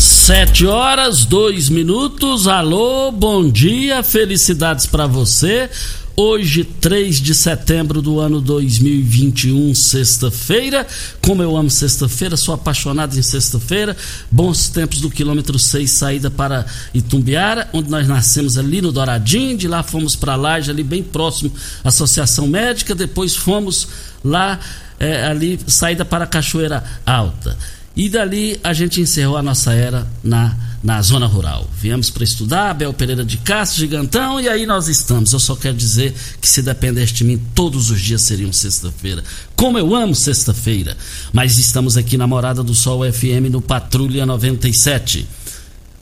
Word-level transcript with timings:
Sete 0.00 0.64
horas, 0.64 1.26
dois 1.26 1.68
minutos. 1.68 2.48
Alô, 2.48 3.12
bom 3.12 3.46
dia, 3.50 4.02
felicidades 4.02 4.86
para 4.86 5.06
você. 5.06 5.68
Hoje, 6.16 6.64
3 6.64 7.20
de 7.20 7.34
setembro 7.34 8.00
do 8.00 8.18
ano 8.18 8.40
2021, 8.40 9.74
sexta-feira. 9.74 10.86
Como 11.20 11.42
eu 11.42 11.54
amo 11.54 11.68
sexta-feira, 11.68 12.34
sou 12.38 12.54
apaixonado 12.54 13.18
em 13.18 13.20
sexta-feira. 13.20 13.94
Bons 14.30 14.70
tempos 14.70 15.02
do 15.02 15.10
quilômetro 15.10 15.58
6, 15.58 15.90
saída 15.90 16.30
para 16.30 16.64
Itumbiara, 16.94 17.68
onde 17.70 17.90
nós 17.90 18.08
nascemos 18.08 18.56
ali 18.56 18.80
no 18.80 18.92
Douradinho. 18.92 19.58
De 19.58 19.68
lá 19.68 19.82
fomos 19.82 20.16
para 20.16 20.34
Laje, 20.34 20.70
ali 20.70 20.82
bem 20.82 21.02
próximo 21.02 21.52
à 21.84 21.88
Associação 21.88 22.46
Médica. 22.46 22.94
Depois 22.94 23.36
fomos 23.36 23.86
lá, 24.24 24.58
é, 24.98 25.26
ali, 25.26 25.60
saída 25.66 26.06
para 26.06 26.26
Cachoeira 26.26 26.82
Alta. 27.04 27.54
E 28.00 28.08
dali 28.08 28.58
a 28.64 28.72
gente 28.72 28.98
encerrou 28.98 29.36
a 29.36 29.42
nossa 29.42 29.74
era 29.74 30.10
na, 30.24 30.56
na 30.82 31.02
zona 31.02 31.26
rural. 31.26 31.68
Viemos 31.78 32.08
para 32.08 32.24
estudar, 32.24 32.70
Abel 32.70 32.94
Pereira 32.94 33.22
de 33.22 33.36
Castro, 33.36 33.78
Gigantão, 33.78 34.40
e 34.40 34.48
aí 34.48 34.64
nós 34.64 34.88
estamos. 34.88 35.34
Eu 35.34 35.38
só 35.38 35.54
quero 35.54 35.76
dizer 35.76 36.14
que 36.40 36.48
se 36.48 36.62
dependesse 36.62 37.12
de 37.12 37.24
mim, 37.24 37.38
todos 37.54 37.90
os 37.90 38.00
dias 38.00 38.22
seriam 38.22 38.54
sexta-feira. 38.54 39.22
Como 39.54 39.78
eu 39.78 39.94
amo 39.94 40.14
sexta-feira. 40.14 40.96
Mas 41.30 41.58
estamos 41.58 41.98
aqui 41.98 42.16
na 42.16 42.26
Morada 42.26 42.62
do 42.62 42.74
Sol 42.74 43.02
FM 43.04 43.50
no 43.50 43.60
Patrulha 43.60 44.24
97. 44.24 45.28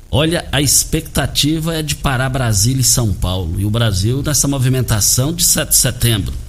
Olha, 0.09 0.47
a 0.53 0.63
expectativa 0.63 1.75
é 1.75 1.83
de 1.83 1.97
parar 1.97 2.29
Brasília 2.29 2.81
e 2.81 2.85
São 2.85 3.13
Paulo. 3.13 3.59
E 3.59 3.65
o 3.65 3.71
Brasil 3.71 4.23
nessa 4.23 4.47
movimentação 4.47 5.33
de 5.33 5.45
7 5.45 5.71
de 5.71 5.77
setembro. 5.77 6.48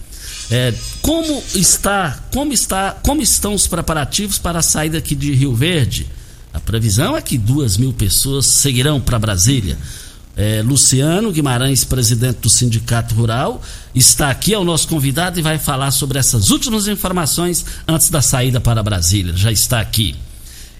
É, 0.51 0.73
como 1.01 1.43
está, 1.53 2.19
como 2.33 2.51
está, 2.51 2.91
como 3.03 3.21
estão 3.21 3.53
os 3.53 3.67
preparativos 3.67 4.39
para 4.39 4.59
a 4.59 4.63
saída 4.63 4.97
aqui 4.97 5.13
de 5.13 5.31
Rio 5.33 5.53
Verde? 5.53 6.07
A 6.51 6.59
previsão 6.59 7.15
é 7.15 7.21
que 7.21 7.37
duas 7.37 7.77
mil 7.77 7.93
pessoas 7.93 8.47
seguirão 8.47 8.99
para 8.99 9.19
Brasília. 9.19 9.77
É, 10.35 10.63
Luciano 10.63 11.31
Guimarães, 11.31 11.83
presidente 11.83 12.37
do 12.37 12.49
Sindicato 12.49 13.13
Rural, 13.13 13.61
está 13.93 14.31
aqui, 14.31 14.53
é 14.53 14.57
o 14.57 14.63
nosso 14.63 14.87
convidado 14.87 15.37
e 15.37 15.43
vai 15.43 15.59
falar 15.59 15.91
sobre 15.91 16.17
essas 16.17 16.49
últimas 16.49 16.87
informações 16.87 17.63
antes 17.87 18.09
da 18.09 18.21
saída 18.21 18.59
para 18.59 18.81
Brasília. 18.81 19.35
Já 19.35 19.51
está 19.51 19.79
aqui. 19.79 20.15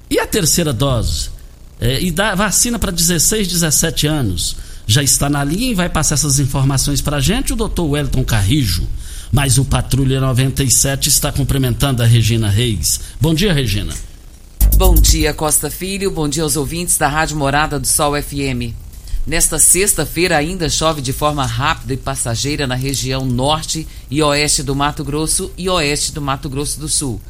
E 0.09 0.17
a 0.17 0.25
terceira 0.25 0.73
dose? 0.73 1.29
É, 1.79 2.01
e 2.01 2.09
da 2.09 2.33
vacina 2.33 2.79
para 2.79 2.91
16, 2.91 3.47
17 3.47 4.07
anos? 4.07 4.55
Já 4.87 5.03
está 5.03 5.29
na 5.29 5.43
linha 5.43 5.71
e 5.71 5.75
vai 5.75 5.89
passar 5.89 6.15
essas 6.15 6.39
informações 6.39 7.01
para 7.01 7.17
a 7.17 7.21
gente 7.21 7.53
o 7.53 7.55
doutor 7.55 7.85
Wellington 7.85 8.23
Carrijo 8.23 8.87
mas 9.31 9.57
o 9.57 9.65
Patrulha 9.65 10.19
97 10.19 11.09
está 11.09 11.31
cumprimentando 11.31 12.01
a 12.01 12.05
Regina 12.05 12.49
Reis. 12.49 12.99
Bom 13.19 13.33
dia, 13.33 13.53
Regina. 13.53 13.93
Bom 14.75 14.95
dia, 14.95 15.33
Costa 15.33 15.69
Filho. 15.69 16.11
Bom 16.11 16.27
dia 16.27 16.43
aos 16.43 16.55
ouvintes 16.55 16.97
da 16.97 17.07
Rádio 17.07 17.37
Morada 17.37 17.79
do 17.79 17.85
Sol 17.85 18.13
FM. 18.21 18.73
Nesta 19.27 19.59
sexta-feira 19.59 20.37
ainda 20.37 20.69
chove 20.69 21.01
de 21.01 21.13
forma 21.13 21.45
rápida 21.45 21.93
e 21.93 21.97
passageira 21.97 22.65
na 22.65 22.75
região 22.75 23.25
norte 23.25 23.87
e 24.09 24.23
oeste 24.23 24.63
do 24.63 24.75
Mato 24.75 25.03
Grosso 25.03 25.51
e 25.57 25.69
oeste 25.69 26.11
do 26.13 26.21
Mato 26.21 26.49
Grosso 26.49 26.79
do 26.79 26.89
Sul. 26.89 27.21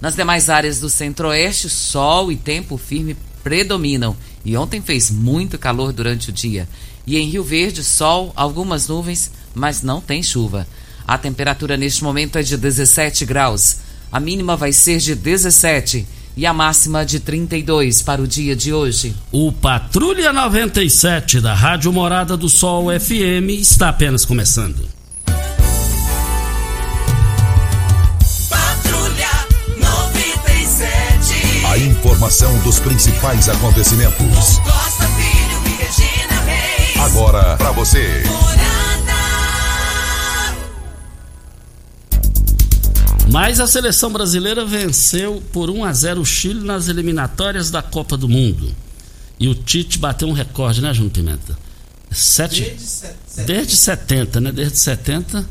Nas 0.00 0.16
demais 0.16 0.50
áreas 0.50 0.80
do 0.80 0.90
centro-oeste, 0.90 1.68
sol 1.68 2.32
e 2.32 2.36
tempo 2.36 2.76
firme 2.76 3.16
predominam. 3.44 4.16
E 4.44 4.56
ontem 4.56 4.80
fez 4.82 5.10
muito 5.10 5.58
calor 5.58 5.92
durante 5.92 6.30
o 6.30 6.32
dia. 6.32 6.68
E 7.06 7.16
em 7.16 7.28
Rio 7.28 7.44
Verde, 7.44 7.84
sol, 7.84 8.32
algumas 8.34 8.88
nuvens, 8.88 9.30
mas 9.54 9.82
não 9.82 10.00
tem 10.00 10.22
chuva. 10.22 10.66
A 11.06 11.16
temperatura 11.16 11.76
neste 11.76 12.02
momento 12.02 12.36
é 12.36 12.42
de 12.42 12.56
17 12.56 13.24
graus. 13.24 13.76
A 14.10 14.18
mínima 14.18 14.56
vai 14.56 14.72
ser 14.72 14.98
de 14.98 15.14
17 15.14 16.04
e 16.36 16.44
a 16.44 16.52
máxima 16.52 17.06
de 17.06 17.20
32 17.20 18.02
para 18.02 18.20
o 18.20 18.26
dia 18.26 18.56
de 18.56 18.72
hoje. 18.72 19.14
O 19.30 19.52
Patrulha 19.52 20.32
97 20.32 21.40
da 21.40 21.54
Rádio 21.54 21.92
Morada 21.92 22.36
do 22.36 22.48
Sol 22.48 22.88
FM 22.88 23.50
está 23.60 23.88
apenas 23.88 24.24
começando. 24.24 24.88
Patrulha 28.50 29.30
97. 29.78 31.66
A 31.66 31.78
informação 31.78 32.58
dos 32.58 32.80
principais 32.80 33.48
acontecimentos. 33.48 34.58
Costa 34.58 35.06
Filho 35.06 35.62
e 35.66 35.70
Regina 35.82 36.40
Reis. 36.44 37.00
Agora 37.00 37.56
para 37.56 37.70
você. 37.70 38.24
Mas 43.36 43.60
a 43.60 43.66
seleção 43.66 44.10
brasileira 44.10 44.64
venceu 44.64 45.42
por 45.52 45.68
1 45.68 45.84
a 45.84 45.92
0 45.92 46.22
o 46.22 46.24
Chile 46.24 46.64
nas 46.64 46.88
eliminatórias 46.88 47.70
da 47.70 47.82
Copa 47.82 48.16
do 48.16 48.26
Mundo. 48.26 48.74
E 49.38 49.46
o 49.46 49.54
Tite 49.54 49.98
bateu 49.98 50.26
um 50.26 50.32
recorde, 50.32 50.80
né, 50.80 50.94
Júnior 50.94 51.12
Pimenta? 51.12 51.58
Sete, 52.10 52.62
desde, 52.62 52.86
set, 52.86 53.14
desde 53.44 53.76
70, 53.76 54.40
né? 54.40 54.52
Desde 54.52 54.78
70. 54.78 55.46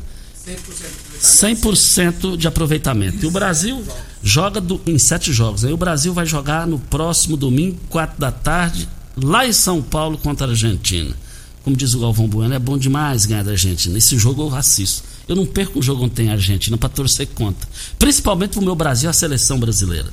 100% 1.20 2.36
de 2.36 2.48
aproveitamento. 2.48 3.24
E 3.24 3.28
o 3.28 3.30
Brasil 3.30 3.84
joga 4.20 4.60
do, 4.60 4.80
em 4.84 4.98
sete 4.98 5.32
jogos. 5.32 5.64
Aí 5.64 5.72
o 5.72 5.76
Brasil 5.76 6.12
vai 6.12 6.26
jogar 6.26 6.66
no 6.66 6.80
próximo 6.80 7.36
domingo, 7.36 7.78
4 7.88 8.18
da 8.18 8.32
tarde, 8.32 8.88
lá 9.16 9.46
em 9.46 9.52
São 9.52 9.80
Paulo 9.80 10.18
contra 10.18 10.48
a 10.48 10.50
Argentina. 10.50 11.14
Como 11.62 11.76
diz 11.76 11.94
o 11.94 12.00
Galvão 12.00 12.26
Bueno, 12.26 12.52
é 12.52 12.58
bom 12.58 12.76
demais 12.76 13.26
ganhar 13.26 13.44
da 13.44 13.52
Argentina. 13.52 13.96
Esse 13.96 14.18
jogo 14.18 14.42
eu 14.42 14.56
assisto. 14.56 15.04
Eu 15.28 15.34
não 15.34 15.44
perco 15.44 15.78
um 15.78 15.82
jogo 15.82 16.04
onde 16.04 16.14
tem 16.14 16.30
Argentina 16.30 16.78
para 16.78 16.88
torcer 16.88 17.26
contra. 17.28 17.68
Principalmente 17.98 18.52
pro 18.52 18.62
meu 18.62 18.74
Brasil, 18.74 19.10
a 19.10 19.12
seleção 19.12 19.58
brasileira. 19.58 20.08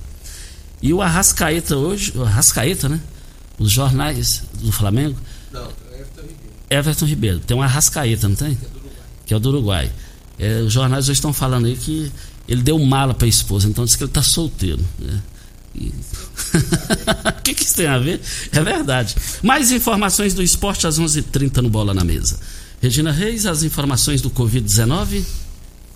E 0.81 0.93
o 0.93 1.01
Arrascaeta 1.01 1.77
hoje, 1.77 2.11
o 2.15 2.23
Arrascaeta, 2.23 2.89
né? 2.89 2.99
Os 3.59 3.71
jornais 3.71 4.43
do 4.55 4.71
Flamengo. 4.71 5.15
Não, 5.51 5.61
é 5.91 5.99
Everton 5.99 6.21
Ribeiro. 6.21 6.53
Everton 6.69 7.05
Ribeiro. 7.05 7.39
Tem 7.39 7.55
um 7.55 7.61
Arrascaeta, 7.61 8.27
não 8.27 8.35
tem? 8.35 8.57
Que 9.25 9.33
é 9.33 9.39
do 9.39 9.49
Uruguai. 9.49 9.91
É, 10.39 10.61
os 10.61 10.73
jornais 10.73 11.05
hoje 11.05 11.13
estão 11.17 11.31
falando 11.31 11.67
aí 11.67 11.75
que 11.77 12.11
ele 12.47 12.61
deu 12.61 12.77
mala 12.79 13.13
para 13.13 13.25
a 13.25 13.29
esposa, 13.29 13.67
então 13.67 13.85
diz 13.85 13.95
que 13.95 14.03
ele 14.03 14.09
está 14.09 14.23
solteiro. 14.23 14.83
Né? 14.99 15.21
O 15.75 17.41
que, 17.41 17.53
que 17.53 17.63
isso 17.63 17.75
tem 17.75 17.87
a 17.87 17.97
ver? 17.97 18.21
É 18.51 18.61
verdade. 18.61 19.15
Mais 19.41 19.71
informações 19.71 20.33
do 20.33 20.43
esporte 20.43 20.85
às 20.85 20.99
11:30 20.99 21.19
h 21.19 21.27
30 21.31 21.61
no 21.61 21.69
Bola 21.69 21.93
na 21.93 22.03
Mesa. 22.03 22.39
Regina 22.83 23.11
Reis, 23.13 23.45
as 23.45 23.63
informações 23.63 24.21
do 24.21 24.29
Covid-19. 24.29 25.23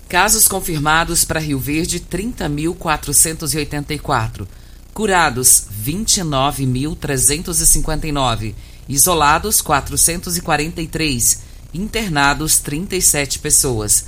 Casos 0.08 0.48
confirmados 0.48 1.22
para 1.22 1.38
Rio 1.38 1.58
Verde, 1.58 2.00
30.484. 2.00 4.46
Curados, 4.94 5.64
29.359. 5.84 8.54
Isolados, 8.88 9.60
443. 9.60 11.40
Internados, 11.74 12.58
37 12.58 13.38
pessoas. 13.38 14.06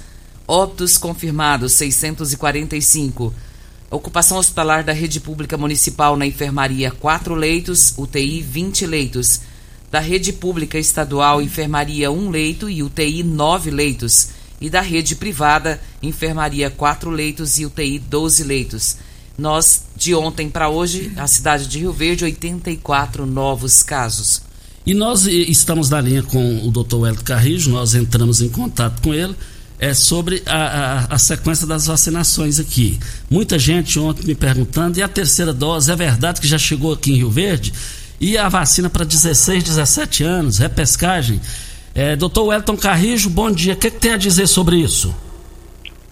Óbitos 0.49 0.97
confirmados, 0.97 1.75
645. 1.75 3.35
Ocupação 3.91 4.39
hospitalar 4.39 4.85
da 4.85 4.95
rede 4.95 5.21
pública 5.21 5.59
municipal 5.59 6.17
na 6.17 6.25
enfermaria, 6.25 6.91
4 6.91 7.35
leitos, 7.35 7.93
UTI, 7.99 8.41
20 8.41 8.87
leitos. 8.87 9.50
Da 9.91 9.99
rede 9.99 10.33
pública 10.33 10.79
estadual, 10.79 11.43
enfermaria, 11.43 12.11
1 12.11 12.31
leito 12.31 12.71
e 12.71 12.83
UTI, 12.83 13.23
9 13.23 13.71
leitos. 13.71 14.29
E 14.61 14.71
da 14.71 14.81
rede 14.81 15.17
privada, 15.17 15.81
enfermaria, 16.03 16.71
4 16.71 17.11
leitos 17.11 17.59
e 17.59 17.67
UTI, 17.67 17.99
12 17.99 18.45
leitos. 18.45 18.97
Nós, 19.37 19.85
de 19.97 20.15
ontem 20.15 20.49
para 20.51 20.69
hoje, 20.69 21.13
a 21.17 21.27
cidade 21.27 21.67
de 21.67 21.79
Rio 21.79 21.93
Verde, 21.93 22.25
84 22.25 23.25
novos 23.27 23.83
casos. 23.83 24.43
E 24.87 24.95
nós 24.95 25.27
estamos 25.27 25.91
na 25.91 26.01
linha 26.01 26.23
com 26.23 26.67
o 26.67 26.71
Dr. 26.71 27.07
Hélio 27.07 27.25
Carrijo, 27.25 27.71
nós 27.71 27.95
entramos 27.95 28.41
em 28.41 28.49
contato 28.49 29.01
com 29.03 29.13
ele 29.13 29.35
é, 29.79 29.95
sobre 29.95 30.43
a, 30.47 30.57
a, 30.57 31.15
a, 31.15 31.19
sequência 31.19 31.67
das 31.67 31.87
vacinações 31.87 32.61
aqui. 32.61 32.99
Muita 33.31 33.59
gente 33.59 33.99
ontem 33.99 34.27
me 34.27 34.35
perguntando, 34.35 34.99
e 34.99 35.03
a 35.03 35.09
terceira 35.09 35.55
dose, 35.55 35.91
é 35.91 35.97
verdade 35.97 36.41
que 36.41 36.47
já 36.47 36.59
chegou 36.59 36.93
aqui 36.93 37.13
em 37.13 37.17
Rio 37.17 37.31
Verde? 37.31 37.73
E 38.21 38.37
a 38.37 38.51
vacina 38.51 38.91
para 38.91 39.03
16, 39.03 39.65
17 39.65 40.25
anos, 40.25 40.59
repescagem? 40.59 41.41
É, 41.95 42.15
doutor 42.15 42.49
Wellington 42.49 42.77
Carrijo, 42.77 43.31
bom 43.31 43.51
dia. 43.51 43.73
O 43.73 43.77
que, 43.77 43.91
que, 43.91 43.99
tem 43.99 44.13
a 44.13 44.19
dizer 44.19 44.47
sobre 44.47 44.77
isso? 44.77 45.17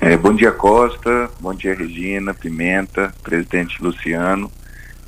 É, 0.01 0.17
bom 0.17 0.35
dia, 0.35 0.51
Costa. 0.51 1.31
Bom 1.39 1.53
dia, 1.53 1.75
Regina, 1.75 2.33
Pimenta, 2.33 3.13
presidente 3.23 3.83
Luciano. 3.83 4.51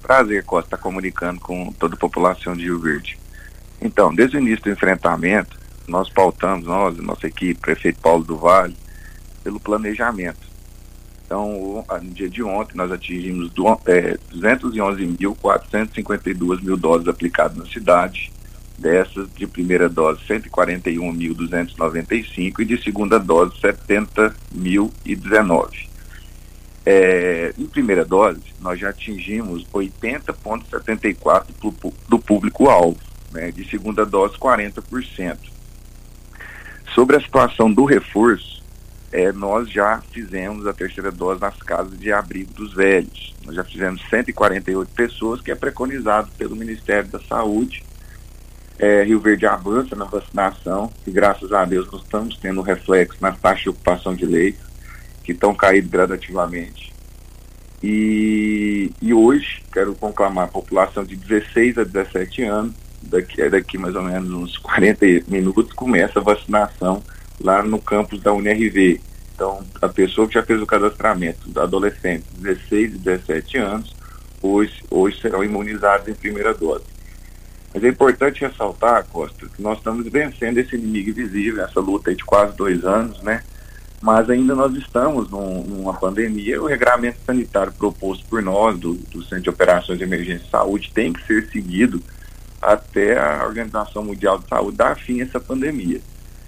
Prazer, 0.02 0.44
Costa, 0.44 0.76
estar 0.76 0.76
comunicando 0.76 1.40
com 1.40 1.72
toda 1.72 1.94
a 1.94 1.98
população 1.98 2.54
de 2.54 2.64
Rio 2.64 2.78
Verde. 2.78 3.18
Então, 3.80 4.14
desde 4.14 4.36
o 4.36 4.40
início 4.40 4.64
do 4.64 4.70
enfrentamento, 4.70 5.58
nós 5.88 6.10
pautamos, 6.10 6.66
nós, 6.66 6.98
nossa 6.98 7.26
equipe, 7.26 7.58
prefeito 7.58 7.98
Paulo 8.02 8.24
do 8.24 8.36
Vale, 8.36 8.76
pelo 9.42 9.58
planejamento. 9.58 10.49
Então, 11.30 11.86
no 12.02 12.10
dia 12.10 12.28
de 12.28 12.42
ontem, 12.42 12.76
nós 12.76 12.90
atingimos 12.90 13.52
é, 13.86 14.18
211.452 14.34 16.60
mil 16.60 16.76
doses 16.76 17.06
aplicadas 17.06 17.56
na 17.56 17.66
cidade. 17.66 18.32
Dessas, 18.76 19.28
de 19.36 19.46
primeira 19.46 19.88
dose, 19.88 20.18
141.295 20.26 22.58
e 22.58 22.64
de 22.64 22.82
segunda 22.82 23.20
dose, 23.20 23.54
70.019. 23.60 25.88
É, 26.84 27.54
em 27.56 27.66
primeira 27.66 28.04
dose, 28.04 28.42
nós 28.60 28.80
já 28.80 28.88
atingimos 28.88 29.64
80,74% 29.72 31.92
do 32.08 32.18
público-alvo, 32.18 32.98
né, 33.30 33.52
de 33.52 33.70
segunda 33.70 34.04
dose, 34.04 34.36
40%. 34.36 35.38
Sobre 36.92 37.14
a 37.14 37.20
situação 37.20 37.72
do 37.72 37.84
reforço, 37.84 38.59
é, 39.12 39.32
nós 39.32 39.68
já 39.70 40.00
fizemos 40.12 40.66
a 40.66 40.72
terceira 40.72 41.10
dose 41.10 41.40
nas 41.40 41.56
casas 41.56 41.98
de 41.98 42.12
abrigo 42.12 42.52
dos 42.54 42.74
velhos. 42.74 43.34
Nós 43.44 43.56
já 43.56 43.64
fizemos 43.64 44.00
148 44.08 44.92
pessoas, 44.92 45.40
que 45.40 45.50
é 45.50 45.54
preconizado 45.54 46.30
pelo 46.38 46.54
Ministério 46.54 47.08
da 47.08 47.18
Saúde. 47.20 47.82
É, 48.78 49.02
Rio 49.02 49.20
Verde 49.20 49.46
avança 49.46 49.94
na 49.94 50.04
vacinação 50.04 50.90
e 51.06 51.10
graças 51.10 51.52
a 51.52 51.64
Deus 51.64 51.90
nós 51.90 52.02
estamos 52.02 52.36
tendo 52.38 52.62
reflexo 52.62 53.18
nas 53.20 53.38
taxas 53.38 53.64
de 53.64 53.68
ocupação 53.68 54.14
de 54.14 54.24
leitos, 54.24 54.64
que 55.22 55.32
estão 55.32 55.54
caindo 55.54 55.90
gradativamente. 55.90 56.90
E, 57.82 58.90
e 59.02 59.12
hoje 59.12 59.62
quero 59.72 59.94
conclamar 59.94 60.44
a 60.44 60.48
população 60.48 61.04
de 61.04 61.16
16 61.16 61.78
a 61.78 61.84
17 61.84 62.42
anos 62.44 62.74
daqui, 63.02 63.48
daqui 63.48 63.78
mais 63.78 63.94
ou 63.94 64.02
menos 64.02 64.30
uns 64.30 64.58
40 64.58 65.06
minutos, 65.28 65.72
começa 65.72 66.18
a 66.18 66.22
vacinação 66.22 67.02
lá 67.42 67.62
no 67.62 67.80
campus 67.80 68.20
da 68.20 68.32
UNRV. 68.32 69.00
Então, 69.34 69.64
a 69.80 69.88
pessoa 69.88 70.28
que 70.28 70.34
já 70.34 70.42
fez 70.42 70.60
o 70.60 70.66
cadastramento, 70.66 71.58
adolescentes 71.58 72.26
16 72.38 72.94
e 72.94 72.98
17 72.98 73.58
anos, 73.58 73.96
hoje, 74.42 74.82
hoje 74.90 75.20
serão 75.20 75.42
imunizados 75.42 76.08
em 76.08 76.14
primeira 76.14 76.52
dose. 76.52 76.84
Mas 77.72 77.84
é 77.84 77.88
importante 77.88 78.40
ressaltar, 78.40 79.06
Costa, 79.06 79.46
que 79.46 79.62
nós 79.62 79.78
estamos 79.78 80.06
vencendo 80.08 80.58
esse 80.58 80.74
inimigo 80.74 81.10
invisível, 81.10 81.64
essa 81.64 81.80
luta 81.80 82.14
de 82.14 82.24
quase 82.24 82.56
dois 82.56 82.84
anos, 82.84 83.22
né? 83.22 83.42
Mas 84.02 84.28
ainda 84.28 84.54
nós 84.54 84.74
estamos 84.74 85.30
num, 85.30 85.62
numa 85.62 85.94
pandemia, 85.94 86.60
o 86.60 86.66
regramento 86.66 87.18
sanitário 87.24 87.72
proposto 87.72 88.26
por 88.26 88.42
nós, 88.42 88.78
do, 88.78 88.94
do 88.94 89.22
Centro 89.22 89.44
de 89.44 89.50
Operações 89.50 89.98
de 89.98 90.04
Emergência 90.04 90.46
e 90.46 90.50
Saúde, 90.50 90.90
tem 90.92 91.12
que 91.12 91.24
ser 91.26 91.48
seguido 91.50 92.02
até 92.60 93.18
a 93.18 93.44
Organização 93.44 94.02
Mundial 94.04 94.38
de 94.38 94.48
Saúde 94.48 94.76
dar 94.76 94.96
fim 94.96 95.20
a 95.20 95.24
essa 95.24 95.38
pandemia. 95.38 96.00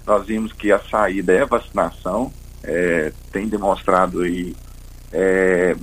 Nós 0.05 0.25
vimos 0.25 0.51
que 0.51 0.71
a 0.71 0.79
saída 0.79 1.33
é 1.33 1.45
vacinação, 1.45 2.31
é, 2.63 3.11
tem 3.31 3.47
demonstrado 3.47 4.21
aí 4.21 4.55
é, 5.11 5.75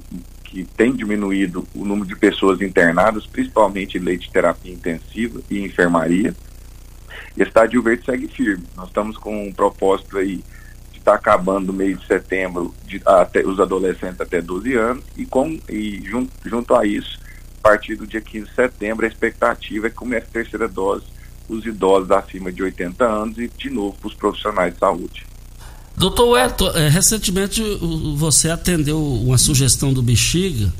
que 0.44 0.64
tem 0.64 0.94
diminuído 0.94 1.66
o 1.74 1.84
número 1.84 2.06
de 2.06 2.16
pessoas 2.16 2.60
internadas, 2.60 3.26
principalmente 3.26 3.96
em 3.96 4.00
leite 4.00 4.26
de 4.26 4.32
terapia 4.32 4.72
intensiva 4.72 5.40
e 5.48 5.60
enfermaria. 5.60 6.34
E 7.36 7.42
a 7.42 7.46
Estádio 7.46 7.82
Verde 7.82 8.04
segue 8.04 8.28
firme. 8.28 8.64
Nós 8.76 8.88
estamos 8.88 9.16
com 9.16 9.46
um 9.46 9.52
propósito 9.52 10.18
aí 10.18 10.42
de 10.90 10.98
estar 10.98 11.12
tá 11.12 11.16
acabando 11.16 11.68
no 11.68 11.72
mês 11.72 11.98
de 12.00 12.06
setembro 12.06 12.74
de, 12.84 13.00
até 13.06 13.46
os 13.46 13.60
adolescentes 13.60 14.20
até 14.20 14.42
12 14.42 14.74
anos 14.74 15.04
e, 15.16 15.24
com, 15.24 15.58
e 15.68 16.02
junto, 16.04 16.32
junto 16.44 16.74
a 16.74 16.84
isso 16.84 17.20
a 17.62 17.68
partir 17.68 17.94
do 17.94 18.06
dia 18.06 18.20
15 18.20 18.46
de 18.46 18.54
setembro, 18.54 19.04
a 19.04 19.08
expectativa 19.08 19.86
é 19.86 19.90
que 19.90 19.96
comece 19.96 20.26
a 20.26 20.32
terceira 20.32 20.66
dose 20.66 21.04
os 21.50 21.66
idosos 21.66 22.10
acima 22.10 22.52
de 22.52 22.62
80 22.62 23.04
anos 23.04 23.38
e, 23.38 23.50
de 23.58 23.70
novo, 23.70 23.96
para 24.00 24.08
os 24.08 24.14
profissionais 24.14 24.72
de 24.72 24.78
saúde. 24.78 25.26
Doutor 25.96 26.38
Elton, 26.38 26.70
é, 26.70 26.88
recentemente 26.88 27.62
você 28.16 28.48
atendeu 28.48 29.02
uma 29.04 29.36
sugestão 29.36 29.92
do 29.92 30.02
Bexiga 30.02 30.72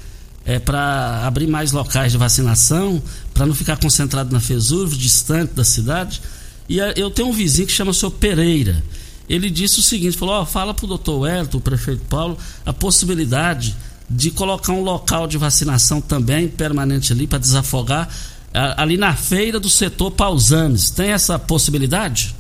é, 0.45 0.59
para 0.59 1.27
abrir 1.27 1.47
mais 1.47 1.73
locais 1.73 2.13
de 2.13 2.19
vacinação, 2.19 3.03
para 3.35 3.45
não 3.45 3.55
ficar 3.55 3.77
concentrado 3.77 4.33
na 4.33 4.41
FESURV, 4.41 4.97
distante 4.97 5.53
da 5.53 5.65
cidade. 5.65 6.23
E 6.69 6.81
é, 6.81 6.95
eu 6.97 7.11
tenho 7.11 7.29
um 7.29 7.33
vizinho 7.33 7.67
que 7.67 7.73
chama 7.73 7.91
o 7.91 7.95
senhor 7.95 8.13
Pereira. 8.13 8.83
Ele 9.29 9.51
disse 9.51 9.81
o 9.81 9.83
seguinte: 9.83 10.17
falou, 10.17 10.41
oh, 10.41 10.47
fala 10.47 10.73
para 10.73 10.85
o 10.85 10.89
doutor 10.89 11.29
Elton, 11.29 11.59
o 11.59 11.61
prefeito 11.61 12.05
Paulo, 12.07 12.39
a 12.65 12.73
possibilidade 12.73 13.77
de 14.09 14.31
colocar 14.31 14.73
um 14.73 14.83
local 14.83 15.27
de 15.27 15.39
vacinação 15.39 16.01
também 16.01 16.49
permanente 16.49 17.13
ali 17.13 17.29
para 17.29 17.39
desafogar 17.39 18.09
ali 18.53 18.97
na 18.97 19.15
feira 19.15 19.61
do 19.61 19.69
setor 19.69 20.11
Pausanes. 20.11 20.91
Tem 20.91 21.11
essa 21.11 21.39
possibilidade? 21.39 22.35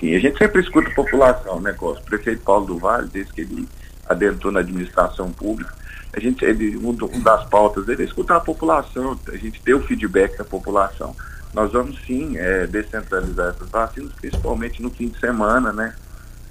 Sim, 0.00 0.14
a 0.14 0.18
gente 0.18 0.36
sempre 0.36 0.60
escuta 0.60 0.88
a 0.88 0.94
população, 0.94 1.60
né, 1.60 1.74
O 1.80 1.94
prefeito 2.02 2.42
Paulo 2.42 2.66
do 2.66 2.78
Vale, 2.78 3.08
desde 3.08 3.32
que 3.32 3.42
ele 3.42 3.68
adentrou 4.08 4.52
na 4.52 4.60
administração 4.60 5.30
pública, 5.30 5.72
a 6.14 6.20
gente, 6.20 6.44
ele, 6.44 6.76
um, 6.76 6.94
das 7.22 7.44
pautas 7.48 7.86
dele 7.86 8.02
é 8.02 8.04
escutar 8.04 8.36
a 8.36 8.40
população, 8.40 9.18
a 9.28 9.36
gente 9.36 9.60
ter 9.62 9.74
o 9.74 9.82
feedback 9.82 10.36
da 10.36 10.44
população. 10.44 11.16
Nós 11.54 11.72
vamos 11.72 11.98
sim 12.06 12.36
é, 12.36 12.66
descentralizar 12.66 13.54
essas 13.54 13.68
vacinas, 13.68 14.12
principalmente 14.20 14.82
no 14.82 14.90
fim 14.90 15.08
de 15.08 15.18
semana, 15.18 15.72
né? 15.72 15.94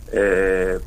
É, 0.07 0.79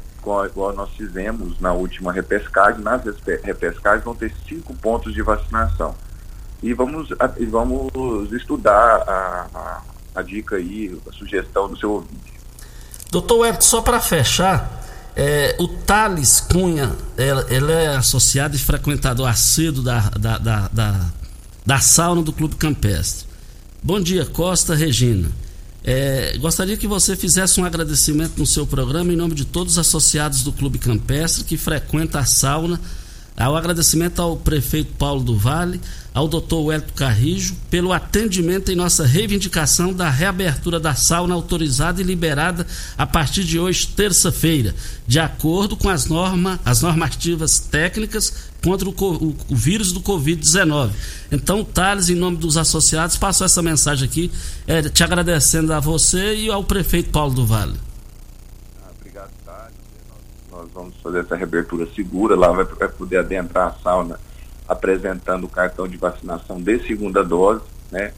igual 0.47 0.73
nós 0.75 0.91
fizemos 0.97 1.61
na 1.61 1.73
última 1.73 2.13
repescagem, 2.13 2.81
nas 2.83 3.03
repescagens 3.43 4.05
vão 4.05 4.15
ter 4.15 4.33
cinco 4.49 4.75
pontos 4.75 5.13
de 5.13 5.23
vacinação. 5.23 5.95
E 6.65 6.73
vamos, 6.73 7.11
e 7.39 7.45
vamos 7.45 8.33
estudar 8.33 8.73
a, 9.07 9.47
a, 9.55 9.83
a 10.15 10.23
dica 10.23 10.57
aí, 10.57 10.99
a 11.07 11.13
sugestão 11.13 11.69
do 11.69 11.77
seu 11.77 11.91
ouvinte. 11.93 12.33
Doutor 13.11 13.49
Edson, 13.49 13.61
só 13.61 13.83
para 13.83 14.01
fechar, 14.01 14.83
é, 15.15 15.55
o 15.61 15.69
Thales 15.69 16.41
Cunha, 16.41 16.97
ele 17.51 17.71
é 17.71 17.89
associado 17.89 18.57
e 18.57 18.59
frequentador 18.59 19.29
assíduo 19.29 19.85
da, 19.85 20.09
da, 20.19 20.39
da, 20.39 20.69
da, 20.69 21.13
da 21.67 21.79
sauna 21.81 22.23
do 22.23 22.33
Clube 22.33 22.57
Campestre. 22.57 23.27
Bom 23.83 24.01
dia, 24.01 24.25
Costa 24.25 24.75
Regina. 24.75 25.31
É, 25.85 26.39
gostaria 26.39 26.79
que 26.79 26.87
você 26.87 27.15
fizesse 27.15 27.61
um 27.61 27.67
agradecimento 27.67 28.39
no 28.39 28.47
seu 28.47 28.67
programa 28.67 29.13
em 29.13 29.17
nome 29.17 29.35
de 29.35 29.45
todos 29.45 29.75
os 29.75 29.79
associados 29.79 30.43
do 30.43 30.51
Clube 30.51 30.79
Campestre 30.79 31.45
que 31.45 31.59
frequenta 31.59 32.21
a 32.21 32.25
sauna 32.25 32.81
Ao 33.37 33.57
agradecimento 33.57 34.23
ao 34.23 34.37
prefeito 34.37 34.93
Paulo 34.97 35.25
do 35.25 35.37
Vale, 35.37 35.81
ao 36.15 36.29
doutor 36.29 36.67
Wellington 36.67 36.95
Carrijo, 36.95 37.57
pelo 37.69 37.93
atendimento 37.93 38.71
em 38.71 38.77
nossa 38.77 39.05
reivindicação 39.05 39.93
da 39.93 40.09
reabertura 40.09 40.79
da 40.79 40.95
sauna 40.95 41.35
autorizada 41.35 42.01
e 42.01 42.05
liberada 42.05 42.65
a 42.97 43.05
partir 43.05 43.43
de 43.43 43.59
hoje, 43.59 43.89
terça-feira, 43.89 44.73
de 45.05 45.19
acordo 45.19 45.77
com 45.77 45.89
as, 45.89 46.07
norma, 46.07 46.61
as 46.65 46.83
normativas 46.83 47.59
técnicas 47.59 48.33
contra 48.63 48.89
o, 48.89 48.93
o, 48.93 49.37
o 49.51 49.57
vírus 49.57 49.91
do 49.91 50.01
Covid-19. 50.01 50.93
Então, 51.33 51.65
Thales, 51.65 52.09
em 52.09 52.15
nome 52.15 52.37
dos 52.37 52.57
associados, 52.57 53.17
passou 53.17 53.45
essa 53.45 53.61
mensagem 53.61 54.09
aqui, 54.09 54.31
é, 54.69 54.81
te 54.83 55.03
agradecendo 55.03 55.73
a 55.73 55.81
você 55.81 56.37
e 56.37 56.51
ao 56.51 56.63
prefeito 56.63 57.11
Paulo 57.11 57.35
do 57.35 57.45
Vale. 57.45 57.75
Ah, 58.81 58.91
obrigado, 58.97 59.31
Thales. 59.45 59.75
Nós, 60.09 60.61
nós, 60.61 60.64
vamos 60.75 60.95
fazer 61.03 61.21
essa 61.21 61.37
reabertura 61.37 61.87
segura, 61.95 62.35
lá 62.35 62.51
vai, 62.51 62.65
vai 62.65 62.89
poder 62.89 63.19
adentrar 63.19 63.69
a 63.69 63.83
sauna 63.83 64.19
apresentando 64.69 65.45
o 65.45 65.49
cartão 65.49 65.87
de 65.87 65.97
vacinação 65.97 66.61
de 66.61 66.79
segunda 66.87 67.23
dose, 67.23 67.63
né? 67.91 68.13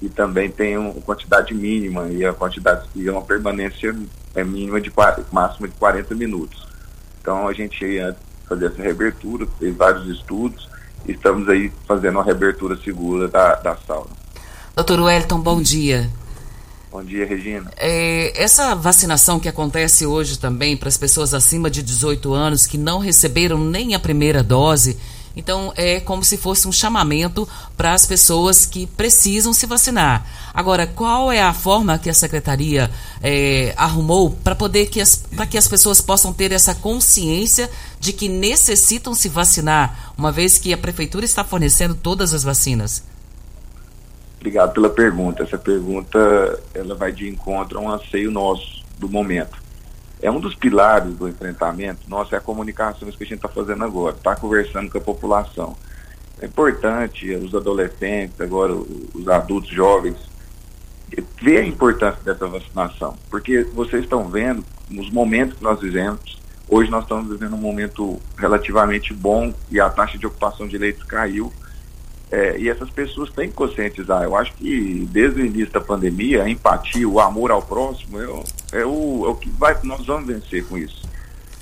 E 0.00 0.08
também 0.08 0.50
tem 0.50 0.76
uma 0.76 0.92
quantidade 0.92 1.54
mínima 1.54 2.06
e 2.08 2.24
a 2.24 2.32
quantidade 2.32 2.86
e 2.94 3.08
uma 3.08 3.22
permanência 3.22 3.96
é 4.34 4.44
mínima 4.44 4.80
de 4.80 4.92
máxima 5.32 5.66
de 5.66 5.74
40 5.74 6.14
minutos. 6.14 6.66
Então 7.20 7.48
a 7.48 7.52
gente 7.52 7.82
ia 7.84 8.14
fazer 8.46 8.66
essa 8.66 8.82
reabertura, 8.82 9.46
fez 9.58 9.74
vários 9.74 10.06
estudos 10.06 10.68
e 11.06 11.12
estamos 11.12 11.48
aí 11.48 11.72
fazendo 11.88 12.16
uma 12.16 12.24
reabertura 12.24 12.76
segura 12.76 13.26
da, 13.26 13.54
da 13.56 13.76
sauna. 13.76 14.10
Doutor 14.74 15.00
Wellington, 15.00 15.40
bom 15.40 15.62
dia. 15.62 16.10
Bom 16.90 17.02
dia, 17.02 17.26
Regina. 17.26 17.70
É, 17.76 18.32
essa 18.40 18.74
vacinação 18.74 19.38
que 19.38 19.48
acontece 19.48 20.06
hoje 20.06 20.38
também 20.38 20.76
para 20.76 20.88
as 20.88 20.96
pessoas 20.96 21.34
acima 21.34 21.70
de 21.70 21.82
18 21.82 22.32
anos 22.32 22.66
que 22.66 22.78
não 22.78 22.98
receberam 22.98 23.58
nem 23.58 23.94
a 23.94 23.98
primeira 23.98 24.42
dose, 24.42 24.96
então, 25.36 25.70
é 25.76 26.00
como 26.00 26.24
se 26.24 26.38
fosse 26.38 26.66
um 26.66 26.72
chamamento 26.72 27.46
para 27.76 27.92
as 27.92 28.06
pessoas 28.06 28.64
que 28.64 28.86
precisam 28.86 29.52
se 29.52 29.66
vacinar. 29.66 30.26
Agora, 30.54 30.86
qual 30.86 31.30
é 31.30 31.42
a 31.42 31.52
forma 31.52 31.98
que 31.98 32.08
a 32.08 32.14
secretaria 32.14 32.90
é, 33.22 33.74
arrumou 33.76 34.30
para 34.30 34.54
poder 34.54 34.86
que 34.86 34.98
as, 34.98 35.16
para 35.16 35.46
que 35.46 35.58
as 35.58 35.68
pessoas 35.68 36.00
possam 36.00 36.32
ter 36.32 36.52
essa 36.52 36.74
consciência 36.74 37.70
de 38.00 38.14
que 38.14 38.30
necessitam 38.30 39.14
se 39.14 39.28
vacinar, 39.28 40.14
uma 40.16 40.32
vez 40.32 40.56
que 40.56 40.72
a 40.72 40.78
prefeitura 40.78 41.26
está 41.26 41.44
fornecendo 41.44 41.94
todas 41.94 42.32
as 42.32 42.42
vacinas? 42.42 43.02
Obrigado 44.46 44.74
pela 44.74 44.90
pergunta. 44.90 45.42
Essa 45.42 45.58
pergunta 45.58 46.60
ela 46.72 46.94
vai 46.94 47.10
de 47.10 47.28
encontro 47.28 47.78
a 47.78 47.82
um 47.82 47.90
anseio 47.90 48.30
nosso 48.30 48.84
do 48.98 49.08
momento 49.08 49.66
é 50.22 50.30
um 50.30 50.40
dos 50.40 50.54
pilares 50.54 51.14
do 51.14 51.28
enfrentamento 51.28 52.08
nosso 52.08 52.34
é 52.34 52.38
a 52.38 52.40
comunicação, 52.40 53.08
isso 53.08 53.18
que 53.18 53.24
a 53.24 53.26
gente 53.26 53.36
está 53.36 53.48
fazendo 53.48 53.84
agora, 53.84 54.16
está 54.16 54.34
conversando 54.34 54.90
com 54.90 54.98
a 54.98 55.00
população. 55.00 55.76
É 56.40 56.46
importante 56.46 57.34
os 57.34 57.54
adolescentes, 57.54 58.40
agora 58.40 58.72
os 58.74 59.28
adultos 59.28 59.70
jovens, 59.70 60.16
ver 61.40 61.58
a 61.58 61.66
importância 61.66 62.22
dessa 62.22 62.46
vacinação, 62.46 63.16
porque 63.30 63.62
vocês 63.74 64.02
estão 64.02 64.28
vendo 64.28 64.64
nos 64.90 65.10
momentos 65.10 65.58
que 65.58 65.62
nós 65.62 65.80
vivemos, 65.80 66.40
hoje 66.68 66.90
nós 66.90 67.04
estamos 67.04 67.28
vivendo 67.28 67.54
um 67.54 67.60
momento 67.60 68.20
relativamente 68.36 69.14
bom 69.14 69.52
e 69.70 69.78
a 69.80 69.88
taxa 69.88 70.18
de 70.18 70.26
ocupação 70.26 70.66
de 70.66 70.76
leitos 70.76 71.04
caiu, 71.04 71.52
é, 72.30 72.58
e 72.58 72.68
essas 72.68 72.90
pessoas 72.90 73.30
têm 73.30 73.48
que 73.48 73.54
conscientizar. 73.54 74.22
Eu 74.24 74.36
acho 74.36 74.52
que 74.54 75.06
desde 75.10 75.40
o 75.40 75.46
início 75.46 75.72
da 75.72 75.80
pandemia, 75.80 76.42
a 76.42 76.50
empatia, 76.50 77.08
o 77.08 77.20
amor 77.20 77.50
ao 77.50 77.62
próximo 77.62 78.20
é, 78.20 78.80
é, 78.80 78.84
o, 78.84 79.26
é 79.26 79.28
o 79.28 79.34
que 79.34 79.48
vai, 79.50 79.76
nós 79.84 80.04
vamos 80.06 80.26
vencer 80.26 80.66
com 80.66 80.76
isso. 80.76 81.06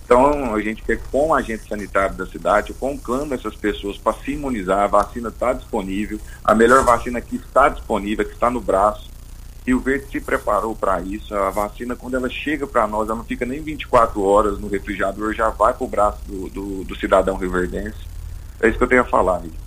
Então, 0.05 0.55
a 0.55 0.61
gente 0.61 0.83
quer, 0.83 0.99
com 1.11 1.29
o 1.29 1.35
agente 1.35 1.67
sanitário 1.67 2.15
da 2.15 2.27
cidade, 2.27 2.75
conclama 2.75 3.35
essas 3.35 3.57
pessoas 3.57 3.97
para 3.97 4.13
se 4.19 4.33
imunizar. 4.33 4.81
A 4.81 4.87
vacina 4.87 5.29
está 5.31 5.53
disponível, 5.53 6.21
a 6.45 6.55
melhor 6.55 6.85
vacina 6.85 7.21
que 7.21 7.37
está 7.37 7.69
disponível, 7.71 8.25
que 8.25 8.35
está 8.35 8.51
no 8.51 8.61
braço. 8.61 9.11
E 9.67 9.73
o 9.73 9.81
Verde 9.81 10.07
se 10.13 10.21
preparou 10.21 10.77
para 10.77 11.01
isso. 11.01 11.35
A 11.35 11.49
vacina, 11.49 11.97
quando 11.97 12.17
ela 12.17 12.29
chega 12.29 12.67
para 12.67 12.87
nós, 12.87 13.09
ela 13.09 13.17
não 13.17 13.25
fica 13.25 13.47
nem 13.47 13.63
24 13.63 14.23
horas 14.23 14.59
no 14.59 14.69
refrigerador, 14.69 15.33
já 15.33 15.49
vai 15.49 15.73
para 15.73 15.85
o 15.85 15.89
braço 15.89 16.19
do, 16.27 16.51
do, 16.51 16.85
do 16.85 16.97
cidadão 16.97 17.37
riverdense. 17.37 17.97
É 18.61 18.69
isso 18.69 18.77
que 18.77 18.85
eu 18.85 18.89
tenho 18.89 19.01
a 19.01 19.07
falar, 19.07 19.39
Rio. 19.39 19.65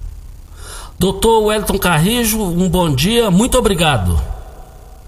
Doutor 1.00 1.44
Wellington 1.44 1.78
Carrijo, 1.78 2.42
um 2.42 2.68
bom 2.68 2.94
dia, 2.94 3.30
muito 3.30 3.56
obrigado. 3.56 4.20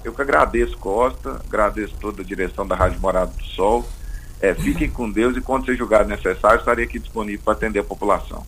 Eu 0.04 0.14
que 0.14 0.22
agradeço, 0.22 0.78
Costa, 0.78 1.42
agradeço 1.48 1.96
toda 2.00 2.22
a 2.22 2.26
direção 2.26 2.68
da 2.68 2.76
Rádio 2.76 3.00
Morado 3.00 3.32
do 3.36 3.44
Sol. 3.44 3.88
É, 4.40 4.54
fiquem 4.54 4.88
com 4.88 5.10
Deus 5.10 5.36
e 5.36 5.42
quando 5.42 5.66
seja 5.66 5.80
julgado 5.80 6.08
necessário, 6.08 6.60
estarei 6.60 6.86
aqui 6.86 7.00
disponível 7.00 7.42
para 7.44 7.54
atender 7.54 7.80
a 7.80 7.84
população. 7.84 8.44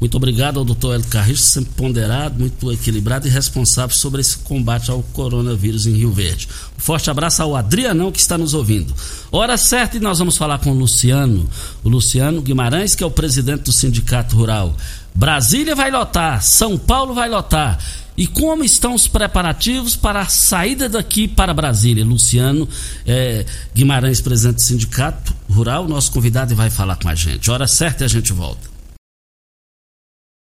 Muito 0.00 0.16
obrigado 0.16 0.58
ao 0.58 0.64
doutor 0.64 0.94
Hélio 0.94 1.06
Carrijo, 1.06 1.40
sempre 1.40 1.72
ponderado, 1.74 2.38
muito 2.38 2.70
equilibrado 2.72 3.26
e 3.26 3.30
responsável 3.30 3.94
sobre 3.94 4.20
esse 4.20 4.38
combate 4.38 4.90
ao 4.90 5.02
coronavírus 5.02 5.86
em 5.86 5.92
Rio 5.92 6.12
Verde. 6.12 6.48
Um 6.76 6.80
forte 6.80 7.10
abraço 7.10 7.42
ao 7.42 7.56
Adrianão 7.56 8.12
que 8.12 8.18
está 8.18 8.36
nos 8.36 8.54
ouvindo. 8.54 8.92
Hora 9.32 9.56
certa 9.56 9.96
e 9.96 10.00
nós 10.00 10.18
vamos 10.18 10.36
falar 10.36 10.58
com 10.58 10.70
o 10.70 10.74
Luciano, 10.74 11.48
o 11.82 11.88
Luciano 11.88 12.42
Guimarães, 12.42 12.94
que 12.94 13.02
é 13.02 13.06
o 13.06 13.10
presidente 13.10 13.62
do 13.62 13.72
Sindicato 13.72 14.36
Rural. 14.36 14.74
Brasília 15.14 15.76
vai 15.76 15.90
lotar, 15.90 16.42
São 16.42 16.76
Paulo 16.76 17.14
vai 17.14 17.28
lotar. 17.28 17.78
E 18.16 18.26
como 18.26 18.64
estão 18.64 18.94
os 18.94 19.08
preparativos 19.08 19.96
para 19.96 20.20
a 20.20 20.28
saída 20.28 20.88
daqui 20.88 21.26
para 21.26 21.52
Brasília? 21.52 22.04
Luciano 22.04 22.68
é, 23.06 23.44
Guimarães, 23.74 24.20
presidente 24.20 24.56
do 24.56 24.62
Sindicato 24.62 25.34
Rural, 25.50 25.88
nosso 25.88 26.12
convidado 26.12 26.52
e 26.52 26.56
vai 26.56 26.70
falar 26.70 26.96
com 26.96 27.08
a 27.08 27.14
gente. 27.14 27.50
Hora 27.50 27.66
certa 27.66 28.04
e 28.04 28.06
a 28.06 28.08
gente 28.08 28.32
volta. 28.32 28.74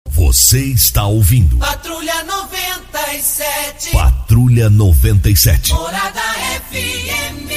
Você 0.09 0.65
está 0.65 1.07
ouvindo. 1.07 1.57
Patrulha 1.59 2.25
97. 2.25 3.91
Patrulha 3.91 4.71
97. 4.71 5.73
Morada 5.73 6.21
FM. 6.71 7.51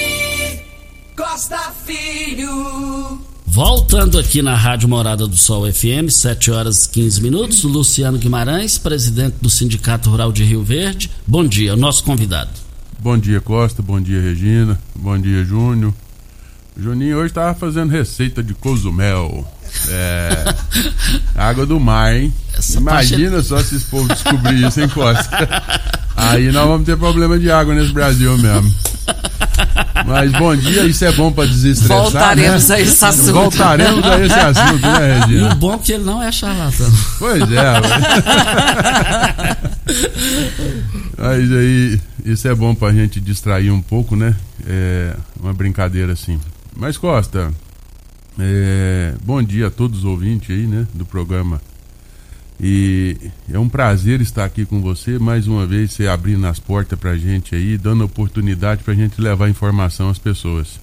Costa 1.16 1.72
Filho. 1.86 3.27
Voltando 3.58 4.20
aqui 4.20 4.44
na 4.44 4.56
Rádio 4.56 4.88
Morada 4.88 5.26
do 5.26 5.36
Sol 5.36 5.66
FM, 5.66 6.12
7 6.12 6.52
horas 6.52 6.86
e 6.86 6.90
15 6.90 7.24
minutos, 7.24 7.64
Luciano 7.64 8.20
Guimarães, 8.20 8.78
presidente 8.78 9.38
do 9.42 9.50
Sindicato 9.50 10.12
Rural 10.12 10.32
de 10.32 10.44
Rio 10.44 10.64
Verde. 10.64 11.10
Bom 11.26 11.44
dia, 11.44 11.76
nosso 11.76 12.04
convidado. 12.04 12.52
Bom 13.00 13.18
dia, 13.18 13.42
Costa. 13.42 13.82
Bom 13.82 14.00
dia, 14.00 14.22
Regina. 14.22 14.80
Bom 14.94 15.18
dia, 15.18 15.44
Júnior. 15.44 15.92
Juninho 16.80 17.18
hoje 17.18 17.34
tava 17.34 17.56
fazendo 17.56 17.90
receita 17.90 18.44
de 18.44 18.54
cozumel. 18.54 19.44
É. 19.90 20.54
água 21.36 21.66
do 21.66 21.80
mar, 21.80 22.16
hein? 22.16 22.34
Essa 22.54 22.80
Imagina 22.80 23.32
parte... 23.32 23.48
só 23.48 23.60
se 23.62 23.76
esse 23.76 23.86
povo 23.86 24.08
descobrir 24.08 24.68
isso, 24.68 24.82
hein, 24.82 24.90
Costa? 24.90 25.64
Aí 26.16 26.52
nós 26.52 26.68
vamos 26.68 26.86
ter 26.86 26.98
problema 26.98 27.38
de 27.38 27.52
água 27.52 27.76
nesse 27.76 27.94
Brasil 27.94 28.36
mesmo. 28.38 28.74
Mas 30.06 30.32
bom 30.32 30.56
dia, 30.56 30.84
isso 30.86 31.06
é 31.06 31.12
bom 31.12 31.32
para 31.32 31.48
desestressar. 31.48 31.98
Voltaremos 31.98 32.68
né? 32.68 32.76
a 32.76 32.80
esse 32.80 33.06
assunto. 33.06 33.34
Voltaremos 33.34 34.06
a 34.06 34.26
esse 34.26 34.34
assunto, 34.34 34.88
né, 34.88 35.20
Regina? 35.20 35.50
E 35.50 35.52
o 35.52 35.56
bom 35.56 35.74
é 35.74 35.78
que 35.78 35.92
ele 35.92 36.04
não 36.04 36.24
é 36.24 36.32
charlatão. 36.32 36.92
Pois 37.20 37.44
é. 37.44 37.74
Mas 41.18 41.52
aí, 41.52 42.00
isso 42.26 42.48
é 42.48 42.56
bom 42.56 42.74
pra 42.74 42.92
gente 42.92 43.20
distrair 43.20 43.72
um 43.72 43.82
pouco, 43.82 44.16
né? 44.16 44.36
É 44.66 45.14
uma 45.40 45.54
brincadeira 45.54 46.14
assim. 46.14 46.40
Mas 46.76 46.98
Costa, 46.98 47.52
é, 48.40 49.16
bom 49.24 49.42
dia 49.42 49.68
a 49.68 49.72
todos 49.72 50.00
os 50.00 50.06
ouvintes 50.06 50.50
aí, 50.50 50.68
né, 50.68 50.88
do 50.94 51.06
programa. 51.06 51.62
E 52.60 53.16
é 53.52 53.60
um 53.60 53.70
prazer 53.70 54.20
estar 54.20 54.44
aqui 54.44 54.66
com 54.66 54.82
você 54.82 55.20
mais 55.20 55.48
uma 55.48 55.66
vez, 55.68 55.92
você 55.92 56.08
abrindo 56.08 56.46
as 56.48 56.60
portas 56.60 56.98
pra 56.98 57.16
gente 57.16 57.54
aí, 57.54 57.78
dando 57.78 58.04
oportunidade 58.04 58.84
pra 58.84 58.96
gente 58.96 59.22
levar 59.22 59.50
informação 59.50 60.10
às 60.10 60.18
pessoas. 60.18 60.80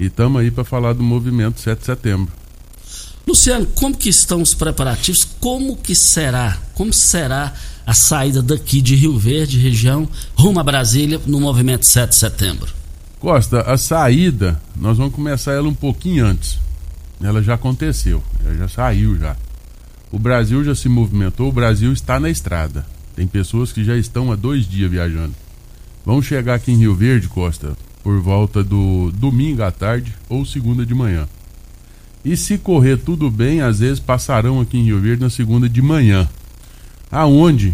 E 0.00 0.06
estamos 0.06 0.40
aí 0.40 0.50
para 0.50 0.64
falar 0.64 0.92
do 0.92 1.02
movimento 1.02 1.60
7 1.60 1.78
de 1.78 1.84
setembro. 1.84 2.32
Luciano, 3.26 3.66
como 3.66 3.96
que 3.96 4.08
estão 4.08 4.42
os 4.42 4.54
preparativos? 4.54 5.24
Como 5.38 5.76
que 5.76 5.94
será? 5.94 6.58
Como 6.74 6.92
será 6.92 7.54
a 7.86 7.94
saída 7.94 8.42
daqui 8.42 8.80
de 8.80 8.96
Rio 8.96 9.16
Verde, 9.16 9.58
região, 9.58 10.08
rumo 10.34 10.58
a 10.58 10.64
Brasília, 10.64 11.20
no 11.26 11.40
movimento 11.40 11.86
7 11.86 12.10
de 12.10 12.16
setembro? 12.16 12.81
Costa, 13.22 13.60
a 13.60 13.78
saída, 13.78 14.60
nós 14.74 14.98
vamos 14.98 15.14
começar 15.14 15.52
ela 15.52 15.68
um 15.68 15.74
pouquinho 15.74 16.26
antes. 16.26 16.58
Ela 17.22 17.40
já 17.40 17.54
aconteceu, 17.54 18.20
ela 18.44 18.52
já 18.56 18.66
saiu 18.66 19.16
já. 19.16 19.36
O 20.10 20.18
Brasil 20.18 20.64
já 20.64 20.74
se 20.74 20.88
movimentou, 20.88 21.48
o 21.48 21.52
Brasil 21.52 21.92
está 21.92 22.18
na 22.18 22.28
estrada. 22.28 22.84
Tem 23.14 23.24
pessoas 23.24 23.70
que 23.70 23.84
já 23.84 23.96
estão 23.96 24.32
há 24.32 24.34
dois 24.34 24.68
dias 24.68 24.90
viajando. 24.90 25.36
Vão 26.04 26.20
chegar 26.20 26.54
aqui 26.54 26.72
em 26.72 26.78
Rio 26.78 26.96
Verde, 26.96 27.28
Costa, 27.28 27.76
por 28.02 28.20
volta 28.20 28.64
do 28.64 29.12
domingo 29.12 29.62
à 29.62 29.70
tarde 29.70 30.12
ou 30.28 30.44
segunda 30.44 30.84
de 30.84 30.92
manhã. 30.92 31.28
E 32.24 32.36
se 32.36 32.58
correr 32.58 32.96
tudo 32.96 33.30
bem, 33.30 33.60
às 33.60 33.78
vezes 33.78 34.00
passarão 34.00 34.60
aqui 34.60 34.78
em 34.78 34.86
Rio 34.86 35.00
Verde 35.00 35.22
na 35.22 35.30
segunda 35.30 35.68
de 35.68 35.80
manhã. 35.80 36.28
Aonde 37.08 37.72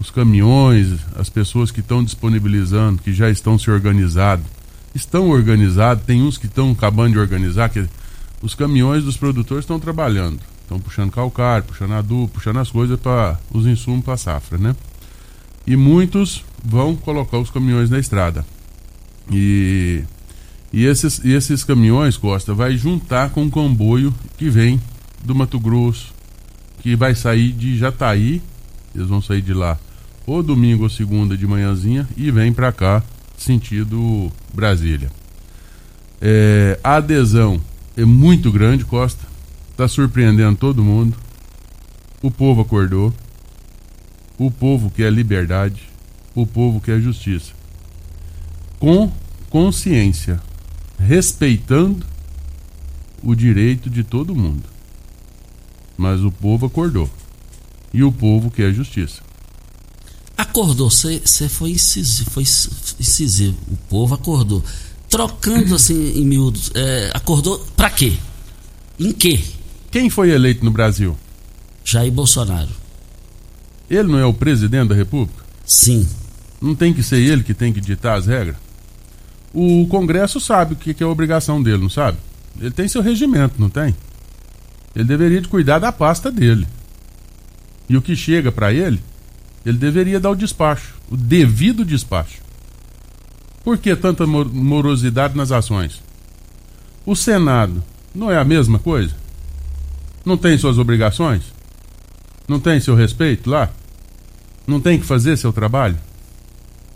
os 0.00 0.10
caminhões, 0.10 1.00
as 1.14 1.28
pessoas 1.28 1.70
que 1.70 1.80
estão 1.80 2.02
disponibilizando, 2.02 3.02
que 3.02 3.12
já 3.12 3.28
estão 3.28 3.58
se 3.58 3.70
organizando, 3.70 4.55
estão 4.96 5.30
organizados, 5.30 6.04
tem 6.04 6.22
uns 6.22 6.38
que 6.38 6.46
estão 6.46 6.72
acabando 6.72 7.12
de 7.12 7.18
organizar, 7.18 7.68
que 7.68 7.86
os 8.42 8.54
caminhões 8.54 9.04
dos 9.04 9.16
produtores 9.16 9.64
estão 9.64 9.78
trabalhando. 9.78 10.40
Estão 10.62 10.80
puxando 10.80 11.12
calcário, 11.12 11.64
puxando 11.64 11.92
adubo, 11.92 12.28
puxando 12.28 12.58
as 12.58 12.70
coisas 12.70 12.98
para 12.98 13.38
os 13.52 13.66
insumos 13.66 14.04
para 14.04 14.14
a 14.14 14.18
safra, 14.18 14.58
né? 14.58 14.74
E 15.66 15.76
muitos 15.76 16.44
vão 16.64 16.96
colocar 16.96 17.38
os 17.38 17.50
caminhões 17.50 17.88
na 17.88 17.98
estrada. 17.98 18.44
E, 19.30 20.02
e, 20.72 20.84
esses, 20.84 21.20
e 21.24 21.32
esses 21.32 21.62
caminhões, 21.62 22.16
Costa, 22.16 22.52
vai 22.52 22.76
juntar 22.76 23.30
com 23.30 23.44
o 23.44 23.50
comboio 23.50 24.12
que 24.36 24.48
vem 24.48 24.80
do 25.24 25.34
Mato 25.34 25.60
Grosso, 25.60 26.12
que 26.80 26.96
vai 26.96 27.14
sair 27.14 27.52
de 27.52 27.78
Jataí, 27.78 28.42
eles 28.94 29.08
vão 29.08 29.22
sair 29.22 29.42
de 29.42 29.54
lá 29.54 29.78
ou 30.26 30.42
domingo 30.42 30.82
ou 30.82 30.90
segunda 30.90 31.36
de 31.36 31.46
manhãzinha 31.46 32.06
e 32.16 32.30
vem 32.30 32.52
para 32.52 32.72
cá, 32.72 33.02
sentido 33.38 34.30
Brasília. 34.56 35.10
É, 36.18 36.80
a 36.82 36.96
adesão 36.96 37.60
é 37.94 38.06
muito 38.06 38.50
grande, 38.50 38.86
Costa. 38.86 39.22
Está 39.70 39.86
surpreendendo 39.86 40.56
todo 40.56 40.82
mundo. 40.82 41.14
O 42.22 42.30
povo 42.30 42.62
acordou. 42.62 43.12
O 44.38 44.50
povo 44.50 44.90
quer 44.90 45.12
liberdade. 45.12 45.82
O 46.34 46.46
povo 46.46 46.80
quer 46.80 46.98
justiça. 47.00 47.52
Com 48.78 49.12
consciência, 49.50 50.40
respeitando 50.98 52.06
o 53.22 53.34
direito 53.34 53.90
de 53.90 54.02
todo 54.02 54.34
mundo. 54.34 54.64
Mas 55.98 56.22
o 56.22 56.32
povo 56.32 56.64
acordou. 56.64 57.10
E 57.92 58.02
o 58.02 58.10
povo 58.10 58.50
quer 58.50 58.72
justiça. 58.72 59.25
Acordou, 60.36 60.90
você 60.90 61.48
foi 61.48 61.70
incisivo, 61.70 62.30
foi 62.30 62.42
incisivo. 62.42 63.56
O 63.70 63.76
povo 63.88 64.14
acordou. 64.14 64.62
Trocando 65.08 65.74
assim 65.74 66.18
em 66.18 66.24
miúdos, 66.24 66.70
é, 66.74 67.10
acordou 67.14 67.58
para 67.76 67.88
quê? 67.88 68.14
Em 68.98 69.12
quê? 69.12 69.40
Quem 69.90 70.10
foi 70.10 70.30
eleito 70.30 70.64
no 70.64 70.70
Brasil? 70.70 71.16
Jair 71.84 72.12
Bolsonaro. 72.12 72.68
Ele 73.88 74.08
não 74.08 74.18
é 74.18 74.26
o 74.26 74.34
presidente 74.34 74.88
da 74.88 74.94
República? 74.94 75.44
Sim. 75.64 76.06
Não 76.60 76.74
tem 76.74 76.92
que 76.92 77.02
ser 77.02 77.18
ele 77.18 77.42
que 77.42 77.54
tem 77.54 77.72
que 77.72 77.80
ditar 77.80 78.18
as 78.18 78.26
regras? 78.26 78.56
O 79.54 79.86
Congresso 79.86 80.38
sabe 80.38 80.74
o 80.74 80.76
que 80.76 81.02
é 81.02 81.06
a 81.06 81.08
obrigação 81.08 81.62
dele, 81.62 81.82
não 81.82 81.88
sabe? 81.88 82.18
Ele 82.60 82.70
tem 82.70 82.88
seu 82.88 83.00
regimento, 83.00 83.54
não 83.58 83.70
tem? 83.70 83.94
Ele 84.94 85.04
deveria 85.04 85.40
de 85.40 85.48
cuidar 85.48 85.78
da 85.78 85.92
pasta 85.92 86.30
dele. 86.30 86.66
E 87.88 87.96
o 87.96 88.02
que 88.02 88.16
chega 88.16 88.50
para 88.50 88.72
ele, 88.72 89.00
ele 89.66 89.78
deveria 89.78 90.20
dar 90.20 90.30
o 90.30 90.36
despacho, 90.36 90.94
o 91.10 91.16
devido 91.16 91.84
despacho. 91.84 92.40
Por 93.64 93.76
que 93.76 93.96
tanta 93.96 94.24
morosidade 94.24 95.36
nas 95.36 95.50
ações? 95.50 96.00
O 97.04 97.16
Senado 97.16 97.82
não 98.14 98.30
é 98.30 98.38
a 98.38 98.44
mesma 98.44 98.78
coisa? 98.78 99.12
Não 100.24 100.36
tem 100.36 100.56
suas 100.56 100.78
obrigações? 100.78 101.42
Não 102.46 102.60
tem 102.60 102.78
seu 102.78 102.94
respeito 102.94 103.50
lá? 103.50 103.68
Não 104.68 104.80
tem 104.80 105.00
que 105.00 105.04
fazer 105.04 105.36
seu 105.36 105.52
trabalho? 105.52 105.98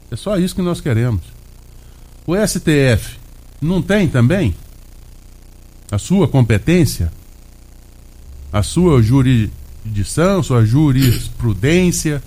É 0.08 0.14
só 0.14 0.38
isso 0.38 0.54
que 0.54 0.62
nós 0.62 0.80
queremos. 0.80 1.22
O 2.24 2.36
STF 2.36 3.18
não 3.60 3.82
tem 3.82 4.06
também 4.08 4.54
a 5.90 5.98
sua 5.98 6.28
competência, 6.28 7.12
a 8.52 8.62
sua 8.62 9.02
jurisdição, 9.02 10.40
sua 10.40 10.64
jurisprudência. 10.64 12.22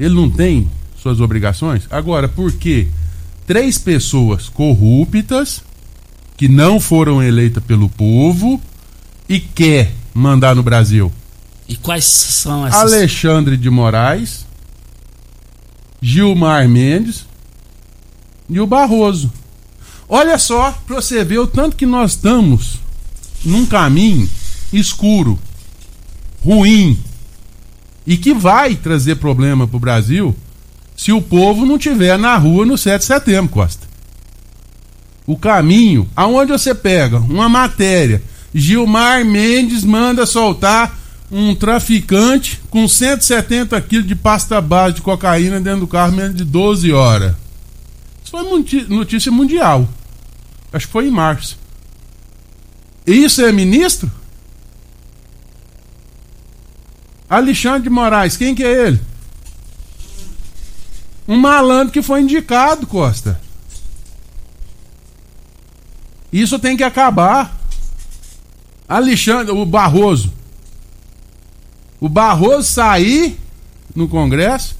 Ele 0.00 0.14
não 0.14 0.30
tem 0.30 0.66
suas 1.00 1.20
obrigações? 1.20 1.82
Agora, 1.90 2.26
por 2.26 2.50
que 2.52 2.88
três 3.46 3.76
pessoas 3.76 4.48
corruptas 4.48 5.62
que 6.38 6.48
não 6.48 6.80
foram 6.80 7.22
eleitas 7.22 7.62
pelo 7.62 7.86
povo 7.90 8.58
e 9.28 9.38
quer 9.38 9.92
mandar 10.14 10.56
no 10.56 10.62
Brasil? 10.62 11.12
E 11.68 11.76
quais 11.76 12.06
são 12.06 12.66
essas? 12.66 12.80
Alexandre 12.80 13.58
de 13.58 13.68
Moraes, 13.68 14.46
Gilmar 16.00 16.66
Mendes 16.66 17.26
e 18.48 18.58
o 18.58 18.66
Barroso. 18.66 19.30
Olha 20.08 20.38
só, 20.38 20.72
para 20.86 20.96
você 20.96 21.22
ver 21.22 21.40
o 21.40 21.46
tanto 21.46 21.76
que 21.76 21.84
nós 21.84 22.12
estamos 22.12 22.80
num 23.44 23.66
caminho 23.66 24.28
escuro, 24.72 25.38
ruim 26.42 26.98
e 28.10 28.16
que 28.16 28.34
vai 28.34 28.74
trazer 28.74 29.14
problema 29.14 29.68
para 29.68 29.76
o 29.76 29.80
Brasil 29.80 30.34
se 30.96 31.12
o 31.12 31.22
povo 31.22 31.64
não 31.64 31.78
tiver 31.78 32.18
na 32.18 32.36
rua 32.36 32.66
no 32.66 32.76
7 32.76 32.98
de 32.98 33.04
setembro, 33.06 33.52
Costa. 33.52 33.86
O 35.24 35.36
caminho, 35.36 36.10
aonde 36.16 36.50
você 36.50 36.74
pega 36.74 37.18
uma 37.18 37.48
matéria 37.48 38.20
Gilmar 38.52 39.24
Mendes 39.24 39.84
manda 39.84 40.26
soltar 40.26 40.98
um 41.30 41.54
traficante 41.54 42.60
com 42.68 42.88
170 42.88 43.80
quilos 43.82 44.08
de 44.08 44.16
pasta 44.16 44.60
base 44.60 44.96
de 44.96 45.02
cocaína 45.02 45.60
dentro 45.60 45.82
do 45.82 45.86
carro 45.86 46.10
menos 46.10 46.34
de 46.34 46.44
12 46.44 46.90
horas. 46.92 47.36
Isso 48.24 48.32
foi 48.32 48.42
notícia 48.88 49.30
mundial. 49.30 49.88
Acho 50.72 50.86
que 50.88 50.92
foi 50.92 51.06
em 51.06 51.12
março. 51.12 51.56
Isso 53.06 53.40
é 53.40 53.52
ministro? 53.52 54.10
Alexandre 57.30 57.84
de 57.84 57.90
Moraes, 57.90 58.36
quem 58.36 58.56
que 58.56 58.64
é 58.64 58.88
ele? 58.88 59.00
Um 61.28 61.36
malandro 61.36 61.92
que 61.92 62.02
foi 62.02 62.22
indicado, 62.22 62.88
Costa. 62.88 63.40
Isso 66.32 66.58
tem 66.58 66.76
que 66.76 66.82
acabar. 66.82 67.56
Alexandre, 68.88 69.52
o 69.52 69.64
Barroso. 69.64 70.32
O 72.00 72.08
Barroso 72.08 72.64
sair 72.64 73.38
no 73.94 74.08
Congresso. 74.08 74.74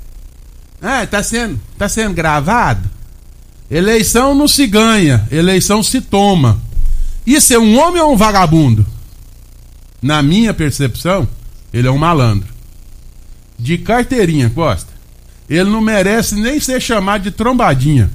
É, 0.83 1.07
tá 1.07 1.23
sendo, 1.23 1.61
tá 1.79 1.89
sendo 1.89 2.15
gravado. 2.15 2.91
Eleição 3.71 4.35
não 4.35 4.49
se 4.49 4.67
ganha, 4.67 5.29
eleição 5.31 5.85
se 5.85 6.01
toma. 6.01 6.61
Isso 7.25 7.55
é 7.55 7.59
um 7.59 7.79
homem 7.79 8.03
ou 8.03 8.13
um 8.13 8.17
vagabundo? 8.17 8.85
Na 10.03 10.21
minha 10.21 10.53
percepção, 10.53 11.29
ele 11.73 11.89
é 11.89 11.91
um 11.91 11.99
malandro. 11.99 12.49
De 13.59 13.79
carteirinha, 13.79 14.51
Costa. 14.51 14.91
Ele 15.49 15.69
não 15.69 15.81
merece 15.81 16.35
nem 16.35 16.61
ser 16.61 16.81
chamado 16.81 17.23
de 17.23 17.31
trombadinha. 17.31 18.11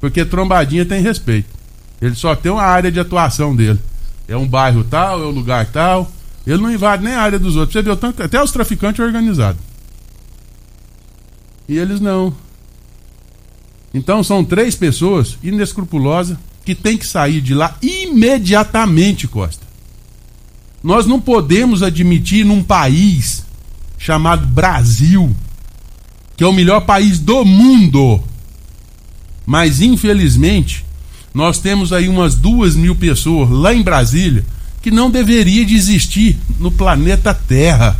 Porque 0.00 0.24
trombadinha 0.24 0.84
tem 0.84 1.02
respeito. 1.02 1.48
Ele 2.00 2.14
só 2.14 2.34
tem 2.36 2.52
uma 2.52 2.62
área 2.62 2.90
de 2.90 3.00
atuação 3.00 3.54
dele 3.54 3.80
é 4.28 4.36
um 4.36 4.46
bairro 4.46 4.84
tal, 4.84 5.22
é 5.22 5.26
um 5.26 5.30
lugar 5.30 5.66
tal. 5.66 6.10
Ele 6.46 6.62
não 6.62 6.72
invade 6.72 7.02
nem 7.02 7.14
a 7.14 7.20
área 7.20 7.38
dos 7.38 7.56
outros. 7.56 7.72
Você 7.72 7.82
viu 7.82 7.96
tanto, 7.96 8.22
até 8.22 8.42
os 8.42 8.52
traficantes 8.52 9.04
organizados. 9.04 9.60
E 11.68 11.76
eles 11.76 12.00
não. 12.00 12.34
Então 13.92 14.22
são 14.22 14.44
três 14.44 14.74
pessoas 14.74 15.38
inescrupulosas 15.42 16.36
que 16.64 16.74
tem 16.74 16.96
que 16.96 17.06
sair 17.06 17.40
de 17.40 17.54
lá 17.54 17.76
imediatamente, 17.80 19.26
Costa. 19.26 19.65
Nós 20.86 21.04
não 21.04 21.20
podemos 21.20 21.82
admitir 21.82 22.44
num 22.46 22.62
país 22.62 23.44
chamado 23.98 24.46
Brasil, 24.46 25.34
que 26.36 26.44
é 26.44 26.46
o 26.46 26.52
melhor 26.52 26.82
país 26.82 27.18
do 27.18 27.44
mundo, 27.44 28.22
mas 29.44 29.80
infelizmente 29.80 30.84
nós 31.34 31.58
temos 31.58 31.92
aí 31.92 32.08
umas 32.08 32.36
duas 32.36 32.76
mil 32.76 32.94
pessoas 32.94 33.50
lá 33.50 33.74
em 33.74 33.82
Brasília 33.82 34.44
que 34.80 34.92
não 34.92 35.10
deveria 35.10 35.66
de 35.66 35.74
existir 35.74 36.38
no 36.60 36.70
planeta 36.70 37.34
Terra. 37.34 37.98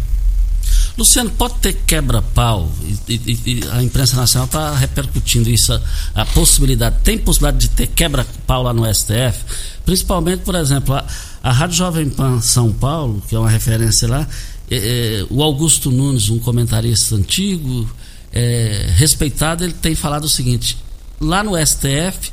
Luciano, 0.96 1.30
pode 1.30 1.54
ter 1.54 1.72
quebra-pau 1.86 2.70
e, 3.08 3.12
e, 3.12 3.40
e, 3.46 3.60
a 3.72 3.82
imprensa 3.82 4.16
nacional 4.16 4.46
está 4.46 4.76
repercutindo 4.76 5.50
isso, 5.50 5.72
a, 5.72 5.80
a, 6.22 6.24
possibilidade, 6.24 6.98
tem 7.02 7.18
possibilidade 7.18 7.68
de 7.68 7.74
ter 7.74 7.88
quebra-pau 7.88 8.62
lá 8.62 8.72
no 8.72 8.82
STF, 8.94 9.44
principalmente, 9.86 10.42
por 10.42 10.56
exemplo, 10.56 10.94
a, 10.94 11.06
a 11.42 11.52
Rádio 11.52 11.76
Jovem 11.76 12.10
Pan 12.10 12.40
São 12.40 12.72
Paulo, 12.72 13.22
que 13.26 13.34
é 13.34 13.38
uma 13.38 13.48
referência 13.48 14.06
lá, 14.06 14.26
é, 14.70 14.76
é, 15.20 15.26
o 15.30 15.42
Augusto 15.42 15.90
Nunes, 15.90 16.28
um 16.28 16.40
comentarista 16.40 17.14
antigo, 17.14 17.88
é, 18.32 18.90
respeitado, 18.96 19.64
ele 19.64 19.72
tem 19.72 19.94
falado 19.94 20.24
o 20.24 20.28
seguinte: 20.28 20.76
lá 21.20 21.42
no 21.42 21.52
STF 21.56 22.32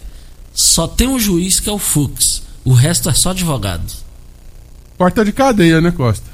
só 0.54 0.88
tem 0.88 1.08
um 1.08 1.20
juiz 1.20 1.60
que 1.60 1.70
é 1.70 1.72
o 1.72 1.80
Fux. 1.80 2.44
O 2.66 2.74
resto 2.74 3.10
é 3.10 3.14
só 3.14 3.30
advogado. 3.30 3.92
Porta 4.98 5.24
de 5.24 5.32
cadeia, 5.32 5.80
né, 5.80 5.92
Costa? 5.92 6.30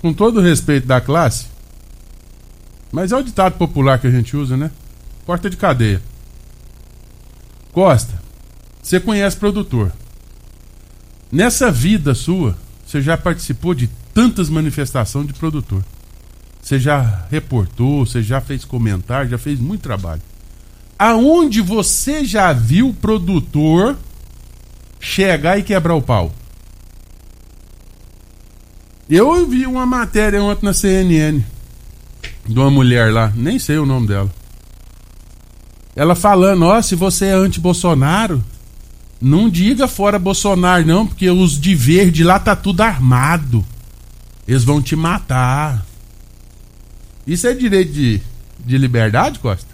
Com 0.00 0.12
todo 0.12 0.38
o 0.38 0.42
respeito 0.42 0.86
da 0.86 1.00
classe. 1.00 1.46
Mas 2.92 3.10
é 3.10 3.16
o 3.16 3.22
ditado 3.22 3.56
popular 3.56 3.98
que 3.98 4.06
a 4.06 4.10
gente 4.10 4.36
usa, 4.36 4.56
né? 4.56 4.70
Porta 5.26 5.50
de 5.50 5.56
cadeia. 5.56 6.00
Costa, 7.72 8.20
você 8.88 9.00
conhece 9.00 9.36
produtor. 9.36 9.92
Nessa 11.30 11.70
vida 11.70 12.14
sua, 12.14 12.56
você 12.86 13.02
já 13.02 13.16
participou 13.16 13.74
de 13.74 13.88
tantas 14.14 14.48
manifestações 14.48 15.26
de 15.26 15.34
produtor. 15.34 15.84
Você 16.62 16.78
já 16.78 17.26
reportou, 17.30 18.06
você 18.06 18.22
já 18.22 18.40
fez 18.40 18.64
comentário, 18.64 19.30
já 19.30 19.38
fez 19.38 19.58
muito 19.60 19.82
trabalho 19.82 20.22
aonde 20.98 21.60
você 21.60 22.24
já 22.24 22.52
viu 22.52 22.94
produtor 23.00 23.96
chegar 24.98 25.58
e 25.58 25.62
quebrar 25.62 25.94
o 25.94 26.02
pau? 26.02 26.32
Eu 29.08 29.46
vi 29.46 29.64
uma 29.64 29.86
matéria 29.86 30.42
ontem 30.42 30.66
na 30.66 30.74
CNN 30.74 31.42
de 32.46 32.58
uma 32.58 32.70
mulher 32.70 33.12
lá, 33.12 33.32
nem 33.34 33.58
sei 33.58 33.78
o 33.78 33.86
nome 33.86 34.08
dela. 34.08 34.30
Ela 35.94 36.14
falando, 36.14 36.64
ó, 36.66 36.82
se 36.82 36.94
você 36.94 37.26
é 37.26 37.32
anti-Bolsonaro, 37.32 38.44
não 39.20 39.48
diga 39.48 39.88
fora 39.88 40.18
Bolsonaro 40.18 40.86
não, 40.86 41.06
porque 41.06 41.28
os 41.28 41.60
de 41.60 41.74
verde 41.74 42.22
lá 42.22 42.38
tá 42.38 42.54
tudo 42.54 42.82
armado. 42.82 43.64
Eles 44.46 44.64
vão 44.64 44.80
te 44.80 44.94
matar. 44.94 45.84
Isso 47.26 47.46
é 47.46 47.52
direito 47.52 47.92
de, 47.92 48.20
de 48.64 48.78
liberdade, 48.78 49.38
Costa? 49.38 49.68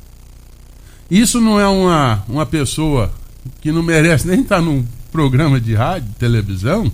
Isso 1.10 1.40
não 1.40 1.60
é 1.60 1.68
uma, 1.68 2.24
uma 2.28 2.46
pessoa 2.46 3.12
que 3.60 3.70
não 3.70 3.82
merece 3.82 4.26
nem 4.26 4.40
estar 4.40 4.60
num 4.60 4.84
programa 5.12 5.60
de 5.60 5.74
rádio, 5.74 6.08
televisão? 6.18 6.90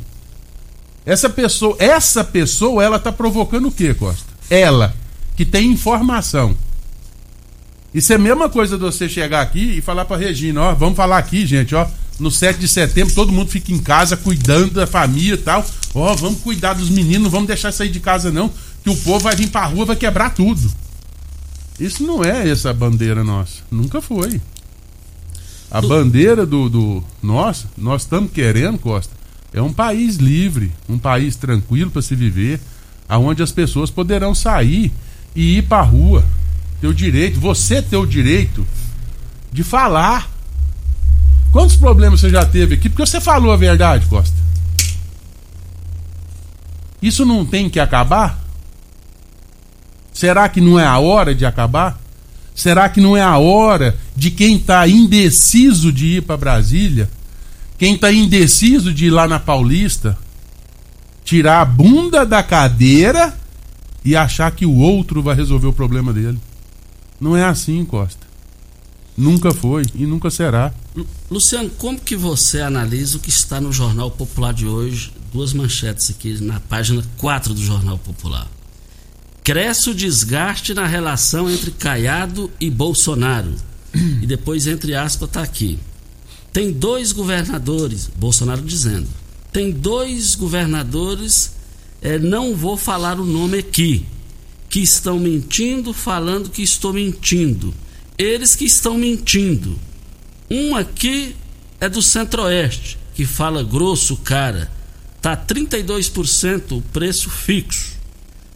Essa 1.07 1.31
pessoa, 1.31 1.77
essa 1.79 2.23
pessoa, 2.23 2.85
ela 2.85 2.99
tá 2.99 3.11
provocando 3.11 3.69
o 3.69 3.73
quê, 3.73 3.95
Costa? 3.95 4.29
Ela, 4.51 4.95
que 5.37 5.45
tem 5.45 5.71
informação. 5.71 6.57
Isso 7.95 8.13
é 8.13 8.17
a 8.17 8.19
mesma 8.19 8.49
coisa 8.49 8.77
de 8.77 8.83
você 8.83 9.09
chegar 9.09 9.41
aqui 9.41 9.79
e 9.79 9.81
falar 9.81 10.05
pra 10.05 10.17
Regina, 10.17 10.61
ó, 10.61 10.75
vamos 10.75 10.97
falar 10.97 11.19
aqui, 11.19 11.47
gente, 11.47 11.75
ó, 11.75 11.87
no 12.21 12.31
7 12.31 12.61
de 12.61 12.69
setembro 12.69 13.15
todo 13.15 13.33
mundo 13.33 13.51
fica 13.51 13.73
em 13.73 13.79
casa 13.79 14.17
cuidando 14.17 14.75
da 14.75 14.87
família 14.87 15.35
e 15.35 15.39
tal. 15.39 15.67
Ó, 15.95 16.15
vamos 16.15 16.41
cuidar 16.41 16.75
dos 16.75 16.91
meninos, 16.91 17.25
não 17.25 17.31
vamos 17.31 17.49
deixar 17.49 17.73
sair 17.73 17.89
de 17.89 17.99
casa 17.99 18.31
não, 18.31 18.53
que 18.85 18.91
o 18.91 18.97
povo 18.97 19.21
vai 19.21 19.35
vir 19.35 19.49
pra 19.49 19.67
rua, 19.67 19.87
vai 19.87 19.97
quebrar 19.97 20.31
tudo. 20.31 20.71
Isso 21.79 22.03
não 22.03 22.23
é 22.23 22.49
essa 22.49 22.73
bandeira 22.73 23.25
nossa. 23.25 23.63
Nunca 23.71 24.01
foi. 24.03 24.41
A 25.71 25.81
bandeira 25.81 26.45
do, 26.45 26.69
do 26.69 27.05
nossa, 27.23 27.69
nós 27.77 28.03
estamos 28.03 28.33
querendo, 28.33 28.79
Costa, 28.79 29.15
é 29.53 29.63
um 29.63 29.73
país 29.73 30.17
livre, 30.17 30.73
um 30.89 30.99
país 30.99 31.37
tranquilo 31.37 31.91
para 31.91 32.03
se 32.03 32.15
viver, 32.15 32.61
aonde 33.09 33.43
as 33.43 33.51
pessoas 33.53 33.91
poderão 33.91 34.35
sair 34.35 34.93
e 35.35 35.59
ir 35.59 35.63
para 35.63 35.83
rua. 35.83 36.25
Ter 36.81 36.87
o 36.87 36.95
direito, 36.95 37.39
você 37.39 37.81
ter 37.81 37.97
o 37.97 38.07
direito 38.07 38.67
de 39.53 39.63
falar. 39.63 40.31
Quantos 41.53 41.77
problemas 41.77 42.21
você 42.21 42.31
já 42.31 42.45
teve 42.45 42.75
aqui? 42.75 42.89
Porque 42.89 43.05
você 43.05 43.21
falou 43.21 43.53
a 43.53 43.57
verdade, 43.57 44.07
Costa. 44.07 44.37
Isso 47.03 47.25
não 47.25 47.45
tem 47.45 47.69
que 47.69 47.81
acabar? 47.81 48.39
Será 50.13 50.49
que 50.49 50.61
não 50.61 50.79
é 50.79 50.85
a 50.85 50.99
hora 50.99 51.35
de 51.35 51.47
acabar? 51.47 51.99
Será 52.55 52.89
que 52.89 53.01
não 53.01 53.17
é 53.17 53.23
a 53.23 53.39
hora 53.39 53.97
de 54.15 54.31
quem 54.31 54.57
está 54.57 54.87
indeciso 54.87 55.93
de 55.93 56.17
ir 56.19 56.23
para 56.23 56.37
Brasília, 56.37 57.09
quem 57.79 57.95
está 57.95 58.13
indeciso 58.13 58.93
de 58.93 59.07
ir 59.07 59.11
lá 59.11 59.27
na 59.27 59.41
Paulista, 59.41 60.19
tirar 61.25 61.63
a 61.63 61.65
bunda 61.65 62.27
da 62.27 62.43
cadeira 62.43 63.35
e 64.05 64.15
achar 64.15 64.51
que 64.51 64.67
o 64.67 64.77
outro 64.77 65.23
vai 65.23 65.35
resolver 65.35 65.69
o 65.69 65.73
problema 65.73 66.13
dele? 66.13 66.39
Não 67.19 67.35
é 67.35 67.45
assim, 67.45 67.85
Costa. 67.85 68.30
Nunca 69.21 69.53
foi 69.53 69.83
e 69.95 70.07
nunca 70.07 70.31
será. 70.31 70.73
Luciano, 71.31 71.69
como 71.69 72.01
que 72.01 72.17
você 72.17 72.63
analisa 72.63 73.19
o 73.19 73.21
que 73.21 73.29
está 73.29 73.61
no 73.61 73.71
Jornal 73.71 74.11
Popular 74.11 74.55
de 74.55 74.67
hoje? 74.67 75.13
Duas 75.31 75.53
manchetes 75.53 76.09
aqui 76.09 76.43
na 76.43 76.59
página 76.59 77.05
4 77.19 77.53
do 77.53 77.61
Jornal 77.61 77.99
Popular. 77.99 78.51
Cresce 79.45 79.91
o 79.91 79.95
desgaste 79.95 80.73
na 80.73 80.87
relação 80.87 81.51
entre 81.51 81.71
Caiado 81.71 82.51
e 82.59 82.71
Bolsonaro. 82.71 83.55
E 83.93 84.27
depois, 84.27 84.67
entre 84.67 84.95
aspas, 84.95 85.29
está 85.29 85.43
aqui. 85.43 85.79
Tem 86.51 86.73
dois 86.73 87.13
governadores, 87.13 88.11
Bolsonaro 88.17 88.63
dizendo, 88.63 89.09
tem 89.53 89.71
dois 89.71 90.35
governadores, 90.35 91.53
é, 92.01 92.19
não 92.19 92.57
vou 92.57 92.75
falar 92.75 93.21
o 93.21 93.27
nome 93.27 93.59
aqui, 93.59 94.07
que 94.71 94.81
estão 94.81 95.19
mentindo, 95.19 95.93
falando 95.93 96.49
que 96.49 96.63
estou 96.63 96.95
mentindo. 96.95 97.75
Eles 98.21 98.55
que 98.55 98.67
estão 98.67 98.99
mentindo. 98.99 99.79
Um 100.51 100.77
aqui 100.77 101.35
é 101.81 101.89
do 101.89 102.03
Centro-Oeste, 102.03 102.99
que 103.15 103.25
fala 103.25 103.63
grosso, 103.63 104.15
cara. 104.19 104.71
Tá 105.23 105.35
32% 105.35 106.77
o 106.77 106.83
preço 106.83 107.31
fixo 107.31 107.99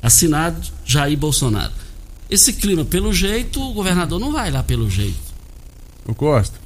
assinado 0.03 0.61
Jair 0.85 1.17
Bolsonaro. 1.17 1.73
Esse 2.29 2.53
clima, 2.53 2.85
pelo 2.85 3.11
jeito, 3.11 3.59
o 3.59 3.73
governador 3.73 4.21
não 4.21 4.31
vai 4.31 4.51
lá 4.51 4.63
pelo 4.63 4.91
jeito. 4.91 5.33
O 6.05 6.15
Costa, 6.15 6.59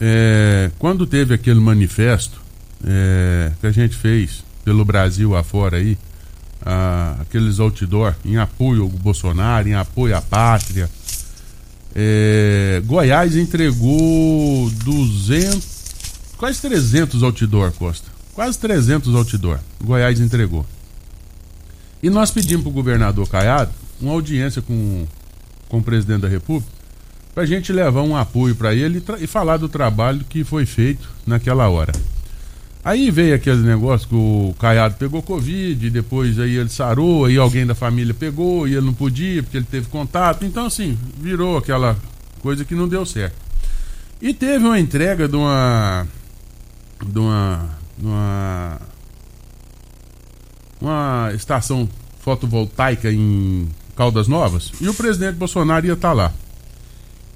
é, 0.00 0.70
quando 0.78 1.06
teve 1.06 1.34
aquele 1.34 1.60
manifesto 1.60 2.40
é, 2.82 3.52
que 3.60 3.66
a 3.66 3.70
gente 3.70 3.94
fez 3.94 4.42
pelo 4.64 4.86
Brasil 4.86 5.36
afora 5.36 5.76
aí, 5.76 5.98
a, 6.64 7.18
aqueles 7.20 7.60
outdoor 7.60 8.14
em 8.24 8.38
apoio 8.38 8.84
ao 8.84 8.88
Bolsonaro, 8.88 9.68
em 9.68 9.74
apoio 9.74 10.16
à 10.16 10.22
pátria, 10.22 10.88
é, 11.94 12.82
Goiás 12.84 13.36
entregou 13.36 14.70
200, 14.70 15.62
quase 16.36 16.60
300 16.60 17.22
outdoor, 17.22 17.72
Costa. 17.72 18.08
Quase 18.34 18.58
300 18.58 19.14
outdoor. 19.14 19.58
Goiás 19.82 20.20
entregou. 20.20 20.64
E 22.02 22.08
nós 22.08 22.30
pedimos 22.30 22.62
para 22.62 22.70
o 22.70 22.74
governador 22.74 23.28
Caiado 23.28 23.72
uma 24.00 24.12
audiência 24.12 24.62
com, 24.62 25.06
com 25.68 25.78
o 25.78 25.82
presidente 25.82 26.20
da 26.20 26.28
República 26.28 26.78
para 27.34 27.42
a 27.42 27.46
gente 27.46 27.72
levar 27.72 28.02
um 28.02 28.16
apoio 28.16 28.54
para 28.54 28.74
ele 28.74 28.98
e, 28.98 29.24
e, 29.24 29.26
falar 29.26 29.56
do 29.58 29.68
trabalho 29.68 30.24
que 30.28 30.44
foi 30.44 30.66
feito 30.66 31.08
naquela 31.26 31.68
hora. 31.68 31.92
Aí 32.84 33.10
veio 33.10 33.34
aquele 33.34 33.62
negócio 33.62 34.08
que 34.08 34.14
o 34.14 34.54
Caiado 34.58 34.94
pegou 34.94 35.20
Covid, 35.20 35.90
depois 35.90 36.38
aí 36.38 36.56
ele 36.56 36.68
sarou, 36.68 37.24
aí 37.24 37.36
alguém 37.36 37.66
da 37.66 37.74
família 37.74 38.14
pegou 38.14 38.68
e 38.68 38.72
ele 38.74 38.86
não 38.86 38.94
podia 38.94 39.42
porque 39.42 39.56
ele 39.56 39.66
teve 39.68 39.88
contato. 39.88 40.44
Então, 40.44 40.66
assim, 40.66 40.98
virou 41.18 41.58
aquela 41.58 41.96
coisa 42.40 42.64
que 42.64 42.74
não 42.74 42.88
deu 42.88 43.04
certo. 43.04 43.36
E 44.22 44.32
teve 44.32 44.64
uma 44.64 44.78
entrega 44.78 45.28
de 45.28 45.36
uma. 45.36 46.06
de 47.04 47.18
uma. 47.18 47.68
de 47.96 48.06
uma 48.06 48.80
uma 50.80 51.32
estação 51.34 51.88
fotovoltaica 52.20 53.10
em 53.10 53.68
Caldas 53.96 54.28
Novas 54.28 54.72
e 54.80 54.88
o 54.88 54.94
presidente 54.94 55.34
Bolsonaro 55.34 55.86
ia 55.86 55.94
estar 55.94 56.08
tá 56.08 56.14
lá. 56.14 56.32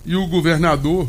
E 0.04 0.16
o 0.16 0.26
governador 0.26 1.08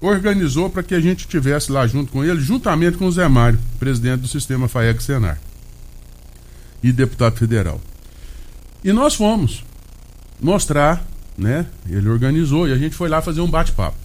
organizou 0.00 0.70
para 0.70 0.82
que 0.82 0.94
a 0.94 1.00
gente 1.00 1.20
estivesse 1.20 1.70
lá 1.70 1.86
junto 1.86 2.10
com 2.12 2.24
ele, 2.24 2.40
juntamente 2.40 2.96
com 2.96 3.06
o 3.06 3.12
Zé 3.12 3.28
Mário, 3.28 3.58
presidente 3.78 4.20
do 4.20 4.28
sistema 4.28 4.68
FAEG 4.68 5.02
Senar 5.02 5.38
e 6.82 6.92
deputado 6.92 7.36
federal. 7.36 7.80
E 8.82 8.92
nós 8.92 9.14
fomos 9.14 9.62
mostrar, 10.40 11.06
né? 11.36 11.66
Ele 11.88 12.08
organizou 12.08 12.66
e 12.66 12.72
a 12.72 12.78
gente 12.78 12.94
foi 12.94 13.08
lá 13.08 13.20
fazer 13.20 13.42
um 13.42 13.50
bate-papo. 13.50 13.98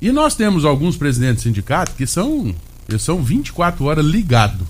E 0.00 0.12
nós 0.12 0.34
temos 0.34 0.64
alguns 0.64 0.96
presidentes 0.96 1.42
de 1.42 1.48
sindicato 1.48 1.94
que 1.94 2.06
são, 2.06 2.54
eles 2.88 3.02
são 3.02 3.22
24 3.22 3.84
horas 3.84 4.04
ligados 4.04 4.66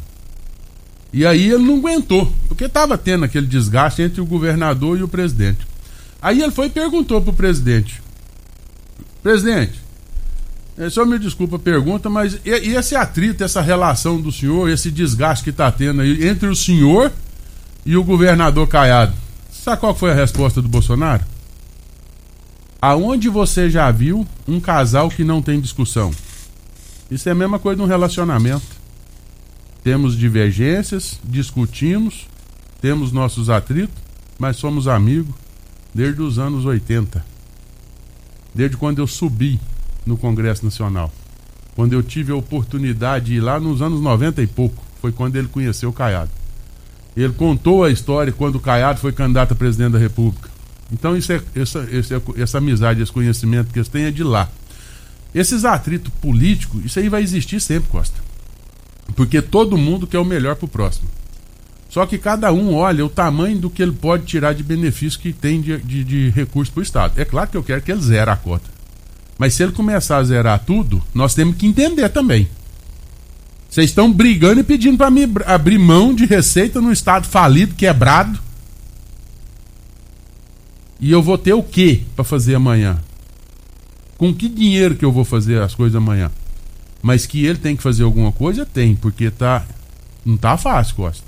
e 1.14 1.24
aí 1.24 1.52
ele 1.52 1.62
não 1.62 1.76
aguentou, 1.76 2.34
porque 2.48 2.64
estava 2.64 2.98
tendo 2.98 3.24
aquele 3.24 3.46
desgaste 3.46 4.02
entre 4.02 4.20
o 4.20 4.26
governador 4.26 4.98
e 4.98 5.04
o 5.04 5.08
presidente. 5.08 5.64
Aí 6.20 6.42
ele 6.42 6.50
foi 6.50 6.66
e 6.66 6.70
perguntou 6.70 7.22
para 7.22 7.30
o 7.30 7.36
presidente: 7.36 8.02
Presidente, 9.22 9.80
é, 10.76 10.90
só 10.90 11.04
me 11.04 11.18
desculpa 11.18 11.56
a 11.56 11.58
pergunta, 11.58 12.10
mas 12.10 12.34
e, 12.44 12.50
e 12.50 12.76
esse 12.76 12.96
atrito, 12.96 13.44
essa 13.44 13.60
relação 13.60 14.20
do 14.20 14.32
senhor, 14.32 14.68
esse 14.68 14.90
desgaste 14.90 15.44
que 15.44 15.50
está 15.50 15.70
tendo 15.70 16.00
aí 16.00 16.26
entre 16.26 16.48
o 16.48 16.56
senhor 16.56 17.12
e 17.86 17.96
o 17.96 18.02
governador 18.02 18.66
Caiado? 18.66 19.14
Sabe 19.52 19.80
qual 19.80 19.94
foi 19.94 20.10
a 20.10 20.14
resposta 20.14 20.60
do 20.60 20.68
Bolsonaro? 20.68 21.24
Aonde 22.82 23.28
você 23.28 23.70
já 23.70 23.90
viu 23.90 24.26
um 24.46 24.60
casal 24.60 25.08
que 25.08 25.24
não 25.24 25.40
tem 25.40 25.60
discussão? 25.60 26.10
Isso 27.10 27.28
é 27.28 27.32
a 27.32 27.36
mesma 27.36 27.58
coisa 27.58 27.76
de 27.76 27.82
um 27.82 27.86
relacionamento. 27.86 28.66
Temos 29.82 30.18
divergências, 30.18 31.20
discutimos, 31.22 32.26
temos 32.80 33.12
nossos 33.12 33.48
atritos, 33.48 33.94
mas 34.38 34.56
somos 34.56 34.88
amigos 34.88 35.34
desde 35.94 36.20
os 36.20 36.38
anos 36.38 36.64
80. 36.64 37.24
Desde 38.54 38.76
quando 38.76 38.98
eu 38.98 39.06
subi 39.06 39.60
no 40.06 40.16
Congresso 40.16 40.64
Nacional. 40.64 41.12
Quando 41.74 41.92
eu 41.92 42.02
tive 42.02 42.32
a 42.32 42.36
oportunidade 42.36 43.26
de 43.26 43.34
ir 43.34 43.40
lá 43.40 43.58
nos 43.58 43.82
anos 43.82 44.00
90 44.00 44.42
e 44.42 44.46
pouco, 44.46 44.82
foi 45.00 45.12
quando 45.12 45.36
ele 45.36 45.48
conheceu 45.48 45.90
o 45.90 45.92
Caiado. 45.92 46.30
Ele 47.16 47.32
contou 47.32 47.84
a 47.84 47.90
história 47.90 48.32
quando 48.32 48.56
o 48.56 48.60
Caiado 48.60 49.00
foi 49.00 49.12
candidato 49.12 49.52
a 49.52 49.56
presidente 49.56 49.92
da 49.92 49.98
República. 49.98 50.48
Então, 50.92 51.16
isso 51.16 51.32
é, 51.32 51.40
essa, 51.54 51.88
essa, 51.90 52.22
essa 52.36 52.58
amizade, 52.58 53.02
esse 53.02 53.12
conhecimento 53.12 53.72
que 53.72 53.78
eles 53.78 53.88
têm 53.88 54.04
é 54.04 54.10
de 54.10 54.22
lá. 54.22 54.48
Esses 55.34 55.64
atritos 55.64 56.12
políticos, 56.20 56.84
isso 56.84 56.98
aí 56.98 57.08
vai 57.08 57.22
existir 57.22 57.60
sempre, 57.60 57.90
Costa. 57.90 58.18
Porque 59.16 59.42
todo 59.42 59.76
mundo 59.76 60.06
quer 60.06 60.18
o 60.18 60.24
melhor 60.24 60.56
para 60.56 60.66
o 60.66 60.68
próximo. 60.68 61.08
Só 61.88 62.06
que 62.06 62.18
cada 62.18 62.52
um 62.52 62.74
olha 62.74 63.04
o 63.04 63.08
tamanho 63.08 63.58
do 63.58 63.70
que 63.70 63.82
ele 63.82 63.92
pode 63.92 64.24
tirar 64.24 64.52
de 64.52 64.62
benefício 64.62 65.20
que 65.20 65.32
tem 65.32 65.60
de, 65.60 65.78
de, 65.78 66.04
de 66.04 66.30
recurso 66.30 66.72
para 66.72 66.80
o 66.80 66.82
Estado. 66.82 67.20
É 67.20 67.24
claro 67.24 67.50
que 67.50 67.56
eu 67.56 67.62
quero 67.62 67.82
que 67.82 67.92
ele 67.92 68.00
zere 68.00 68.30
a 68.30 68.36
cota. 68.36 68.73
Mas 69.38 69.54
se 69.54 69.62
ele 69.62 69.72
começar 69.72 70.18
a 70.18 70.24
zerar 70.24 70.64
tudo, 70.64 71.02
nós 71.12 71.34
temos 71.34 71.56
que 71.56 71.66
entender 71.66 72.08
também. 72.08 72.48
Vocês 73.68 73.90
estão 73.90 74.12
brigando 74.12 74.60
e 74.60 74.64
pedindo 74.64 74.96
para 74.96 75.10
abrir 75.52 75.78
mão 75.78 76.14
de 76.14 76.24
receita 76.26 76.80
num 76.80 76.92
estado 76.92 77.26
falido, 77.26 77.74
quebrado. 77.74 78.38
E 81.00 81.10
eu 81.10 81.20
vou 81.20 81.36
ter 81.36 81.54
o 81.54 81.62
que 81.62 82.04
para 82.14 82.24
fazer 82.24 82.54
amanhã? 82.54 82.98
Com 84.16 84.32
que 84.32 84.48
dinheiro 84.48 84.94
que 84.94 85.04
eu 85.04 85.10
vou 85.10 85.24
fazer 85.24 85.60
as 85.60 85.74
coisas 85.74 85.96
amanhã? 85.96 86.30
Mas 87.02 87.26
que 87.26 87.44
ele 87.44 87.58
tem 87.58 87.74
que 87.74 87.82
fazer 87.82 88.04
alguma 88.04 88.30
coisa, 88.30 88.64
tem, 88.64 88.94
porque 88.94 89.30
tá 89.30 89.66
não 90.24 90.36
tá 90.36 90.56
fácil, 90.56 90.94
Costa. 90.94 91.26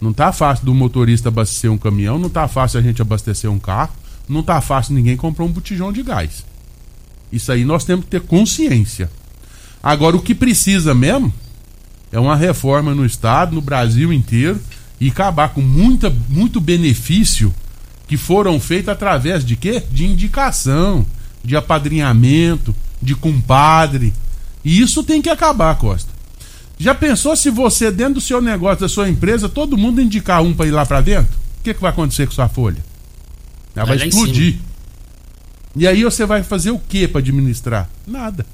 Não 0.00 0.12
tá 0.12 0.32
fácil 0.32 0.66
do 0.66 0.74
motorista 0.74 1.28
abastecer 1.28 1.70
um 1.70 1.78
caminhão, 1.78 2.18
não 2.18 2.28
tá 2.28 2.46
fácil 2.46 2.80
a 2.80 2.82
gente 2.82 3.00
abastecer 3.00 3.50
um 3.50 3.58
carro, 3.58 3.92
não 4.28 4.42
tá 4.42 4.60
fácil 4.60 4.94
ninguém 4.94 5.16
comprar 5.16 5.44
um 5.44 5.52
botijão 5.52 5.92
de 5.92 6.02
gás. 6.02 6.44
Isso 7.32 7.50
aí 7.50 7.64
nós 7.64 7.84
temos 7.84 8.04
que 8.04 8.10
ter 8.10 8.20
consciência. 8.20 9.10
Agora, 9.82 10.16
o 10.16 10.22
que 10.22 10.34
precisa 10.34 10.94
mesmo 10.94 11.32
é 12.12 12.20
uma 12.20 12.36
reforma 12.36 12.94
no 12.94 13.06
Estado, 13.06 13.54
no 13.54 13.60
Brasil 13.60 14.12
inteiro, 14.12 14.60
e 15.00 15.08
acabar 15.08 15.48
com 15.48 15.62
muita, 15.62 16.14
muito 16.28 16.60
benefício 16.60 17.52
que 18.06 18.16
foram 18.16 18.60
feitos 18.60 18.90
através 18.90 19.44
de 19.44 19.56
quê? 19.56 19.82
De 19.90 20.04
indicação, 20.04 21.04
de 21.42 21.56
apadrinhamento, 21.56 22.74
de 23.00 23.14
compadre. 23.14 24.12
E 24.64 24.80
isso 24.80 25.02
tem 25.02 25.22
que 25.22 25.30
acabar, 25.30 25.74
Costa. 25.76 26.12
Já 26.78 26.94
pensou 26.94 27.34
se 27.34 27.50
você, 27.50 27.90
dentro 27.90 28.14
do 28.14 28.20
seu 28.20 28.40
negócio, 28.40 28.80
da 28.80 28.88
sua 28.88 29.08
empresa, 29.08 29.48
todo 29.48 29.78
mundo 29.78 30.00
indicar 30.00 30.42
um 30.42 30.52
para 30.52 30.66
ir 30.66 30.72
lá 30.72 30.84
para 30.84 31.00
dentro? 31.00 31.38
O 31.60 31.62
que, 31.64 31.74
que 31.74 31.80
vai 31.80 31.90
acontecer 31.90 32.26
com 32.26 32.32
sua 32.32 32.48
folha? 32.48 32.84
Ela 33.74 33.86
vai, 33.86 33.98
vai 33.98 34.08
explodir. 34.08 34.58
E 35.74 35.86
aí 35.86 36.04
você 36.04 36.26
vai 36.26 36.42
fazer 36.42 36.70
o 36.70 36.78
que 36.78 37.08
para 37.08 37.20
administrar? 37.20 37.88
Nada. 38.06 38.44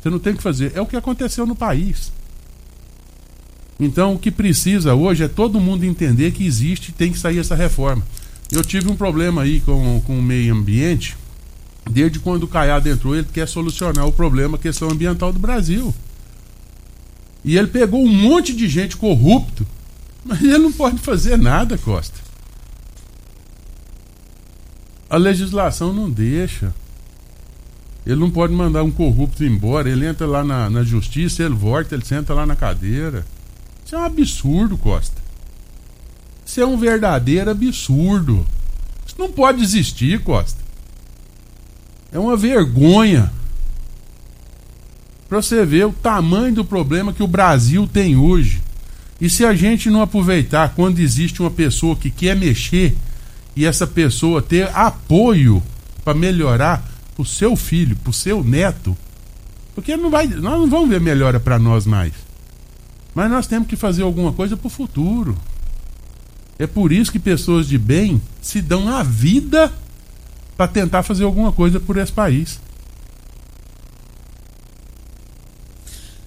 Você 0.00 0.10
não 0.10 0.18
tem 0.18 0.34
que 0.34 0.42
fazer. 0.42 0.72
É 0.74 0.80
o 0.80 0.86
que 0.86 0.96
aconteceu 0.96 1.46
no 1.46 1.56
país. 1.56 2.12
Então 3.78 4.14
o 4.14 4.18
que 4.18 4.30
precisa 4.30 4.94
hoje 4.94 5.24
é 5.24 5.28
todo 5.28 5.60
mundo 5.60 5.84
entender 5.84 6.30
que 6.30 6.46
existe 6.46 6.90
e 6.90 6.92
tem 6.92 7.10
que 7.10 7.18
sair 7.18 7.38
essa 7.38 7.54
reforma. 7.54 8.04
Eu 8.52 8.62
tive 8.62 8.88
um 8.88 8.96
problema 8.96 9.42
aí 9.42 9.60
com, 9.60 10.00
com 10.06 10.18
o 10.18 10.22
meio 10.22 10.54
ambiente. 10.54 11.16
Desde 11.90 12.18
quando 12.18 12.44
o 12.44 12.48
Caiado 12.48 12.88
entrou, 12.88 13.16
ele 13.16 13.26
quer 13.32 13.48
solucionar 13.48 14.06
o 14.06 14.12
problema, 14.12 14.56
a 14.56 14.60
questão 14.60 14.90
ambiental 14.90 15.32
do 15.32 15.38
Brasil. 15.38 15.94
E 17.44 17.58
ele 17.58 17.66
pegou 17.66 18.02
um 18.02 18.08
monte 18.08 18.54
de 18.54 18.68
gente 18.68 18.96
corrupto, 18.96 19.66
mas 20.24 20.40
ele 20.40 20.58
não 20.58 20.72
pode 20.72 20.98
fazer 20.98 21.36
nada, 21.36 21.76
Costa. 21.76 22.23
A 25.14 25.16
legislação 25.16 25.92
não 25.92 26.10
deixa. 26.10 26.74
Ele 28.04 28.18
não 28.18 28.32
pode 28.32 28.52
mandar 28.52 28.82
um 28.82 28.90
corrupto 28.90 29.44
embora. 29.44 29.88
Ele 29.88 30.04
entra 30.04 30.26
lá 30.26 30.42
na, 30.42 30.68
na 30.68 30.82
justiça, 30.82 31.44
ele 31.44 31.54
volta, 31.54 31.94
ele 31.94 32.04
senta 32.04 32.34
lá 32.34 32.44
na 32.44 32.56
cadeira. 32.56 33.24
Isso 33.86 33.94
é 33.94 33.98
um 34.00 34.02
absurdo, 34.02 34.76
Costa. 34.76 35.22
Isso 36.44 36.60
é 36.60 36.66
um 36.66 36.76
verdadeiro 36.76 37.48
absurdo. 37.48 38.44
Isso 39.06 39.14
não 39.16 39.30
pode 39.30 39.62
existir, 39.62 40.20
Costa. 40.20 40.60
É 42.10 42.18
uma 42.18 42.36
vergonha. 42.36 43.32
Para 45.28 45.40
você 45.40 45.64
ver 45.64 45.86
o 45.86 45.92
tamanho 45.92 46.56
do 46.56 46.64
problema 46.64 47.12
que 47.12 47.22
o 47.22 47.28
Brasil 47.28 47.86
tem 47.86 48.16
hoje. 48.16 48.60
E 49.20 49.30
se 49.30 49.46
a 49.46 49.54
gente 49.54 49.88
não 49.90 50.02
aproveitar 50.02 50.74
quando 50.74 50.98
existe 50.98 51.40
uma 51.40 51.52
pessoa 51.52 51.94
que 51.94 52.10
quer 52.10 52.34
mexer 52.34 52.96
e 53.56 53.64
essa 53.64 53.86
pessoa 53.86 54.42
ter 54.42 54.68
apoio 54.74 55.62
para 56.04 56.14
melhorar 56.14 56.82
o 57.16 57.24
seu 57.24 57.56
filho, 57.56 57.96
o 58.06 58.12
seu 58.12 58.42
neto, 58.42 58.96
porque 59.74 59.96
não 59.96 60.10
vai, 60.10 60.26
nós 60.26 60.58
não 60.60 60.68
vamos 60.68 60.88
ver 60.88 61.00
melhora 61.00 61.40
para 61.40 61.58
nós 61.58 61.86
mais. 61.86 62.12
Mas 63.14 63.30
nós 63.30 63.46
temos 63.46 63.68
que 63.68 63.76
fazer 63.76 64.02
alguma 64.02 64.32
coisa 64.32 64.56
para 64.56 64.66
o 64.66 64.70
futuro. 64.70 65.36
É 66.58 66.66
por 66.66 66.92
isso 66.92 67.12
que 67.12 67.18
pessoas 67.18 67.66
de 67.66 67.78
bem 67.78 68.20
se 68.40 68.60
dão 68.60 68.88
a 68.88 69.02
vida 69.02 69.72
para 70.56 70.68
tentar 70.68 71.02
fazer 71.02 71.24
alguma 71.24 71.52
coisa 71.52 71.80
por 71.80 71.96
esse 71.96 72.12
país. 72.12 72.60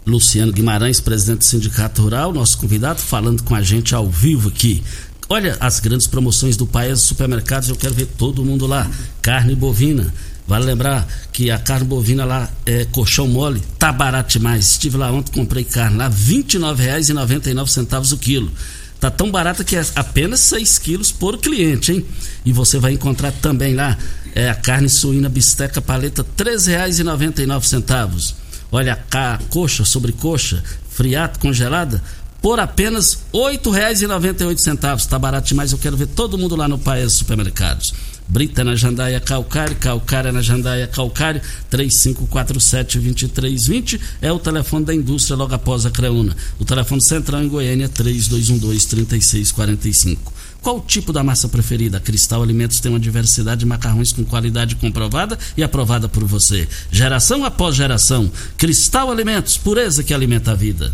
Luciano 0.06 0.54
Guimarães, 0.54 1.02
presidente 1.02 1.40
do 1.40 1.44
Sindicato 1.44 2.02
Rural, 2.02 2.32
nosso 2.32 2.58
convidado, 2.58 3.02
falando 3.02 3.44
com 3.44 3.54
a 3.54 3.62
gente 3.62 3.94
ao 3.94 4.10
vivo 4.10 4.48
aqui. 4.48 4.82
Olha 5.30 5.58
as 5.60 5.80
grandes 5.80 6.08
promoções 6.08 6.56
do 6.56 6.66
país 6.66 7.02
supermercados, 7.02 7.68
eu 7.68 7.76
quero 7.76 7.94
ver 7.94 8.06
todo 8.06 8.46
mundo 8.46 8.66
lá. 8.66 8.90
Carne 9.22 9.56
bovina. 9.56 10.14
Vale 10.48 10.64
lembrar 10.66 11.06
que 11.34 11.52
a 11.52 11.60
carne 11.60 11.86
bovina 11.86 12.24
lá, 12.24 12.50
é, 12.66 12.86
colchão 12.86 13.28
mole, 13.28 13.62
tá 13.78 13.92
barato 13.92 14.32
demais. 14.32 14.72
Estive 14.72 14.96
lá 14.96 15.12
ontem, 15.12 15.34
comprei 15.34 15.66
carne 15.66 15.98
lá, 15.98 16.08
R$ 16.08 16.14
29,99 16.16 18.14
o 18.14 18.18
quilo. 18.18 18.52
Tá 18.98 19.12
tão 19.12 19.30
barata 19.30 19.64
que 19.66 19.76
é 19.76 19.86
apenas 19.96 20.40
6 20.40 20.80
quilos 20.80 21.12
por 21.12 21.38
cliente, 21.38 21.92
hein? 21.92 22.06
E 22.46 22.54
você 22.54 22.80
vai 22.80 22.94
encontrar 22.94 23.34
também 23.34 23.76
lá 23.76 23.98
é, 24.34 24.50
a 24.50 24.56
carne 24.56 24.90
suína 24.90 25.28
bisteca 25.28 25.82
paleta, 25.82 26.24
R$ 26.24 26.46
13,99. 26.46 28.34
Olha 28.72 28.98
a 29.12 29.40
coxa 29.50 29.84
sobre 29.84 30.14
coxa, 30.14 30.64
friato 30.90 31.40
congelada, 31.40 32.02
por 32.42 32.60
apenas 32.60 33.14
R$ 33.34 33.58
8,98. 33.58 34.98
Está 34.98 35.20
barato 35.20 35.48
demais, 35.48 35.72
eu 35.72 35.78
quero 35.78 35.98
ver 35.98 36.08
todo 36.08 36.38
mundo 36.38 36.56
lá 36.56 36.68
no 36.68 36.78
Paes 36.78 37.14
Supermercados. 37.14 37.94
Brita 38.30 38.62
na 38.64 38.76
Jandaia 38.76 39.20
Calcário, 39.22 39.76
Calcária 39.78 40.34
na 40.34 40.42
Jandaia 40.42 40.86
Calcário, 40.86 41.42
3547-2320 41.72 44.02
é 44.22 44.30
o 44.32 44.38
telefone 44.38 44.86
da 44.86 44.94
indústria 44.94 45.36
logo 45.38 45.56
após 45.56 45.86
a 45.86 45.92
Creuna. 45.92 46.36
O 46.60 46.66
telefone 46.66 47.02
central 47.02 47.42
em 47.42 47.48
Goiânia, 47.48 47.88
3212-3645. 47.88 50.18
Qual 50.62 50.80
o 50.80 50.82
tipo 50.82 51.14
da 51.14 51.24
massa 51.24 51.48
preferida? 51.48 52.02
Cristal 52.02 52.44
Alimentos 52.44 52.82
tem 52.82 52.92
uma 52.92 53.00
diversidade 53.00 53.62
de 53.62 53.66
macarrões 53.66 54.12
com 54.12 54.26
qualidade 54.26 54.76
comprovada 54.76 55.40
e 55.56 55.64
aprovada 55.64 56.10
por 56.10 56.26
você. 56.26 56.68
Geração 56.92 57.46
após 57.46 57.76
geração. 57.76 58.30
Cristal 58.58 59.10
Alimentos, 59.10 59.58
pureza 59.58 60.04
que 60.04 60.14
alimenta 60.14 60.52
a 60.52 60.56
vida. 60.56 60.94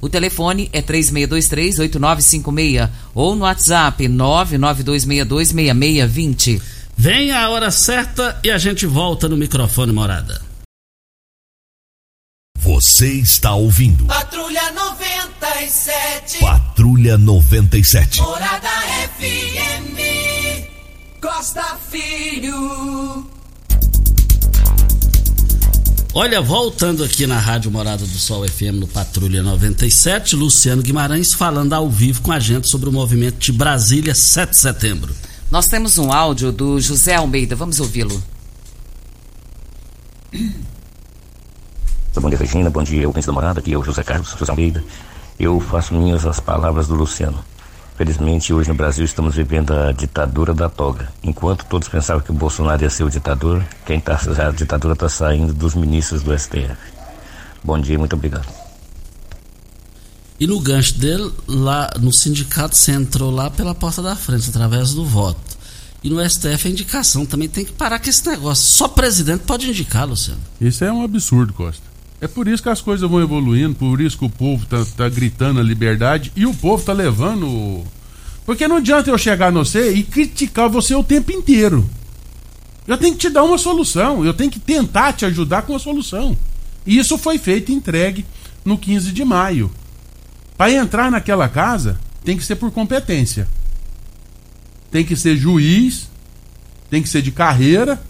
O 0.00 0.08
telefone 0.08 0.70
é 0.72 0.80
3623-8956 0.80 2.88
ou 3.14 3.34
no 3.34 3.42
WhatsApp 3.42 4.08
992626620. 4.08 6.62
Vem 6.96 7.32
a 7.32 7.50
hora 7.50 7.70
certa 7.70 8.40
e 8.42 8.50
a 8.50 8.56
gente 8.58 8.86
volta 8.86 9.28
no 9.28 9.36
microfone 9.36 9.92
morada. 9.92 10.48
Você 12.58 13.12
está 13.12 13.54
ouvindo. 13.54 14.06
Patrulha 14.06 14.72
97. 14.72 16.40
Patrulha 16.40 17.16
97. 17.16 18.20
Morada 18.20 18.68
FM. 19.16 19.96
Costa 21.20 21.78
Filho. 21.88 23.37
Olha, 26.20 26.42
voltando 26.42 27.04
aqui 27.04 27.28
na 27.28 27.38
Rádio 27.38 27.70
Morada 27.70 28.04
do 28.04 28.18
Sol 28.18 28.44
FM 28.44 28.80
no 28.80 28.88
Patrulha 28.88 29.40
97, 29.40 30.34
Luciano 30.34 30.82
Guimarães 30.82 31.32
falando 31.32 31.74
ao 31.74 31.88
vivo 31.88 32.22
com 32.22 32.32
a 32.32 32.40
gente 32.40 32.66
sobre 32.66 32.88
o 32.88 32.92
movimento 32.92 33.38
de 33.38 33.52
Brasília 33.52 34.16
7 34.16 34.50
de 34.50 34.56
setembro. 34.56 35.14
Nós 35.48 35.68
temos 35.68 35.96
um 35.96 36.12
áudio 36.12 36.50
do 36.50 36.80
José 36.80 37.14
Almeida, 37.14 37.54
vamos 37.54 37.78
ouvi-lo. 37.78 38.20
Bom 42.20 42.28
dia, 42.28 42.38
Regina, 42.40 42.68
bom 42.68 42.82
dia, 42.82 43.06
ouvintes 43.06 43.28
da 43.28 43.32
morada, 43.32 43.60
aqui 43.60 43.72
é 43.72 43.78
o 43.78 43.84
José 43.84 44.02
Carlos 44.02 44.34
José 44.36 44.50
Almeida. 44.50 44.82
Eu 45.38 45.60
faço 45.60 45.94
minhas 45.94 46.26
as 46.26 46.40
palavras 46.40 46.88
do 46.88 46.96
Luciano. 46.96 47.44
Felizmente, 47.98 48.52
hoje 48.52 48.68
no 48.68 48.76
Brasil 48.76 49.04
estamos 49.04 49.34
vivendo 49.34 49.72
a 49.72 49.90
ditadura 49.90 50.54
da 50.54 50.68
toga. 50.68 51.08
Enquanto 51.20 51.64
todos 51.64 51.88
pensavam 51.88 52.22
que 52.22 52.30
o 52.30 52.34
Bolsonaro 52.34 52.80
ia 52.80 52.88
ser 52.88 53.02
o 53.02 53.10
ditador, 53.10 53.66
quem 53.84 53.98
tá, 53.98 54.16
a 54.16 54.52
ditadura 54.52 54.94
está 54.94 55.08
saindo 55.08 55.52
dos 55.52 55.74
ministros 55.74 56.22
do 56.22 56.32
STF. 56.38 56.76
Bom 57.64 57.76
dia 57.76 57.96
e 57.96 57.98
muito 57.98 58.12
obrigado. 58.12 58.46
E 60.38 60.46
no 60.46 60.60
gancho 60.60 60.96
dele, 60.96 61.28
lá 61.48 61.90
no 61.98 62.12
sindicato, 62.12 62.76
você 62.76 62.92
entrou 62.92 63.32
lá 63.32 63.50
pela 63.50 63.74
porta 63.74 64.00
da 64.00 64.14
frente, 64.14 64.48
através 64.48 64.94
do 64.94 65.04
voto. 65.04 65.58
E 66.00 66.08
no 66.08 66.24
STF 66.24 66.68
a 66.68 66.70
indicação 66.70 67.26
também 67.26 67.48
tem 67.48 67.64
que 67.64 67.72
parar 67.72 67.98
com 67.98 68.08
esse 68.08 68.24
negócio. 68.28 68.64
Só 68.64 68.86
presidente 68.86 69.40
pode 69.40 69.68
indicar, 69.68 70.06
Luciano. 70.06 70.40
Isso 70.60 70.84
é 70.84 70.92
um 70.92 71.02
absurdo, 71.02 71.52
Costa. 71.52 71.87
É 72.20 72.26
por 72.26 72.48
isso 72.48 72.62
que 72.62 72.68
as 72.68 72.80
coisas 72.80 73.08
vão 73.08 73.20
evoluindo, 73.20 73.74
por 73.76 74.00
isso 74.00 74.18
que 74.18 74.24
o 74.24 74.30
povo 74.30 74.66
tá, 74.66 74.84
tá 74.96 75.08
gritando 75.08 75.60
a 75.60 75.62
liberdade 75.62 76.32
e 76.34 76.46
o 76.46 76.54
povo 76.54 76.84
tá 76.84 76.92
levando 76.92 77.84
Porque 78.44 78.66
não 78.66 78.76
adianta 78.76 79.10
eu 79.10 79.18
chegar 79.18 79.52
no 79.52 79.64
você 79.64 79.92
e 79.92 80.02
criticar 80.02 80.68
você 80.68 80.94
o 80.94 81.04
tempo 81.04 81.30
inteiro. 81.30 81.88
Eu 82.86 82.96
tenho 82.96 83.12
que 83.12 83.20
te 83.20 83.30
dar 83.30 83.44
uma 83.44 83.58
solução, 83.58 84.24
eu 84.24 84.34
tenho 84.34 84.50
que 84.50 84.58
tentar 84.58 85.12
te 85.12 85.26
ajudar 85.26 85.62
com 85.62 85.76
a 85.76 85.78
solução. 85.78 86.36
E 86.86 86.98
isso 86.98 87.18
foi 87.18 87.38
feito 87.38 87.70
e 87.70 87.74
entregue 87.74 88.24
no 88.64 88.78
15 88.78 89.12
de 89.12 89.24
maio. 89.24 89.70
Para 90.56 90.72
entrar 90.72 91.10
naquela 91.10 91.48
casa, 91.48 92.00
tem 92.24 92.36
que 92.36 92.44
ser 92.44 92.56
por 92.56 92.70
competência. 92.70 93.46
Tem 94.90 95.04
que 95.04 95.14
ser 95.14 95.36
juiz, 95.36 96.08
tem 96.90 97.02
que 97.02 97.08
ser 97.08 97.20
de 97.20 97.30
carreira, 97.30 98.00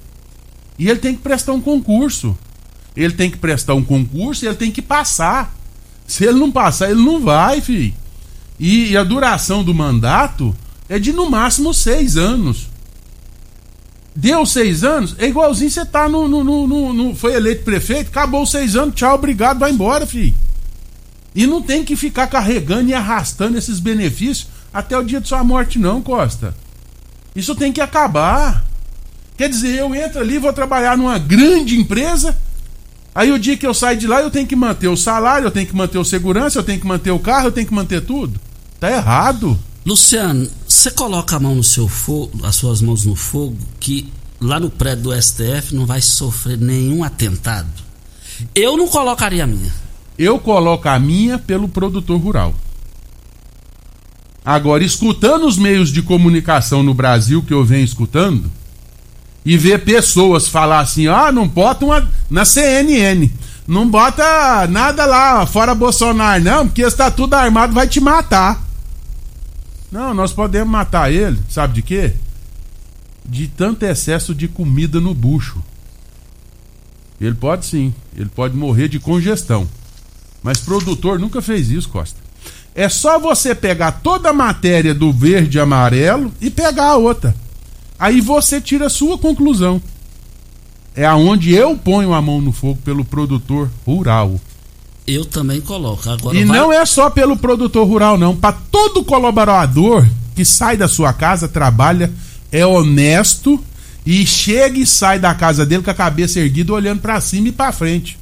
e 0.79 0.88
ele 0.88 1.01
tem 1.01 1.14
que 1.14 1.23
prestar 1.23 1.53
um 1.53 1.61
concurso. 1.61 2.38
Ele 2.99 3.13
tem 3.13 3.31
que 3.31 3.37
prestar 3.37 3.75
um 3.75 3.85
concurso 3.85 4.45
e 4.45 4.49
ele 4.49 4.57
tem 4.57 4.73
que 4.73 4.83
passar. 4.83 5.55
Se 6.05 6.25
ele 6.25 6.41
não 6.41 6.51
passar, 6.51 6.91
ele 6.91 7.01
não 7.01 7.21
vai, 7.21 7.61
filho. 7.61 7.95
E, 8.59 8.91
e 8.91 8.97
a 8.97 9.05
duração 9.05 9.63
do 9.63 9.73
mandato 9.73 10.53
é 10.89 10.99
de 10.99 11.13
no 11.13 11.31
máximo 11.31 11.73
seis 11.73 12.17
anos. 12.17 12.67
Deu 14.17 14.45
seis 14.45 14.83
anos, 14.83 15.15
é 15.17 15.29
igualzinho 15.29 15.71
você 15.71 15.87
tá 15.87 16.09
no, 16.09 16.27
no, 16.27 16.43
no, 16.43 16.93
no, 16.93 17.15
Foi 17.15 17.35
eleito 17.35 17.63
prefeito, 17.63 18.09
acabou 18.09 18.45
seis 18.45 18.75
anos, 18.75 18.97
tchau, 18.97 19.15
obrigado, 19.15 19.61
vai 19.61 19.71
embora, 19.71 20.05
filho. 20.05 20.35
E 21.33 21.47
não 21.47 21.63
tem 21.63 21.85
que 21.85 21.95
ficar 21.95 22.27
carregando 22.27 22.91
e 22.91 22.95
arrastando 22.95 23.57
esses 23.57 23.79
benefícios 23.79 24.49
até 24.75 24.99
o 24.99 25.05
dia 25.05 25.21
de 25.21 25.29
sua 25.29 25.45
morte, 25.45 25.79
não, 25.79 26.03
Costa. 26.03 26.53
Isso 27.37 27.55
tem 27.55 27.73
que 27.73 27.81
acabar. 27.81 28.67
Quer 29.37 29.49
dizer, 29.49 29.77
eu 29.77 29.95
entro 29.95 30.19
ali, 30.19 30.37
vou 30.39 30.53
trabalhar 30.53 30.99
numa 30.99 31.17
grande 31.17 31.79
empresa. 31.79 32.37
Aí 33.14 33.33
o 33.33 33.38
dia 33.38 33.57
que 33.57 33.66
eu 33.66 33.75
saio 33.75 33.99
de 33.99 34.07
lá, 34.07 34.21
eu 34.21 34.31
tenho 34.31 34.47
que 34.47 34.55
manter 34.55 34.88
o 34.88 34.97
salário, 34.97 35.47
eu 35.47 35.51
tenho 35.51 35.66
que 35.66 35.75
manter 35.75 35.99
o 35.99 36.05
segurança, 36.05 36.59
eu 36.59 36.62
tenho 36.62 36.81
que 36.81 36.87
manter 36.87 37.11
o 37.11 37.18
carro, 37.18 37.49
eu 37.49 37.53
tenho 37.53 37.66
que 37.66 37.75
manter 37.75 38.01
tudo. 38.03 38.38
Tá 38.79 38.90
errado. 38.90 39.59
Luciano, 39.85 40.49
você 40.66 40.90
coloca 40.90 41.37
a 41.37 41.40
mão 41.40 41.55
no 41.55 41.64
seu 41.64 41.88
fogo, 41.88 42.44
as 42.44 42.55
suas 42.57 42.81
mãos 42.81 43.05
no 43.05 43.16
fogo, 43.16 43.57
que 43.81 44.12
lá 44.40 44.61
no 44.61 44.71
prédio 44.71 45.05
do 45.05 45.23
STF 45.23 45.75
não 45.75 45.87
vai 45.87 46.01
sofrer 46.01 46.59
nenhum 46.59 47.03
atentado. 47.03 47.68
Eu 48.55 48.77
não 48.77 48.87
colocaria 48.87 49.44
a 49.44 49.47
minha. 49.47 49.73
Eu 50.18 50.38
coloco 50.38 50.88
a 50.88 50.99
minha 50.99 51.38
pelo 51.38 51.68
produtor 51.68 52.21
rural. 52.21 52.55
Agora, 54.44 54.85
escutando 54.85 55.47
os 55.47 55.59
meios 55.59 55.92
de 55.92 56.03
comunicação 56.03 56.83
no 56.83 56.94
Brasil 56.94 57.42
que 57.42 57.53
eu 57.53 57.64
venho 57.64 57.85
escutando, 57.85 58.51
e 59.44 59.57
ver 59.57 59.85
pessoas 59.85 60.48
falar 60.48 60.81
assim: 60.81 61.07
ah, 61.07 61.33
não 61.33 61.46
bota 61.46 61.85
uma. 61.85 62.09
na 62.31 62.44
CNN. 62.44 63.31
Não 63.66 63.88
bota 63.88 64.66
nada 64.66 65.05
lá 65.05 65.44
fora 65.44 65.74
Bolsonaro, 65.74 66.42
não, 66.42 66.66
porque 66.66 66.81
está 66.81 67.11
tudo 67.11 67.35
armado, 67.35 67.74
vai 67.74 67.87
te 67.87 68.01
matar. 68.01 68.66
Não, 69.92 70.14
nós 70.14 70.33
podemos 70.33 70.70
matar 70.70 71.12
ele, 71.12 71.38
sabe 71.51 71.74
de 71.74 71.83
quê? 71.83 72.14
De 73.27 73.46
tanto 73.46 73.85
excesso 73.85 74.35
de 74.35 74.48
comida 74.48 75.01
no 75.01 75.12
bucho. 75.12 75.62
Ele 77.20 77.35
pode 77.35 77.66
sim, 77.66 77.92
ele 78.16 78.31
pode 78.35 78.57
morrer 78.57 78.88
de 78.88 78.98
congestão. 78.98 79.68
Mas 80.42 80.61
produtor 80.61 81.18
nunca 81.18 81.42
fez 81.42 81.70
isso, 81.70 81.88
Costa. 81.88 82.18
É 82.74 82.88
só 82.88 83.18
você 83.18 83.55
pegar 83.55 83.92
toda 83.92 84.31
a 84.31 84.33
matéria 84.33 84.94
do 84.94 85.12
verde 85.12 85.59
e 85.59 85.61
amarelo 85.61 86.33
e 86.40 86.48
pegar 86.48 86.90
a 86.90 86.96
outra. 86.96 87.35
Aí 87.99 88.21
você 88.21 88.61
tira 88.61 88.87
a 88.87 88.91
sua 88.91 89.19
conclusão. 89.19 89.81
É 90.95 91.05
aonde 91.05 91.53
eu 91.53 91.77
ponho 91.77 92.13
a 92.13 92.21
mão 92.21 92.41
no 92.41 92.53
fogo 92.53 92.79
pelo 92.85 93.05
produtor 93.05 93.71
rural. 93.87 94.41
Eu 95.07 95.25
também 95.25 95.61
coloco. 95.61 96.09
Agora 96.09 96.37
e 96.37 96.45
vai... 96.45 96.59
não 96.59 96.73
é 96.73 96.85
só 96.85 97.09
pelo 97.09 97.37
produtor 97.37 97.87
rural, 97.87 98.19
não. 98.19 98.37
Para 98.37 98.57
todo 98.71 99.05
colaborador 99.05 100.07
que 100.35 100.45
sai 100.45 100.77
da 100.77 100.87
sua 100.87 101.13
casa, 101.13 101.49
trabalha, 101.49 102.13
é 102.53 102.67
honesto 102.67 103.63
e 104.05 104.27
chega 104.27 104.79
e 104.79 104.87
sai 104.87 105.19
da 105.19 105.35
casa 105.35 105.65
dele 105.65 105.83
com 105.83 105.91
a 105.91 105.95
cabeça 105.95 106.41
erguida, 106.41 106.73
olhando 106.73 107.01
para 107.01 107.21
cima 107.21 107.49
e 107.49 107.53
para 107.53 107.73
frente. 107.73 108.17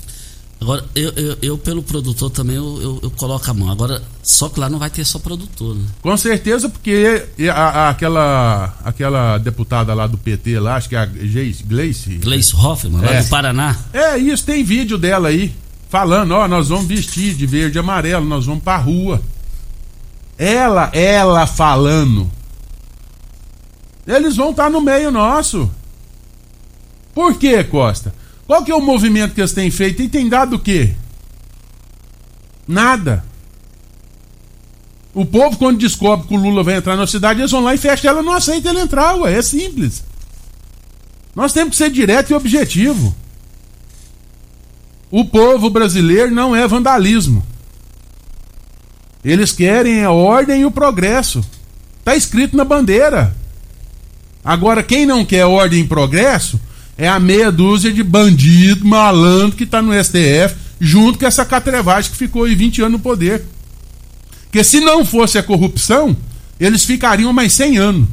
Agora, 0.61 0.85
eu, 0.95 1.11
eu, 1.11 1.39
eu, 1.43 1.59
pelo 1.59 1.83
produtor 1.83 2.31
também, 2.31 2.57
eu, 2.57 2.81
eu, 2.81 3.01
eu, 3.03 3.11
coloco 3.11 3.49
a 3.51 3.55
mão. 3.55 3.71
Agora, 3.71 4.03
só 4.23 4.49
que 4.49 4.59
lá 4.59 4.71
não 4.71 4.79
vai 4.79 4.89
ter 4.89 5.05
só 5.05 5.19
produtor, 5.19 5.75
né? 5.75 5.85
Com 6.01 6.17
certeza, 6.17 6.69
porque 6.69 7.27
a, 7.51 7.53
a, 7.53 7.89
aquela, 7.91 8.75
aquela 8.83 9.39
deputada 9.39 9.93
lá 9.93 10.07
do 10.07 10.17
PT, 10.17 10.59
lá, 10.59 10.77
acho 10.77 10.89
que 10.89 10.97
é 10.97 11.01
a 11.01 11.07
Gleice. 11.07 12.15
Gleice 12.15 12.57
Hoffmann, 12.57 13.05
é. 13.05 13.07
lá 13.07 13.21
do 13.21 13.29
Paraná. 13.29 13.77
É, 13.93 14.17
isso, 14.17 14.45
tem 14.47 14.65
vídeo 14.65 14.97
dela 14.97 15.29
aí, 15.29 15.55
falando, 15.91 16.33
ó, 16.33 16.49
nós 16.49 16.69
vamos 16.69 16.87
vestir 16.87 17.35
de 17.35 17.47
verde 17.47 17.77
e 17.77 17.81
amarelo, 17.81 18.25
nós 18.25 18.47
vamos 18.47 18.65
pra 18.65 18.79
rua. 18.79 19.21
Ela, 20.39 20.91
ela 20.95 21.47
falando. 21.47 22.31
Eles 24.07 24.37
vão 24.37 24.51
estar 24.51 24.65
tá 24.65 24.71
no 24.71 24.81
meio 24.81 25.11
nosso. 25.11 25.71
Por 27.15 27.39
quê, 27.39 27.63
Costa? 27.63 28.15
Qual 28.47 28.65
que 28.65 28.71
é 28.71 28.75
o 28.75 28.81
movimento 28.81 29.35
que 29.35 29.41
eles 29.41 29.53
têm 29.53 29.71
feito? 29.71 30.03
E 30.03 30.09
tem 30.09 30.29
dado 30.29 30.57
o 30.57 30.59
quê? 30.59 30.95
Nada. 32.67 33.25
O 35.13 35.25
povo, 35.25 35.57
quando 35.57 35.79
descobre 35.79 36.29
que 36.29 36.35
o 36.35 36.37
Lula 36.37 36.63
vai 36.63 36.77
entrar 36.77 36.97
na 36.97 37.07
cidade, 37.07 37.41
eles 37.41 37.51
vão 37.51 37.63
lá 37.63 37.75
e 37.75 37.79
fecham 37.79 38.11
ela, 38.11 38.23
não 38.23 38.33
aceita 38.33 38.69
ele 38.69 38.81
entrar, 38.81 39.15
ué. 39.17 39.37
É 39.37 39.43
simples. 39.43 40.05
Nós 41.35 41.53
temos 41.53 41.71
que 41.71 41.77
ser 41.77 41.91
direto 41.91 42.31
e 42.31 42.35
objetivo. 42.35 43.15
O 45.11 45.25
povo 45.25 45.71
brasileiro 45.71 46.31
não 46.31 46.55
é 46.55 46.67
vandalismo. 46.69 47.45
Eles 49.25 49.53
querem 49.53 50.05
a 50.05 50.11
ordem 50.11 50.61
e 50.61 50.65
o 50.65 50.71
progresso. 50.71 51.45
Está 51.99 52.15
escrito 52.15 52.57
na 52.57 52.65
bandeira. 52.65 53.35
Agora, 54.45 54.83
quem 54.83 55.05
não 55.05 55.25
quer 55.25 55.45
ordem 55.45 55.81
e 55.81 55.89
progresso, 55.89 56.61
é 56.99 57.09
a 57.09 57.21
meia 57.21 57.53
dúzia 57.53 57.93
de 57.93 58.03
bandido, 58.03 58.87
malandro 58.87 59.57
que 59.57 59.65
está 59.65 59.83
no 59.83 59.93
STF, 59.93 60.57
junto 60.81 61.19
com 61.19 61.27
essa 61.27 61.45
catrevagem 61.45 62.11
que 62.11 62.17
ficou 62.17 62.45
aí 62.45 62.55
20 62.55 62.83
anos 62.83 62.93
no 62.93 62.99
poder. 62.99 63.45
Porque 64.45 64.65
se 64.65 64.81
não 64.81 65.05
fosse 65.05 65.39
a 65.39 65.43
corrupção, 65.43 66.17
eles 66.59 66.85
ficariam 66.85 67.33
mais 67.33 67.53
100 67.53 67.79
anos. 67.79 68.09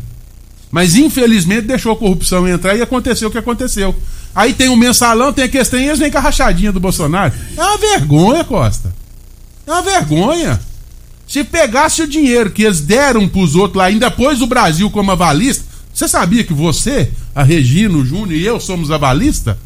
Mas 0.70 0.96
infelizmente 0.96 1.68
deixou 1.68 1.92
a 1.92 1.96
corrupção 1.96 2.48
entrar 2.48 2.76
e 2.76 2.82
aconteceu 2.82 3.30
o 3.30 3.32
que 3.32 3.38
aconteceu. 3.38 3.96
Aí 4.36 4.54
tem 4.54 4.70
o 4.70 4.76
mensalão, 4.76 5.32
tem 5.32 5.46
a 5.46 5.50
questão 5.50 5.80
e 5.80 5.86
eles 5.86 6.00
vêm 6.00 6.12
com 6.12 6.18
a 6.18 6.22
rachadinha 6.22 6.72
do 6.72 6.80
Bolsonaro. 6.80 7.34
É 7.56 7.62
uma 7.62 7.78
vergonha, 7.78 8.44
Costa. 8.44 8.94
É 9.66 9.72
uma 9.72 9.84
vergonha. 9.84 10.60
Se 11.28 11.44
pegasse 11.44 12.02
o 12.02 12.08
dinheiro 12.08 12.52
que 12.52 12.64
eles 12.64 12.82
deram 12.82 13.28
para 13.28 13.42
os 13.42 13.56
outros 13.56 13.78
lá, 13.78 13.86
ainda 13.86 14.12
pôs 14.12 14.42
o 14.42 14.48
Brasil 14.48 14.90
como 14.90 15.12
avalista, 15.12 15.64
você 15.94 16.08
sabia 16.08 16.44
que 16.44 16.54
você, 16.54 17.12
a 17.36 17.44
Regina, 17.44 17.96
o 17.98 18.06
Júnior 18.06 18.32
e 18.32 18.44
eu 18.44 18.60
somos 18.60 18.90
avalista 18.90 19.58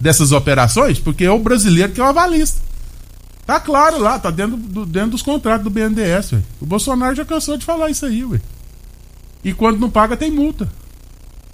dessas 0.00 0.30
operações? 0.30 0.98
Porque 1.00 1.24
é 1.24 1.30
o 1.30 1.38
brasileiro 1.38 1.92
que 1.92 2.00
é 2.00 2.04
o 2.04 2.06
avalista. 2.06 2.60
Tá 3.44 3.60
claro 3.60 3.98
lá, 3.98 4.18
tá 4.18 4.30
dentro, 4.30 4.56
do, 4.56 4.86
dentro 4.86 5.10
dos 5.10 5.22
contratos 5.22 5.64
do 5.64 5.70
BNDES, 5.70 6.32
ué. 6.32 6.42
O 6.60 6.66
Bolsonaro 6.66 7.14
já 7.14 7.24
cansou 7.24 7.56
de 7.56 7.64
falar 7.64 7.90
isso 7.90 8.06
aí, 8.06 8.24
ué. 8.24 8.40
E 9.44 9.52
quando 9.52 9.78
não 9.78 9.90
paga, 9.90 10.16
tem 10.16 10.30
multa. 10.30 10.68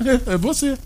É, 0.01 0.33
é 0.35 0.37
você. 0.38 0.79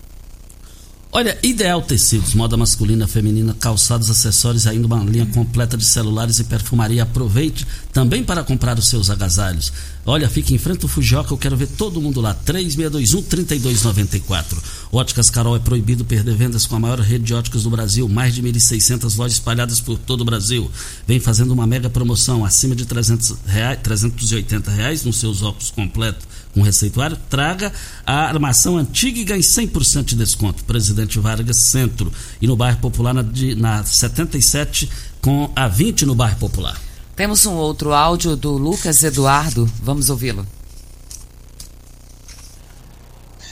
Olha, 1.16 1.32
Ideal 1.42 1.80
Tecidos, 1.80 2.34
moda 2.34 2.58
masculina, 2.58 3.08
feminina, 3.08 3.56
calçados, 3.58 4.10
acessórios, 4.10 4.66
ainda 4.66 4.86
uma 4.86 5.02
linha 5.02 5.24
completa 5.24 5.74
de 5.74 5.86
celulares 5.86 6.38
e 6.40 6.44
perfumaria. 6.44 7.04
Aproveite 7.04 7.66
também 7.90 8.22
para 8.22 8.44
comprar 8.44 8.78
os 8.78 8.86
seus 8.86 9.08
agasalhos. 9.08 9.72
Olha, 10.04 10.28
fique 10.28 10.52
em 10.52 10.58
frente 10.58 10.82
ao 10.82 10.90
Fujioka, 10.90 11.32
eu 11.32 11.38
quero 11.38 11.56
ver 11.56 11.68
todo 11.68 12.02
mundo 12.02 12.20
lá. 12.20 12.36
3621-3294. 12.44 14.58
Óticas 14.92 15.30
Carol 15.30 15.56
é 15.56 15.58
proibido 15.58 16.04
perder 16.04 16.34
vendas 16.34 16.66
com 16.66 16.76
a 16.76 16.80
maior 16.80 17.00
rede 17.00 17.24
de 17.24 17.32
óticas 17.32 17.62
do 17.62 17.70
Brasil. 17.70 18.06
Mais 18.10 18.34
de 18.34 18.42
1.600 18.42 19.16
lojas 19.16 19.38
espalhadas 19.38 19.80
por 19.80 19.96
todo 19.96 20.20
o 20.20 20.24
Brasil. 20.26 20.70
Vem 21.08 21.18
fazendo 21.18 21.52
uma 21.52 21.66
mega 21.66 21.88
promoção 21.88 22.44
acima 22.44 22.76
de 22.76 22.84
300 22.84 23.36
reais, 23.46 23.78
380 23.82 24.70
reais 24.70 25.02
nos 25.02 25.16
seus 25.16 25.40
óculos 25.40 25.70
completos 25.70 26.35
com 26.56 26.62
receituário, 26.62 27.18
traga 27.28 27.70
a 28.06 28.28
armação 28.28 28.78
antiga 28.78 29.20
e 29.20 29.24
ganhe 29.24 29.42
100% 29.42 30.04
de 30.04 30.16
desconto. 30.16 30.64
Presidente 30.64 31.18
Vargas 31.18 31.58
Centro 31.58 32.10
e 32.40 32.46
no 32.46 32.56
bairro 32.56 32.78
Popular 32.78 33.12
na, 33.12 33.20
de, 33.20 33.54
na 33.54 33.84
77 33.84 34.90
com 35.20 35.52
a 35.54 35.68
20 35.68 36.06
no 36.06 36.14
bairro 36.14 36.38
Popular. 36.38 36.80
Temos 37.14 37.44
um 37.44 37.52
outro 37.52 37.92
áudio 37.92 38.34
do 38.34 38.52
Lucas 38.52 39.04
Eduardo. 39.04 39.70
Vamos 39.82 40.08
ouvi-lo. 40.08 40.46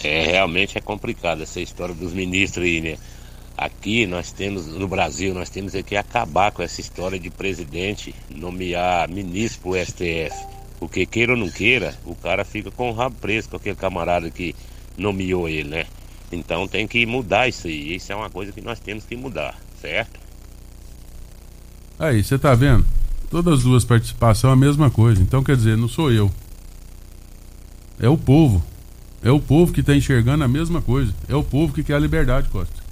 É, 0.03 0.25
realmente 0.25 0.79
é 0.79 0.81
complicado 0.81 1.43
essa 1.43 1.61
história 1.61 1.95
dos 1.95 2.15
ministros 2.15 2.65
aí, 2.65 2.81
né? 2.81 2.97
Aqui 3.55 4.07
nós 4.07 4.33
temos, 4.33 4.67
no 4.67 4.89
Brasil, 4.89 5.35
nós 5.35 5.51
temos 5.51 5.75
que 5.83 5.95
acabar 5.95 6.53
com 6.53 6.63
essa 6.63 6.81
história 6.81 7.19
de 7.19 7.29
presidente 7.29 8.15
nomear 8.31 9.11
ministro 9.11 9.61
para 9.61 9.71
o 9.71 9.85
STF. 9.85 10.54
Porque 10.85 11.07
queira 11.07 11.33
ou 11.33 11.39
não 11.39 11.49
queira, 11.49 11.95
o 12.05 12.15
cara 12.15 12.45
fica 12.45 12.71
com 12.71 12.91
o 12.91 12.93
rabo 12.93 13.17
preso 13.19 13.49
com 13.49 13.57
aquele 13.57 13.75
camarada 13.75 14.31
que 14.31 14.55
nomeou 14.99 15.49
ele, 15.49 15.71
né? 15.71 15.87
Então 16.31 16.69
tem 16.69 16.87
que 16.87 17.07
mudar 17.07 17.49
isso 17.49 17.67
aí. 17.67 17.95
Isso 17.95 18.13
é 18.13 18.15
uma 18.15 18.29
coisa 18.29 18.53
que 18.53 18.61
nós 18.61 18.79
temos 18.79 19.05
que 19.07 19.17
mudar, 19.17 19.59
certo? 19.81 20.21
Aí, 21.99 22.23
você 22.23 22.39
tá 22.39 22.55
vendo? 22.55 22.85
Todas 23.31 23.55
as 23.55 23.63
duas 23.63 23.83
participações 23.83 24.51
é 24.51 24.53
a 24.53 24.57
mesma 24.57 24.91
coisa. 24.91 25.23
Então 25.23 25.43
quer 25.43 25.57
dizer, 25.57 25.75
não 25.75 25.89
sou 25.89 26.13
eu. 26.13 26.31
É 27.99 28.09
o 28.09 28.19
povo. 28.19 28.63
É 29.23 29.31
o 29.31 29.41
povo 29.41 29.73
que 29.73 29.81
está 29.81 29.97
enxergando 29.97 30.45
a 30.45 30.49
mesma 30.49 30.83
coisa. 30.83 31.15
É 31.27 31.35
o 31.35 31.43
povo 31.43 31.73
que 31.73 31.83
quer 31.83 31.95
a 31.95 31.99
liberdade, 31.99 32.51
Costa. 32.51 32.85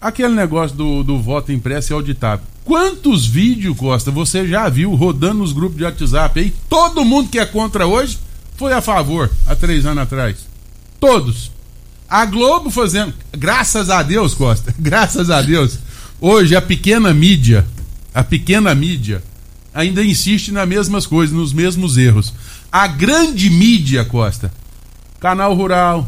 Aquele 0.00 0.34
negócio 0.34 0.74
do, 0.74 1.02
do 1.02 1.20
voto 1.20 1.52
impresso 1.52 1.92
e 1.92 1.94
auditável. 1.94 2.46
Quantos 2.68 3.24
vídeos, 3.24 3.74
Costa, 3.78 4.10
você 4.10 4.46
já 4.46 4.68
viu 4.68 4.94
rodando 4.94 5.38
nos 5.38 5.54
grupos 5.54 5.78
de 5.78 5.84
WhatsApp 5.84 6.38
aí? 6.38 6.54
Todo 6.68 7.02
mundo 7.02 7.30
que 7.30 7.38
é 7.38 7.46
contra 7.46 7.86
hoje 7.86 8.18
foi 8.58 8.74
a 8.74 8.82
favor 8.82 9.30
há 9.46 9.56
três 9.56 9.86
anos 9.86 10.02
atrás. 10.02 10.36
Todos. 11.00 11.50
A 12.06 12.26
Globo 12.26 12.70
fazendo. 12.70 13.14
Graças 13.32 13.88
a 13.88 14.02
Deus, 14.02 14.34
Costa. 14.34 14.74
Graças 14.78 15.30
a 15.30 15.40
Deus. 15.40 15.78
Hoje 16.20 16.54
a 16.54 16.60
pequena 16.60 17.14
mídia, 17.14 17.66
a 18.12 18.22
pequena 18.22 18.74
mídia, 18.74 19.22
ainda 19.72 20.04
insiste 20.04 20.52
nas 20.52 20.68
mesmas 20.68 21.06
coisas, 21.06 21.34
nos 21.34 21.54
mesmos 21.54 21.96
erros. 21.96 22.34
A 22.70 22.86
grande 22.86 23.48
mídia, 23.48 24.04
Costa, 24.04 24.52
Canal 25.18 25.54
Rural, 25.54 26.06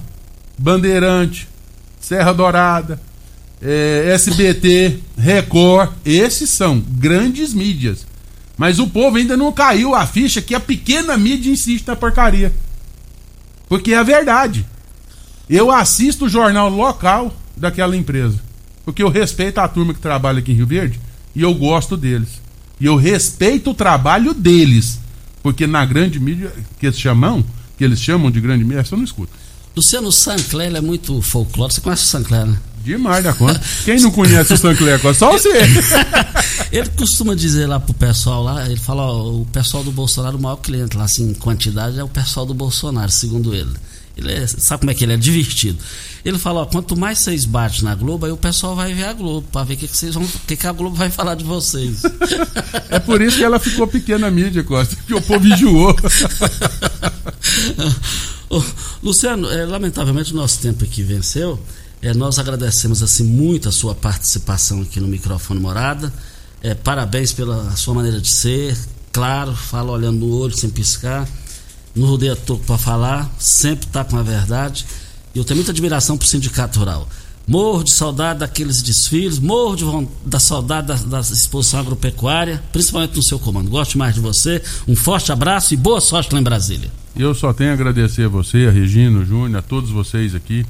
Bandeirante, 0.58 1.48
Serra 1.98 2.34
Dourada, 2.34 3.00
é, 3.62 4.12
SBT, 4.14 4.98
Record, 5.16 5.90
esses 6.04 6.50
são 6.50 6.80
grandes 6.80 7.52
mídias. 7.52 8.06
Mas 8.56 8.78
o 8.78 8.86
povo 8.86 9.16
ainda 9.16 9.36
não 9.36 9.52
caiu 9.52 9.94
a 9.94 10.06
ficha 10.06 10.42
que 10.42 10.54
a 10.54 10.61
pequena 10.61 11.16
mídia 11.16 11.50
insiste 11.50 11.86
na 11.86 11.96
porcaria. 11.96 12.52
Porque 13.68 13.94
é 13.94 14.04
verdade. 14.04 14.66
Eu 15.48 15.70
assisto 15.70 16.26
o 16.26 16.28
jornal 16.28 16.68
local 16.68 17.34
daquela 17.56 17.96
empresa. 17.96 18.38
Porque 18.84 19.02
eu 19.02 19.08
respeito 19.08 19.58
a 19.58 19.68
turma 19.68 19.94
que 19.94 20.00
trabalha 20.00 20.40
aqui 20.40 20.52
em 20.52 20.56
Rio 20.56 20.66
Verde 20.66 21.00
e 21.34 21.42
eu 21.42 21.54
gosto 21.54 21.96
deles. 21.96 22.28
E 22.80 22.86
eu 22.86 22.96
respeito 22.96 23.70
o 23.70 23.74
trabalho 23.74 24.34
deles. 24.34 24.98
Porque 25.42 25.66
na 25.66 25.84
grande 25.84 26.20
mídia 26.20 26.52
que 26.78 26.86
eles 26.86 26.98
chamam, 26.98 27.44
que 27.78 27.84
eles 27.84 28.00
chamam 28.00 28.30
de 28.30 28.40
grande 28.40 28.64
mídia, 28.64 28.84
você 28.84 28.96
não 28.96 29.04
escuta. 29.04 29.32
Luciano 29.74 30.11
Sancler 30.11 30.74
é 30.74 30.80
muito 30.80 31.22
folclore. 31.22 31.72
Você 31.72 31.80
conhece 31.80 32.04
o 32.04 32.06
Sancler, 32.06 32.46
né? 32.46 32.58
Demais 32.82 33.22
da 33.22 33.32
conta. 33.32 33.60
Quem 33.84 34.00
não 34.00 34.10
conhece 34.10 34.54
o 34.54 34.56
Sancler? 34.56 34.98
Só 35.14 35.32
você. 35.32 35.50
ele 36.72 36.88
costuma 36.90 37.34
dizer 37.34 37.66
lá 37.66 37.78
pro 37.78 37.92
pessoal 37.92 38.42
lá, 38.42 38.64
ele 38.66 38.76
fala, 38.76 39.02
ó, 39.02 39.40
o 39.40 39.46
pessoal 39.46 39.84
do 39.84 39.92
Bolsonaro, 39.92 40.38
o 40.38 40.40
maior 40.40 40.56
cliente 40.56 40.96
lá, 40.96 41.04
assim, 41.04 41.30
em 41.30 41.34
quantidade, 41.34 41.98
é 41.98 42.04
o 42.04 42.08
pessoal 42.08 42.46
do 42.46 42.54
Bolsonaro, 42.54 43.10
segundo 43.10 43.54
ele. 43.54 43.72
Ele 44.16 44.32
é, 44.32 44.46
sabe 44.46 44.80
como 44.80 44.90
é 44.90 44.94
que 44.94 45.04
ele 45.04 45.12
é 45.12 45.16
divertido. 45.16 45.78
Ele 46.24 46.38
fala, 46.38 46.60
ó, 46.60 46.66
quanto 46.66 46.96
mais 46.96 47.18
vocês 47.18 47.44
batem 47.44 47.84
na 47.84 47.94
Globo, 47.94 48.26
aí 48.26 48.32
o 48.32 48.36
pessoal 48.36 48.74
vai 48.74 48.92
ver 48.92 49.04
a 49.04 49.12
Globo, 49.12 49.46
para 49.50 49.64
ver 49.64 49.74
o 49.74 49.76
que, 49.76 49.88
que 49.88 49.96
vocês 49.96 50.14
vão. 50.14 50.26
que, 50.46 50.56
que 50.56 50.66
a 50.66 50.72
Globo 50.72 50.96
vai 50.96 51.10
falar 51.10 51.34
de 51.34 51.44
vocês. 51.44 52.02
é 52.90 52.98
por 52.98 53.22
isso 53.22 53.38
que 53.38 53.44
ela 53.44 53.58
ficou 53.58 53.86
pequena 53.86 54.26
a 54.26 54.30
mídia, 54.30 54.62
Costa, 54.64 54.96
que 55.06 55.14
o 55.14 55.22
povo 55.22 55.46
enjoou. 55.46 55.94
Luciano, 59.02 59.50
é, 59.50 59.64
lamentavelmente 59.64 60.32
o 60.32 60.36
nosso 60.36 60.60
tempo 60.60 60.84
aqui 60.84 61.02
venceu. 61.02 61.58
É, 62.03 62.14
nós 62.14 62.38
agradecemos 62.38 63.03
assim 63.03 63.24
muito 63.24 63.68
a 63.68 63.72
sua 63.72 63.94
participação 63.94 64.80
aqui 64.80 64.98
no 64.98 65.07
microfone 65.07 65.61
Morada. 65.61 66.12
É, 66.62 66.74
parabéns 66.74 67.32
pela 67.32 67.76
sua 67.76 67.94
maneira 67.94 68.20
de 68.20 68.28
ser. 68.28 68.76
Claro, 69.12 69.55
fala 69.55 69.92
olhando 69.92 70.20
no 70.20 70.34
olho 70.38 70.57
sem 70.57 70.70
piscar. 70.70 71.28
Não 71.94 72.09
rodeia 72.09 72.34
toco 72.34 72.64
para 72.64 72.78
falar, 72.78 73.30
sempre 73.38 73.86
está 73.86 74.03
com 74.03 74.16
a 74.16 74.22
verdade. 74.22 74.86
E 75.34 75.38
eu 75.38 75.44
tenho 75.44 75.57
muita 75.57 75.72
admiração 75.72 76.16
o 76.16 76.24
Sindicato 76.24 76.78
Rural. 76.78 77.07
Morro 77.46 77.82
de 77.82 77.90
saudade 77.90 78.40
daqueles 78.40 78.80
desfiles, 78.80 79.38
morro 79.38 79.74
de, 79.74 79.84
da 80.24 80.38
saudade 80.38 80.86
da, 80.86 80.94
da, 80.94 81.20
exposição 81.20 81.80
agropecuária, 81.80 82.62
principalmente 82.72 83.16
no 83.16 83.22
seu 83.22 83.38
comando. 83.38 83.68
Gosto 83.68 83.98
mais 83.98 84.14
de 84.14 84.20
você. 84.20 84.62
Um 84.86 84.94
forte 84.94 85.32
abraço 85.32 85.74
e 85.74 85.76
boa 85.76 86.01
sorte 86.01 86.32
lá 86.32 86.40
em 86.40 86.44
Brasília. 86.44 86.90
Eu 87.16 87.34
só 87.34 87.53
tenho 87.53 87.70
a 87.70 87.74
agradecer 87.74 88.24
a 88.24 88.28
você, 88.28 88.66
a 88.66 88.70
Regina, 88.70 89.18
o 89.18 89.26
Júnior, 89.26 89.59
a 89.59 89.62
todos 89.62 89.90
vocês 89.90 90.34
aqui 90.34 90.64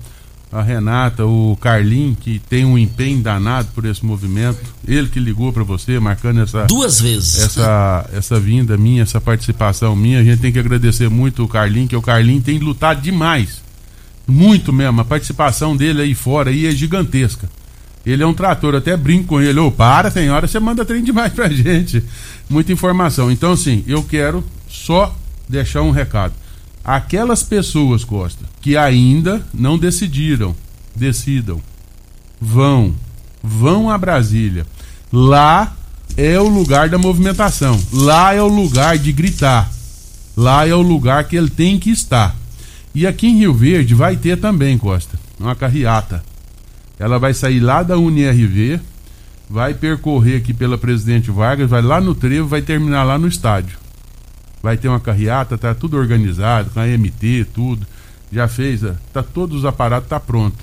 a 0.52 0.62
Renata, 0.62 1.24
o 1.24 1.56
Carlin, 1.60 2.16
que 2.18 2.40
tem 2.40 2.64
um 2.64 2.76
empenho 2.76 3.22
danado 3.22 3.68
por 3.72 3.84
esse 3.84 4.04
movimento. 4.04 4.58
Ele 4.86 5.08
que 5.08 5.20
ligou 5.20 5.52
para 5.52 5.62
você, 5.62 6.00
marcando 6.00 6.40
essa. 6.40 6.64
Duas 6.66 7.00
vezes. 7.00 7.38
Essa, 7.38 8.08
essa 8.12 8.40
vinda 8.40 8.76
minha, 8.76 9.02
essa 9.02 9.20
participação 9.20 9.94
minha. 9.94 10.18
A 10.18 10.24
gente 10.24 10.40
tem 10.40 10.52
que 10.52 10.58
agradecer 10.58 11.08
muito 11.08 11.44
o 11.44 11.48
Carlin, 11.48 11.86
que 11.86 11.94
o 11.94 12.02
Carlin 12.02 12.40
tem 12.40 12.58
lutado 12.58 13.00
demais. 13.00 13.62
Muito 14.26 14.72
mesmo. 14.72 15.00
A 15.00 15.04
participação 15.04 15.76
dele 15.76 16.02
aí 16.02 16.14
fora 16.14 16.50
aí 16.50 16.66
é 16.66 16.72
gigantesca. 16.72 17.48
Ele 18.04 18.22
é 18.22 18.26
um 18.26 18.34
trator, 18.34 18.74
até 18.74 18.96
brinco 18.96 19.28
com 19.28 19.40
ele. 19.40 19.58
Ô, 19.60 19.66
oh, 19.66 19.70
para, 19.70 20.10
senhora, 20.10 20.48
você 20.48 20.58
manda 20.58 20.84
trem 20.84 21.04
demais 21.04 21.32
pra 21.32 21.48
gente. 21.50 22.02
Muita 22.48 22.72
informação. 22.72 23.30
Então, 23.30 23.52
assim, 23.52 23.84
eu 23.86 24.02
quero 24.02 24.42
só 24.68 25.14
deixar 25.48 25.82
um 25.82 25.90
recado. 25.90 26.34
Aquelas 26.90 27.44
pessoas, 27.44 28.02
Costa, 28.02 28.44
que 28.60 28.76
ainda 28.76 29.46
não 29.54 29.78
decidiram, 29.78 30.56
decidam. 30.92 31.62
Vão, 32.40 32.96
vão 33.40 33.88
a 33.88 33.96
Brasília. 33.96 34.66
Lá 35.12 35.76
é 36.16 36.36
o 36.40 36.48
lugar 36.48 36.88
da 36.88 36.98
movimentação. 36.98 37.80
Lá 37.92 38.34
é 38.34 38.42
o 38.42 38.48
lugar 38.48 38.98
de 38.98 39.12
gritar. 39.12 39.70
Lá 40.36 40.66
é 40.66 40.74
o 40.74 40.82
lugar 40.82 41.28
que 41.28 41.36
ele 41.36 41.48
tem 41.48 41.78
que 41.78 41.90
estar. 41.90 42.34
E 42.92 43.06
aqui 43.06 43.28
em 43.28 43.38
Rio 43.38 43.54
Verde 43.54 43.94
vai 43.94 44.16
ter 44.16 44.40
também, 44.40 44.76
Costa, 44.76 45.16
uma 45.38 45.54
carreata. 45.54 46.24
Ela 46.98 47.20
vai 47.20 47.32
sair 47.32 47.60
lá 47.60 47.84
da 47.84 47.96
UNIRV, 47.96 48.80
vai 49.48 49.74
percorrer 49.74 50.38
aqui 50.38 50.52
pela 50.52 50.76
Presidente 50.76 51.30
Vargas, 51.30 51.70
vai 51.70 51.82
lá 51.82 52.00
no 52.00 52.16
trevo, 52.16 52.48
vai 52.48 52.62
terminar 52.62 53.04
lá 53.04 53.16
no 53.16 53.28
estádio 53.28 53.78
vai 54.62 54.76
ter 54.76 54.88
uma 54.88 55.00
carreata, 55.00 55.56
tá 55.56 55.74
tudo 55.74 55.96
organizado, 55.96 56.70
com 56.70 56.80
a 56.80 56.86
MT, 56.86 57.46
tudo. 57.54 57.86
Já 58.32 58.46
fez, 58.46 58.82
tá 59.12 59.22
todos 59.22 59.58
os 59.58 59.64
aparatos 59.64 60.08
tá 60.08 60.20
pronto. 60.20 60.56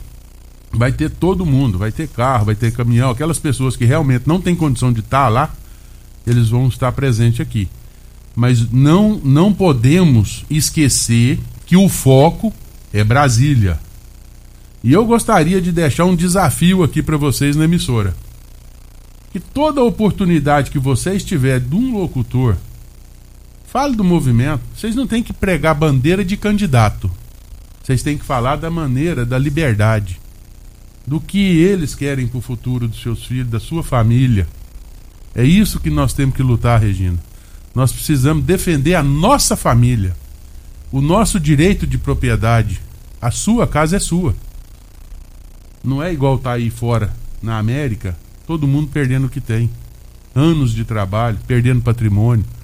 Vai 0.71 0.91
ter 0.91 1.09
todo 1.09 1.45
mundo, 1.45 1.77
vai 1.77 1.91
ter 1.91 2.07
carro, 2.07 2.45
vai 2.45 2.55
ter 2.55 2.71
caminhão, 2.71 3.09
aquelas 3.09 3.39
pessoas 3.39 3.75
que 3.75 3.85
realmente 3.85 4.27
não 4.27 4.39
têm 4.39 4.55
condição 4.55 4.91
de 4.91 4.99
estar 4.99 5.23
tá 5.23 5.29
lá, 5.29 5.53
eles 6.25 6.49
vão 6.49 6.67
estar 6.67 6.91
presentes 6.91 7.41
aqui. 7.41 7.67
Mas 8.35 8.69
não 8.71 9.19
não 9.23 9.51
podemos 9.51 10.45
esquecer 10.49 11.39
que 11.65 11.75
o 11.75 11.89
foco 11.89 12.53
é 12.93 13.03
Brasília. 13.03 13.79
E 14.83 14.93
eu 14.93 15.05
gostaria 15.05 15.59
de 15.59 15.71
deixar 15.71 16.05
um 16.05 16.15
desafio 16.15 16.83
aqui 16.83 17.01
para 17.01 17.17
vocês 17.17 17.55
na 17.55 17.65
emissora. 17.65 18.15
Que 19.31 19.39
toda 19.39 19.83
oportunidade 19.83 20.71
que 20.71 20.79
vocês 20.79 21.23
tiver 21.23 21.59
de 21.59 21.75
um 21.75 21.97
locutor 21.97 22.55
Fale 23.78 23.95
do 23.95 24.03
movimento. 24.03 24.63
Vocês 24.75 24.95
não 24.95 25.05
têm 25.05 25.21
que 25.21 25.32
pregar 25.32 25.75
bandeira 25.75 26.25
de 26.25 26.36
candidato. 26.36 27.11
Vocês 27.84 28.01
têm 28.01 28.17
que 28.17 28.25
falar 28.25 28.55
da 28.55 28.71
maneira, 28.71 29.23
da 29.23 29.38
liberdade. 29.38 30.19
Do 31.05 31.21
que 31.21 31.38
eles 31.38 31.93
querem 31.93 32.28
para 32.28 32.39
o 32.39 32.41
futuro 32.41 32.88
dos 32.88 32.99
seus 32.99 33.23
filhos, 33.23 33.51
da 33.51 33.59
sua 33.59 33.84
família. 33.84 34.47
É 35.36 35.43
isso 35.43 35.80
que 35.80 35.91
nós 35.91 36.11
temos 36.11 36.36
que 36.36 36.41
lutar, 36.41 36.82
Regina. 36.82 37.19
Nós 37.75 37.91
precisamos 37.91 38.43
defender 38.43 38.95
a 38.95 39.03
nossa 39.03 39.55
família. 39.55 40.15
O 40.91 40.99
nosso 40.99 41.39
direito 41.39 41.86
de 41.86 41.99
propriedade. 41.99 42.82
A 43.21 43.30
sua 43.30 43.67
casa 43.67 43.97
é 43.97 43.99
sua. 43.99 44.34
Não 45.84 46.01
é 46.01 46.11
igual 46.11 46.39
tá 46.39 46.53
aí 46.53 46.71
fora, 46.71 47.13
na 47.43 47.59
América, 47.59 48.17
todo 48.47 48.67
mundo 48.67 48.89
perdendo 48.91 49.28
o 49.28 49.30
que 49.30 49.39
tem. 49.39 49.69
Anos 50.34 50.73
de 50.73 50.84
trabalho, 50.84 51.38
perdendo 51.45 51.84
patrimônio 51.84 52.57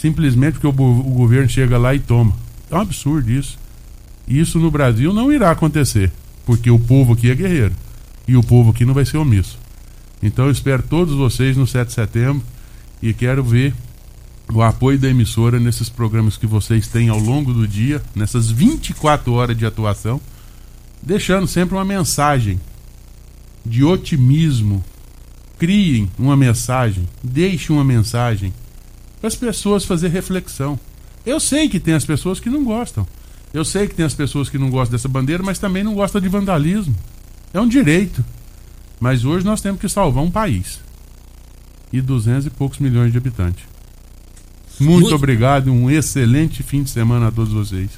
simplesmente 0.00 0.58
porque 0.58 0.66
o, 0.66 0.70
o 0.70 1.12
governo 1.14 1.48
chega 1.48 1.76
lá 1.76 1.94
e 1.94 1.98
toma. 1.98 2.32
É 2.70 2.74
um 2.74 2.80
absurdo 2.80 3.30
isso. 3.30 3.58
Isso 4.26 4.58
no 4.58 4.70
Brasil 4.70 5.12
não 5.12 5.30
irá 5.30 5.50
acontecer, 5.50 6.10
porque 6.46 6.70
o 6.70 6.78
povo 6.78 7.12
aqui 7.12 7.30
é 7.30 7.34
guerreiro 7.34 7.74
e 8.26 8.36
o 8.36 8.42
povo 8.42 8.70
aqui 8.70 8.84
não 8.84 8.94
vai 8.94 9.04
ser 9.04 9.18
omisso. 9.18 9.58
Então 10.22 10.46
eu 10.46 10.50
espero 10.50 10.82
todos 10.82 11.14
vocês 11.14 11.56
no 11.56 11.66
7 11.66 11.88
de 11.88 11.94
setembro 11.94 12.42
e 13.02 13.12
quero 13.12 13.42
ver 13.42 13.74
o 14.52 14.62
apoio 14.62 14.98
da 14.98 15.08
emissora 15.08 15.60
nesses 15.60 15.88
programas 15.88 16.36
que 16.36 16.46
vocês 16.46 16.88
têm 16.88 17.08
ao 17.08 17.18
longo 17.18 17.52
do 17.52 17.68
dia, 17.68 18.02
nessas 18.14 18.50
24 18.50 19.32
horas 19.32 19.56
de 19.56 19.66
atuação, 19.66 20.20
deixando 21.02 21.46
sempre 21.46 21.74
uma 21.74 21.84
mensagem 21.84 22.58
de 23.64 23.84
otimismo. 23.84 24.82
Criem 25.58 26.10
uma 26.18 26.36
mensagem, 26.36 27.06
deixem 27.22 27.76
uma 27.76 27.84
mensagem 27.84 28.52
para 29.20 29.28
as 29.28 29.36
pessoas 29.36 29.84
fazer 29.84 30.08
reflexão. 30.08 30.78
Eu 31.24 31.38
sei 31.38 31.68
que 31.68 31.78
tem 31.78 31.94
as 31.94 32.04
pessoas 32.04 32.40
que 32.40 32.48
não 32.48 32.64
gostam. 32.64 33.06
Eu 33.52 33.64
sei 33.64 33.86
que 33.86 33.94
tem 33.94 34.06
as 34.06 34.14
pessoas 34.14 34.48
que 34.48 34.58
não 34.58 34.70
gostam 34.70 34.92
dessa 34.92 35.08
bandeira, 35.08 35.42
mas 35.42 35.58
também 35.58 35.84
não 35.84 35.94
gostam 35.94 36.20
de 36.20 36.28
vandalismo. 36.28 36.94
É 37.52 37.60
um 37.60 37.68
direito. 37.68 38.24
Mas 38.98 39.24
hoje 39.24 39.44
nós 39.44 39.60
temos 39.60 39.80
que 39.80 39.88
salvar 39.88 40.22
um 40.22 40.30
país. 40.30 40.80
E 41.92 42.00
duzentos 42.00 42.46
e 42.46 42.50
poucos 42.50 42.78
milhões 42.78 43.12
de 43.12 43.18
habitantes. 43.18 43.64
Muito, 44.78 45.02
Muito 45.02 45.14
obrigado, 45.14 45.70
um 45.70 45.90
excelente 45.90 46.62
fim 46.62 46.82
de 46.82 46.90
semana 46.90 47.28
a 47.28 47.32
todos 47.32 47.52
vocês. 47.52 47.90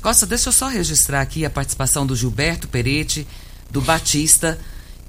Costa, 0.00 0.26
deixa 0.26 0.48
eu 0.48 0.52
só 0.52 0.66
registrar 0.66 1.20
aqui 1.20 1.44
a 1.44 1.50
participação 1.50 2.04
do 2.04 2.16
Gilberto 2.16 2.66
Peretti, 2.66 3.24
do 3.70 3.80
Batista, 3.80 4.58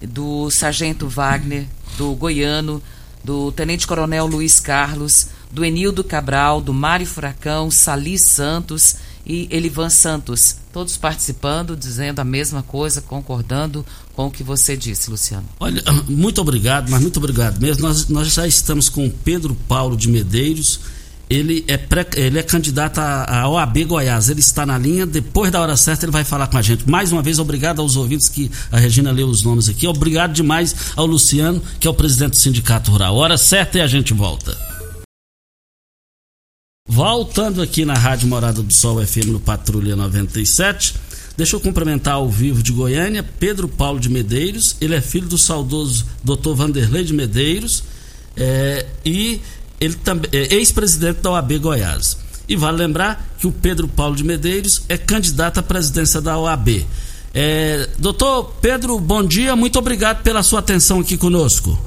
do 0.01 0.51
Sargento 0.51 1.07
Wagner, 1.07 1.65
do 1.97 2.13
Goiano, 2.13 2.81
do 3.23 3.51
Tenente 3.51 3.87
Coronel 3.87 4.25
Luiz 4.25 4.59
Carlos, 4.59 5.27
do 5.51 5.63
Enildo 5.63 6.03
Cabral, 6.03 6.59
do 6.59 6.73
Mário 6.73 7.05
Furacão, 7.05 7.69
Sali 7.71 8.17
Santos 8.17 8.95
e 9.25 9.47
Elivan 9.49 9.89
Santos, 9.89 10.57
todos 10.73 10.97
participando, 10.97 11.77
dizendo 11.77 12.19
a 12.19 12.23
mesma 12.25 12.61
coisa, 12.61 13.01
concordando 13.01 13.85
com 14.13 14.27
o 14.27 14.31
que 14.31 14.43
você 14.43 14.75
disse, 14.75 15.09
Luciano. 15.09 15.47
Olha, 15.59 15.81
muito 16.09 16.41
obrigado, 16.41 16.89
mas 16.89 17.01
muito 17.01 17.17
obrigado 17.17 17.59
mesmo. 17.59 17.83
Nós, 17.83 18.07
nós 18.07 18.33
já 18.33 18.45
estamos 18.45 18.89
com 18.89 19.09
Pedro 19.09 19.55
Paulo 19.67 19.95
de 19.95 20.09
Medeiros. 20.09 20.79
Ele 21.33 21.65
é, 21.67 21.77
pré, 21.77 22.05
ele 22.15 22.37
é 22.37 22.43
candidato 22.43 22.99
à 22.99 23.49
OAB 23.49 23.85
Goiás. 23.85 24.29
Ele 24.29 24.39
está 24.39 24.67
na 24.67 24.77
linha. 24.77 25.03
Depois 25.03 25.51
da 25.51 25.59
hora 25.59 25.75
certa, 25.75 26.05
ele 26.05 26.11
vai 26.11 26.23
falar 26.23 26.45
com 26.45 26.57
a 26.57 26.61
gente. 26.61 26.87
Mais 26.87 27.11
uma 27.11 27.23
vez, 27.23 27.39
obrigado 27.39 27.81
aos 27.81 27.95
ouvintes 27.95 28.29
que 28.29 28.51
a 28.71 28.77
Regina 28.77 29.11
leu 29.11 29.27
os 29.27 29.41
nomes 29.41 29.67
aqui. 29.67 29.87
Obrigado 29.87 30.31
demais 30.31 30.75
ao 30.95 31.07
Luciano, 31.07 31.59
que 31.79 31.87
é 31.87 31.89
o 31.89 31.93
presidente 31.93 32.31
do 32.31 32.37
Sindicato 32.37 32.91
Rural. 32.91 33.15
Hora 33.15 33.35
certa 33.35 33.79
e 33.79 33.81
a 33.81 33.87
gente 33.87 34.13
volta. 34.13 34.55
Voltando 36.87 37.63
aqui 37.63 37.83
na 37.83 37.95
Rádio 37.95 38.27
Morada 38.27 38.61
do 38.61 38.71
Sol 38.71 39.03
FM 39.03 39.29
no 39.29 39.39
Patrulha 39.39 39.95
97. 39.95 40.93
Deixa 41.35 41.55
eu 41.55 41.59
cumprimentar 41.59 42.13
ao 42.13 42.29
vivo 42.29 42.61
de 42.61 42.71
Goiânia, 42.71 43.23
Pedro 43.23 43.67
Paulo 43.67 43.99
de 43.99 44.07
Medeiros. 44.07 44.75
Ele 44.79 44.93
é 44.93 45.01
filho 45.01 45.27
do 45.27 45.37
saudoso 45.37 46.05
Dr. 46.23 46.53
Vanderlei 46.53 47.03
de 47.03 47.13
Medeiros 47.13 47.83
é, 48.37 48.85
e 49.03 49.41
ele 49.83 49.95
também 49.95 50.29
é 50.33 50.55
ex-presidente 50.55 51.21
da 51.21 51.31
OAB 51.31 51.59
Goiás. 51.59 52.17
E 52.47 52.55
vale 52.55 52.77
lembrar 52.77 53.25
que 53.37 53.47
o 53.47 53.51
Pedro 53.51 53.87
Paulo 53.87 54.15
de 54.15 54.23
Medeiros 54.23 54.83
é 54.87 54.97
candidato 54.97 55.59
à 55.59 55.63
presidência 55.63 56.21
da 56.21 56.37
OAB. 56.37 56.85
É, 57.33 57.89
doutor 57.97 58.53
Pedro, 58.61 58.99
bom 58.99 59.23
dia, 59.23 59.55
muito 59.55 59.79
obrigado 59.79 60.21
pela 60.21 60.43
sua 60.43 60.59
atenção 60.59 60.99
aqui 60.99 61.17
conosco. 61.17 61.77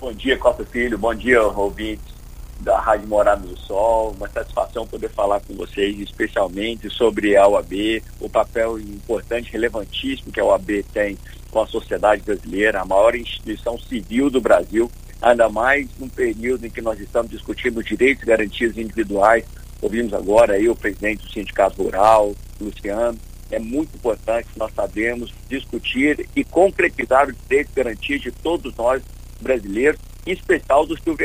Bom 0.00 0.12
dia, 0.12 0.38
Costa 0.38 0.64
Filho, 0.64 0.96
bom 0.96 1.14
dia, 1.14 1.42
ouvintes 1.42 2.18
da 2.60 2.80
Rádio 2.80 3.08
Morada 3.08 3.46
do 3.46 3.56
Sol. 3.58 4.14
Uma 4.16 4.28
satisfação 4.28 4.86
poder 4.86 5.10
falar 5.10 5.40
com 5.40 5.54
vocês, 5.54 5.98
especialmente 6.00 6.88
sobre 6.90 7.36
a 7.36 7.46
OAB, 7.46 8.02
o 8.20 8.28
papel 8.28 8.78
importante, 8.78 9.52
relevantíssimo 9.52 10.32
que 10.32 10.40
a 10.40 10.44
OAB 10.44 10.84
tem 10.92 11.16
com 11.50 11.60
a 11.60 11.66
sociedade 11.66 12.22
brasileira, 12.22 12.80
a 12.80 12.84
maior 12.84 13.14
instituição 13.14 13.78
civil 13.78 14.30
do 14.30 14.40
Brasil, 14.40 14.90
ainda 15.20 15.48
mais 15.48 15.88
num 15.98 16.08
período 16.08 16.66
em 16.66 16.70
que 16.70 16.80
nós 16.80 16.98
estamos 17.00 17.30
discutindo 17.30 17.82
direitos 17.82 18.22
e 18.22 18.26
garantias 18.26 18.76
individuais. 18.76 19.44
Ouvimos 19.80 20.12
agora 20.12 20.54
aí 20.54 20.68
o 20.68 20.76
presidente 20.76 21.24
do 21.24 21.32
Sindicato 21.32 21.82
Rural, 21.82 22.34
Luciano. 22.60 23.18
É 23.50 23.58
muito 23.58 23.96
importante 23.96 24.48
que 24.52 24.58
nós 24.58 24.72
sabemos 24.74 25.32
discutir 25.48 26.28
e 26.36 26.44
concretizar 26.44 27.28
os 27.28 27.34
direitos 27.48 27.72
e 27.72 27.76
garantias 27.76 28.20
de 28.20 28.30
todos 28.30 28.74
nós 28.76 29.02
brasileiros, 29.40 29.98
em 30.26 30.32
especial 30.32 30.84
dos 30.84 30.98
rio 31.00 31.16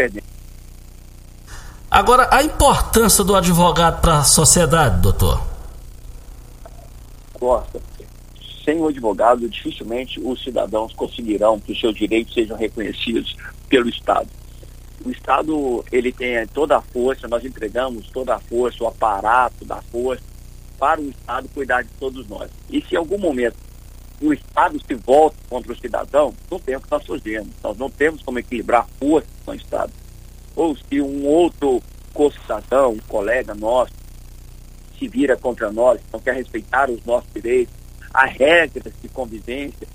Agora, 1.91 2.27
a 2.31 2.41
importância 2.41 3.23
do 3.23 3.35
advogado 3.35 4.01
para 4.01 4.19
a 4.19 4.23
sociedade, 4.23 5.01
doutor? 5.01 5.45
Costa, 7.33 7.81
sem 8.63 8.79
o 8.79 8.87
advogado, 8.87 9.49
dificilmente 9.49 10.19
os 10.19 10.41
cidadãos 10.41 10.93
conseguirão 10.93 11.59
que 11.59 11.73
os 11.73 11.79
seus 11.79 11.95
direitos 11.95 12.33
sejam 12.33 12.57
reconhecidos 12.57 13.35
pelo 13.73 13.89
Estado. 13.89 14.29
O 15.03 15.09
Estado, 15.09 15.83
ele 15.91 16.11
tem 16.11 16.45
toda 16.45 16.77
a 16.77 16.81
força, 16.81 17.27
nós 17.27 17.43
entregamos 17.43 18.07
toda 18.09 18.35
a 18.35 18.39
força, 18.39 18.83
o 18.83 18.87
aparato 18.87 19.65
da 19.65 19.81
força 19.81 20.21
para 20.77 21.01
o 21.01 21.09
Estado 21.09 21.49
cuidar 21.51 21.81
de 21.81 21.89
todos 21.99 22.27
nós. 22.27 22.51
E 22.69 22.79
se 22.81 22.93
em 22.93 22.97
algum 22.99 23.17
momento 23.17 23.55
o 24.21 24.31
Estado 24.31 24.79
se 24.85 24.93
volta 24.93 25.35
contra 25.49 25.73
o 25.73 25.75
cidadão, 25.75 26.35
não 26.51 26.59
tem 26.59 26.75
o 26.75 26.81
que 26.81 26.91
nós 26.91 27.03
fazemos. 27.03 27.49
Nós 27.63 27.75
não 27.75 27.89
temos 27.89 28.21
como 28.21 28.37
equilibrar 28.37 28.87
força 28.99 29.27
com 29.43 29.53
o 29.53 29.55
Estado 29.55 29.91
ou 30.55 30.77
se 30.77 31.01
um 31.01 31.25
outro 31.25 31.81
co-cidadão, 32.13 32.91
um 32.91 32.99
colega 33.07 33.55
nosso, 33.55 33.91
se 34.99 35.07
vira 35.07 35.35
contra 35.35 35.71
nós, 35.71 35.99
não 36.11 36.19
quer 36.19 36.35
respeitar 36.35 36.91
os 36.91 37.03
nossos 37.03 37.27
direitos, 37.33 37.73
as 38.13 38.31
regras 38.33 38.93
de 39.01 39.09
convivência, 39.09 39.87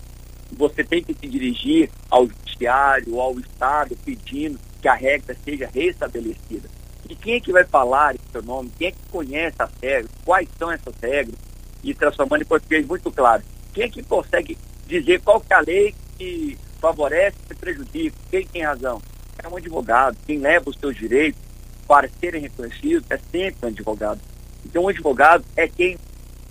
você 0.51 0.83
tem 0.83 1.01
que 1.01 1.15
se 1.15 1.29
dirigir 1.29 1.89
ao 2.11 2.27
judiciário, 2.59 3.21
ao 3.21 3.39
Estado, 3.39 3.97
pedindo 4.05 4.59
que 4.83 4.89
a 4.89 4.95
regra 4.95 5.37
seja 5.45 5.69
restabelecida. 5.73 6.69
E 7.09 7.15
quem 7.15 7.35
é 7.35 7.41
que 7.41 7.53
vai 7.53 7.65
falar 7.65 8.15
em 8.15 8.19
seu 8.31 8.43
nome? 8.43 8.71
Quem 8.77 8.89
é 8.89 8.91
que 8.91 8.99
conhece 9.11 9.57
as 9.59 9.71
regras? 9.81 10.11
Quais 10.25 10.49
são 10.59 10.71
essas 10.71 10.95
regras? 11.01 11.37
E 11.83 11.95
transformando 11.95 12.43
em 12.43 12.47
português 12.47 12.87
muito 12.87 13.11
claro. 13.11 13.43
Quem 13.73 13.85
é 13.85 13.89
que 13.89 14.03
consegue 14.03 14.59
dizer 14.87 15.21
qual 15.23 15.43
é 15.49 15.55
a 15.55 15.61
lei 15.61 15.95
que 16.19 16.59
favorece 16.81 17.37
e 17.51 17.55
prejudica? 17.55 18.17
Quem 18.31 18.47
tem 18.47 18.63
razão? 18.63 19.01
é 19.43 19.49
um 19.49 19.57
advogado. 19.57 20.17
Quem 20.27 20.39
leva 20.39 20.69
os 20.69 20.77
seus 20.77 20.97
direitos 20.97 21.41
para 21.87 22.09
serem 22.21 22.43
reconhecidos 22.43 23.05
é 23.09 23.17
sempre 23.17 23.59
um 23.63 23.69
advogado. 23.69 24.21
Então, 24.67 24.85
um 24.85 24.89
advogado 24.89 25.45
é 25.57 25.69
quem 25.69 25.97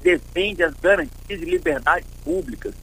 defende 0.01 0.64
as 0.64 0.74
garantias 0.76 1.41
e 1.41 1.45
liberdades 1.45 2.08
públicas, 2.24 2.74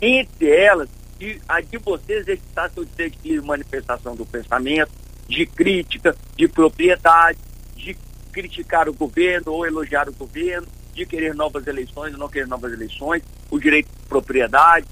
entre 0.00 0.48
elas 0.48 0.88
de, 1.18 1.40
a 1.48 1.60
de 1.60 1.78
você 1.78 2.14
exercitar 2.14 2.70
seu 2.70 2.84
direito 2.84 3.18
de 3.22 3.40
manifestação 3.40 4.14
do 4.14 4.24
pensamento, 4.24 4.90
de 5.28 5.46
crítica, 5.46 6.16
de 6.36 6.48
propriedade, 6.48 7.38
de 7.76 7.96
criticar 8.32 8.88
o 8.88 8.94
governo 8.94 9.52
ou 9.52 9.66
elogiar 9.66 10.08
o 10.08 10.12
governo, 10.12 10.66
de 10.94 11.04
querer 11.04 11.34
novas 11.34 11.66
eleições 11.66 12.12
ou 12.12 12.18
não 12.18 12.28
querer 12.28 12.46
novas 12.46 12.72
eleições, 12.72 13.22
o 13.50 13.58
direito 13.58 13.88
de 13.88 14.08
propriedade, 14.08 14.86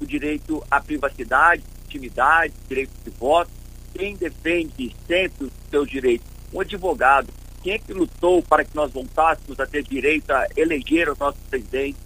o 0.00 0.06
direito 0.06 0.62
à 0.70 0.80
privacidade, 0.80 1.62
intimidade, 1.86 2.52
direito 2.68 2.92
de 3.04 3.10
voto 3.10 3.50
quem 3.94 4.16
defende 4.16 4.94
sempre 5.06 5.46
os 5.46 5.52
seus 5.68 5.88
direitos? 5.88 6.26
Um 6.52 6.60
advogado. 6.60 7.28
Quem 7.62 7.74
é 7.74 7.78
que 7.78 7.92
lutou 7.92 8.42
para 8.42 8.64
que 8.64 8.74
nós 8.74 8.90
voltássemos 8.90 9.58
a 9.60 9.66
ter 9.66 9.82
direito 9.82 10.30
a 10.30 10.46
eleger 10.56 11.08
o 11.10 11.16
nosso 11.18 11.38
presidente? 11.50 11.96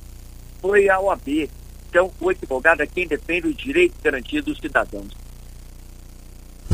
Foi 0.61 0.89
a 0.89 0.99
OAB. 0.99 1.49
Então, 1.95 2.11
o 2.21 2.29
advogado 2.29 2.81
é 2.81 2.89
quem 2.89 3.07
defende 3.07 3.47
os 3.47 3.57
direitos 3.57 3.97
garantidos 4.03 4.47
dos 4.47 4.59
cidadãos. 4.59 5.15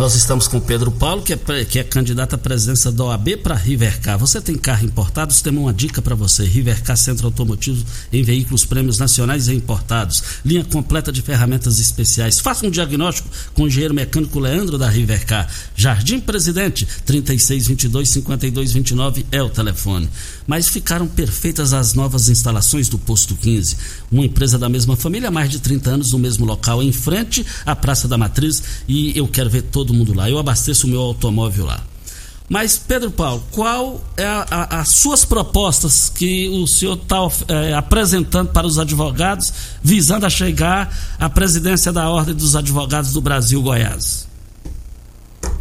Nós 0.01 0.14
estamos 0.14 0.49
com 0.49 0.59
Pedro 0.59 0.91
Paulo, 0.91 1.23
que 1.23 1.35
é, 1.35 1.64
que 1.66 1.79
é 1.79 1.85
candidato 1.85 2.35
à 2.35 2.39
presidência 2.39 2.91
da 2.91 3.05
OAB 3.05 3.37
para 3.43 3.55
Rivercar. 3.55 4.18
Você 4.18 4.41
tem 4.41 4.57
carro 4.57 4.87
importado? 4.87 5.35
Temos 5.43 5.62
uma 5.62 5.75
dica 5.75 6.01
para 6.01 6.14
você. 6.14 6.43
Rivercar 6.45 6.97
Centro 6.97 7.27
Automotivo 7.27 7.85
em 8.11 8.23
veículos 8.23 8.64
prêmios 8.64 8.99
nacionais 8.99 9.49
e 9.49 9.55
importados. 9.55 10.41
Linha 10.43 10.64
completa 10.64 11.12
de 11.12 11.21
ferramentas 11.21 11.79
especiais. 11.79 12.41
Faça 12.41 12.66
um 12.66 12.71
diagnóstico 12.71 13.29
com 13.53 13.64
o 13.64 13.66
engenheiro 13.66 13.93
mecânico 13.93 14.39
Leandro 14.39 14.79
da 14.79 14.89
Rivercar. 14.89 15.47
Jardim 15.77 16.18
Presidente, 16.18 16.89
3622-5229 17.07 19.27
é 19.31 19.43
o 19.43 19.51
telefone. 19.51 20.09
Mas 20.47 20.68
ficaram 20.68 21.07
perfeitas 21.07 21.72
as 21.72 21.95
novas 21.95 22.28
instalações 22.28 22.88
do 22.88 22.99
Posto 22.99 23.34
15. 23.34 23.76
Uma 24.11 24.24
empresa 24.24 24.59
da 24.59 24.68
mesma 24.68 24.97
família 24.97 25.28
há 25.28 25.30
mais 25.30 25.51
de 25.51 25.59
30 25.59 25.91
anos 25.91 26.12
no 26.12 26.18
mesmo 26.18 26.45
local, 26.45 26.82
em 26.82 26.93
frente 26.93 27.45
à 27.64 27.76
Praça 27.76 28.09
da 28.09 28.18
Matriz. 28.18 28.62
E 28.88 29.16
eu 29.16 29.28
quero 29.28 29.51
ver 29.51 29.62
todo 29.62 29.95
mundo 29.95 30.14
lá. 30.14 30.28
Eu 30.28 30.38
abasteço 30.38 30.86
o 30.86 30.91
meu 30.91 31.01
automóvel 31.01 31.66
lá. 31.66 31.84
Mas, 32.51 32.76
Pedro 32.76 33.12
Paulo, 33.12 33.45
qual 33.53 34.05
é 34.16 34.24
a, 34.24 34.45
a, 34.51 34.80
as 34.80 34.88
suas 34.88 35.24
propostas 35.24 36.09
que 36.12 36.49
o 36.49 36.66
senhor 36.66 36.95
está 37.01 37.18
é, 37.47 37.74
apresentando 37.74 38.49
para 38.49 38.66
os 38.66 38.76
advogados, 38.76 39.53
visando 39.80 40.26
a 40.26 40.30
chegar 40.30 40.93
à 41.16 41.30
presidência 41.30 41.93
da 41.93 42.11
Ordem 42.11 42.34
dos 42.34 42.57
Advogados 42.57 43.12
do 43.12 43.20
Brasil, 43.20 43.62
Goiás? 43.62 44.30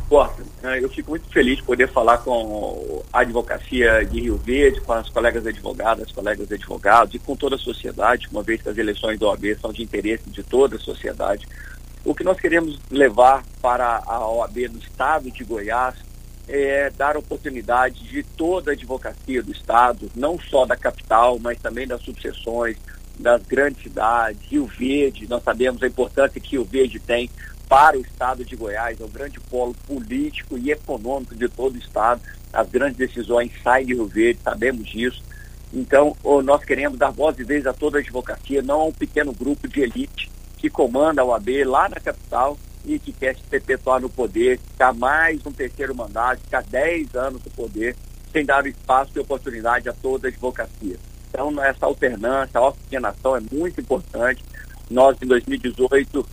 Porta, 0.09 0.43
né, 0.63 0.83
eu 0.83 0.89
fico 0.89 1.11
muito 1.11 1.29
feliz 1.29 1.57
de 1.57 1.63
poder 1.63 1.87
falar 1.87 2.17
com 2.17 3.03
a 3.13 3.19
advocacia 3.19 4.03
de 4.03 4.21
Rio 4.21 4.37
Verde, 4.37 4.81
com 4.81 4.91
as 4.91 5.07
colegas 5.07 5.45
advogadas, 5.45 6.11
colegas 6.11 6.51
advogados 6.51 7.13
e 7.13 7.19
com 7.19 7.35
toda 7.35 7.55
a 7.55 7.59
sociedade, 7.59 8.27
uma 8.31 8.41
vez 8.41 8.59
que 8.59 8.69
as 8.69 8.77
eleições 8.79 9.19
do 9.19 9.27
OAB 9.27 9.55
são 9.61 9.71
de 9.71 9.83
interesse 9.83 10.27
de 10.31 10.41
toda 10.41 10.77
a 10.77 10.79
sociedade. 10.79 11.47
O 12.03 12.15
que 12.15 12.23
nós 12.23 12.39
queremos 12.39 12.79
levar 12.89 13.43
para 13.61 14.01
a 14.07 14.27
OAB 14.27 14.69
do 14.69 14.79
Estado 14.79 15.29
de 15.29 15.43
Goiás 15.43 15.93
é 16.47 16.89
dar 16.89 17.15
oportunidade 17.15 18.03
de 18.03 18.23
toda 18.23 18.71
a 18.71 18.73
advocacia 18.73 19.43
do 19.43 19.51
Estado, 19.51 20.09
não 20.15 20.39
só 20.39 20.65
da 20.65 20.75
capital, 20.75 21.37
mas 21.37 21.59
também 21.59 21.85
das 21.85 22.01
subseções, 22.01 22.77
das 23.19 23.43
grandes 23.43 23.83
cidades, 23.83 24.41
Rio 24.49 24.65
Verde, 24.65 25.29
nós 25.29 25.43
sabemos 25.43 25.83
a 25.83 25.87
importância 25.87 26.41
que 26.41 26.55
Rio 26.55 26.65
Verde 26.65 26.97
tem 26.99 27.29
para 27.69 27.97
o 27.97 28.01
Estado 28.01 28.43
de 28.43 28.55
Goiás, 28.55 28.99
é 28.99 29.05
um 29.05 29.09
grande 29.09 29.39
polo 29.39 29.75
político 29.85 30.57
e 30.57 30.71
econômico 30.71 31.35
de 31.35 31.47
todo 31.47 31.75
o 31.75 31.77
Estado, 31.77 32.19
as 32.51 32.67
grandes 32.67 32.97
decisões 32.97 33.51
saem 33.63 33.85
de 33.85 33.93
Rio 33.93 34.07
Verde, 34.07 34.39
sabemos 34.43 34.89
disso. 34.89 35.23
Então, 35.71 36.17
nós 36.43 36.65
queremos 36.65 36.97
dar 36.97 37.11
voz 37.11 37.37
e 37.37 37.43
vez 37.43 37.67
a 37.67 37.73
toda 37.73 37.99
a 37.99 38.01
advocacia, 38.01 38.63
não 38.63 38.81
a 38.81 38.85
um 38.85 38.91
pequeno 38.91 39.31
grupo 39.31 39.67
de 39.67 39.81
elite 39.81 40.31
que 40.57 40.67
comanda 40.67 41.21
a 41.21 41.25
OAB 41.25 41.63
lá 41.63 41.87
na 41.87 41.99
capital 41.99 42.57
e 42.83 42.97
que 42.97 43.13
quer 43.13 43.35
se 43.35 43.43
perpetuar 43.43 44.01
no 44.01 44.09
poder, 44.09 44.57
ficar 44.57 44.93
mais 44.93 45.45
um 45.45 45.51
terceiro 45.51 45.93
mandato, 45.93 46.41
ficar 46.41 46.63
10 46.63 47.13
anos 47.13 47.43
no 47.43 47.51
poder, 47.51 47.95
sem 48.33 48.43
dar 48.43 48.65
espaço 48.65 49.11
e 49.15 49.19
oportunidade 49.19 49.87
a 49.87 49.93
toda 49.93 50.27
a 50.27 50.31
advocacia. 50.31 50.97
Então, 51.29 51.63
essa 51.63 51.85
alternância, 51.85 52.59
a 52.59 52.67
oxigenação 52.67 53.35
é 53.35 53.41
muito 53.51 53.79
importante. 53.79 54.43
Nós, 54.89 55.15
em 55.21 55.27
2018, 55.27 56.27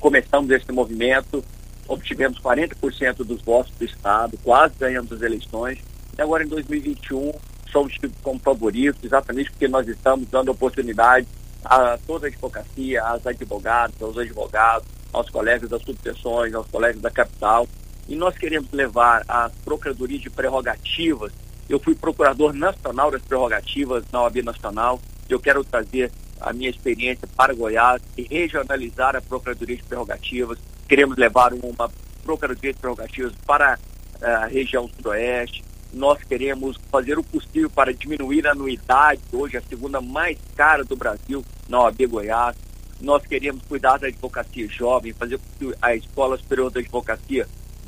começamos 0.00 0.50
esse 0.50 0.70
movimento 0.72 1.44
obtivemos 1.88 2.38
40% 2.38 3.24
dos 3.24 3.40
votos 3.40 3.72
do 3.78 3.84
Estado, 3.84 4.38
quase 4.44 4.74
ganhamos 4.78 5.10
as 5.10 5.22
eleições. 5.22 5.78
E 6.16 6.22
agora 6.22 6.44
em 6.44 6.48
2021 6.48 7.32
somos 7.72 7.96
como 8.22 8.38
favoritos, 8.38 9.02
exatamente 9.02 9.50
porque 9.50 9.66
nós 9.66 9.88
estamos 9.88 10.28
dando 10.28 10.50
oportunidade 10.50 11.26
a 11.64 11.98
toda 12.06 12.26
a 12.26 12.28
advocacia, 12.28 13.02
aos 13.02 13.26
advogados, 13.26 14.00
aos 14.00 14.18
advogados, 14.18 14.86
aos 15.12 15.30
colegas 15.30 15.68
das 15.68 15.82
subseções, 15.82 16.54
aos 16.54 16.66
colegas 16.68 17.00
da 17.00 17.10
capital. 17.10 17.66
E 18.06 18.14
nós 18.14 18.36
queremos 18.36 18.70
levar 18.70 19.24
as 19.26 19.52
procuradorias 19.64 20.20
de 20.20 20.30
prerrogativas. 20.30 21.32
Eu 21.68 21.78
fui 21.78 21.94
procurador 21.94 22.52
nacional 22.54 23.10
das 23.10 23.22
prerrogativas 23.22 24.04
na 24.12 24.22
OAB 24.22 24.42
Nacional. 24.42 25.00
Eu 25.28 25.38
quero 25.38 25.62
trazer 25.64 26.10
a 26.40 26.52
minha 26.52 26.70
experiência 26.70 27.28
para 27.36 27.54
Goiás 27.54 28.02
e 28.16 28.22
regionalizar 28.22 29.16
a 29.16 29.20
Procuradoria 29.20 29.76
de 29.76 29.82
Prerrogativas. 29.82 30.58
Queremos 30.88 31.16
levar 31.16 31.52
uma 31.52 31.90
Procuradoria 32.22 32.72
de 32.72 32.78
Prerrogativas 32.78 33.32
para 33.46 33.78
eh, 34.20 34.26
a 34.26 34.46
região 34.46 34.88
sudoeste. 34.88 35.64
Nós 35.92 36.22
queremos 36.22 36.76
fazer 36.90 37.18
o 37.18 37.24
possível 37.24 37.70
para 37.70 37.94
diminuir 37.94 38.46
a 38.46 38.52
anuidade, 38.52 39.20
hoje 39.32 39.56
a 39.56 39.62
segunda 39.62 40.00
mais 40.00 40.38
cara 40.54 40.84
do 40.84 40.96
Brasil, 40.96 41.44
na 41.68 41.80
OAB 41.82 42.06
Goiás. 42.06 42.56
Nós 43.00 43.24
queremos 43.24 43.62
cuidar 43.68 43.98
da 43.98 44.08
advocacia 44.08 44.68
jovem, 44.68 45.12
fazer 45.12 45.38
com 45.38 45.44
que 45.58 45.74
a 45.80 45.94
Escola 45.94 46.36
Superior 46.36 46.70
da 46.70 46.80
Advocacia 46.80 47.46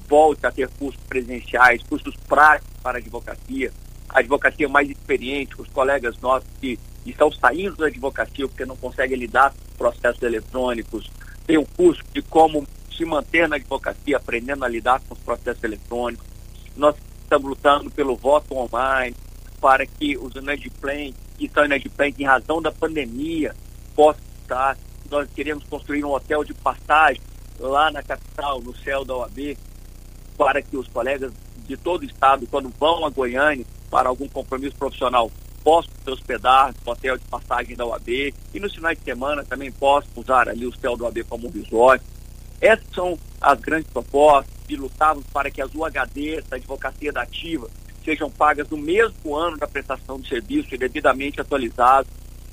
volte 0.08 0.46
a 0.46 0.50
ter 0.50 0.68
cursos 0.68 1.00
presenciais, 1.08 1.82
cursos 1.82 2.14
práticos 2.28 2.76
para 2.82 2.98
a 2.98 3.00
advocacia, 3.00 3.72
a 4.08 4.18
advocacia 4.18 4.68
mais 4.68 4.90
experiente, 4.90 5.60
os 5.60 5.68
colegas 5.68 6.18
nossos 6.20 6.48
que 6.60 6.78
estão 7.06 7.30
saindo 7.32 7.76
da 7.76 7.86
advocacia 7.86 8.46
porque 8.46 8.64
não 8.66 8.76
conseguem 8.76 9.18
lidar 9.18 9.50
com 9.52 9.76
processos 9.76 10.22
eletrônicos, 10.22 11.10
tem 11.46 11.56
um 11.56 11.64
curso 11.64 12.02
de 12.12 12.22
como 12.22 12.66
se 12.94 13.04
manter 13.04 13.48
na 13.48 13.56
advocacia, 13.56 14.16
aprendendo 14.16 14.64
a 14.64 14.68
lidar 14.68 15.00
com 15.00 15.14
os 15.14 15.20
processos 15.20 15.64
eletrônicos. 15.64 16.26
Nós 16.76 16.94
estamos 17.22 17.48
lutando 17.48 17.90
pelo 17.90 18.16
voto 18.16 18.56
online, 18.56 19.16
para 19.60 19.86
que 19.86 20.16
os 20.16 20.34
inadimplentes 20.34 21.20
que 21.36 21.46
estão 21.46 21.64
inadimplentes 21.64 22.20
em 22.20 22.24
razão 22.24 22.60
da 22.60 22.70
pandemia 22.72 23.54
possam 23.94 24.22
estar. 24.42 24.76
Nós 25.10 25.28
queremos 25.34 25.64
construir 25.64 26.04
um 26.04 26.12
hotel 26.12 26.44
de 26.44 26.54
passagem 26.54 27.22
lá 27.58 27.90
na 27.90 28.02
capital, 28.02 28.60
no 28.60 28.76
céu 28.76 29.04
da 29.04 29.16
OAB, 29.16 29.56
para 30.36 30.62
que 30.62 30.76
os 30.76 30.88
colegas 30.88 31.32
de 31.66 31.76
todo 31.76 32.02
o 32.02 32.04
estado, 32.04 32.46
quando 32.46 32.72
vão 32.78 33.04
a 33.04 33.10
Goiânia 33.10 33.64
para 33.90 34.08
algum 34.08 34.28
compromisso 34.28 34.76
profissional, 34.76 35.30
posso 35.62 35.88
se 36.02 36.10
hospedar 36.10 36.74
no 36.84 36.92
hotel 36.92 37.16
de 37.16 37.24
passagem 37.24 37.76
da 37.76 37.86
UAB 37.86 38.34
e 38.54 38.60
nos 38.60 38.74
finais 38.74 38.98
de 38.98 39.04
semana 39.04 39.44
também 39.44 39.70
posso 39.70 40.08
usar 40.16 40.48
ali 40.48 40.66
o 40.66 40.74
céu 40.74 40.96
do 40.96 41.04
UAB 41.04 41.24
como 41.28 41.48
um 41.48 41.50
resort. 41.50 42.04
Essas 42.60 42.86
são 42.94 43.18
as 43.40 43.58
grandes 43.60 43.90
propostas 43.90 44.54
e 44.68 44.76
lutávamos 44.76 45.26
para 45.32 45.50
que 45.50 45.62
as 45.62 45.70
UHDs 45.74 46.44
da 46.48 46.56
advocacia 46.56 47.12
da 47.12 47.22
ativa 47.22 47.68
sejam 48.04 48.30
pagas 48.30 48.68
no 48.68 48.76
mesmo 48.76 49.36
ano 49.36 49.56
da 49.56 49.66
prestação 49.66 50.20
de 50.20 50.28
serviço 50.28 50.74
e 50.74 50.78
devidamente 50.78 51.40
atualizados 51.40 52.10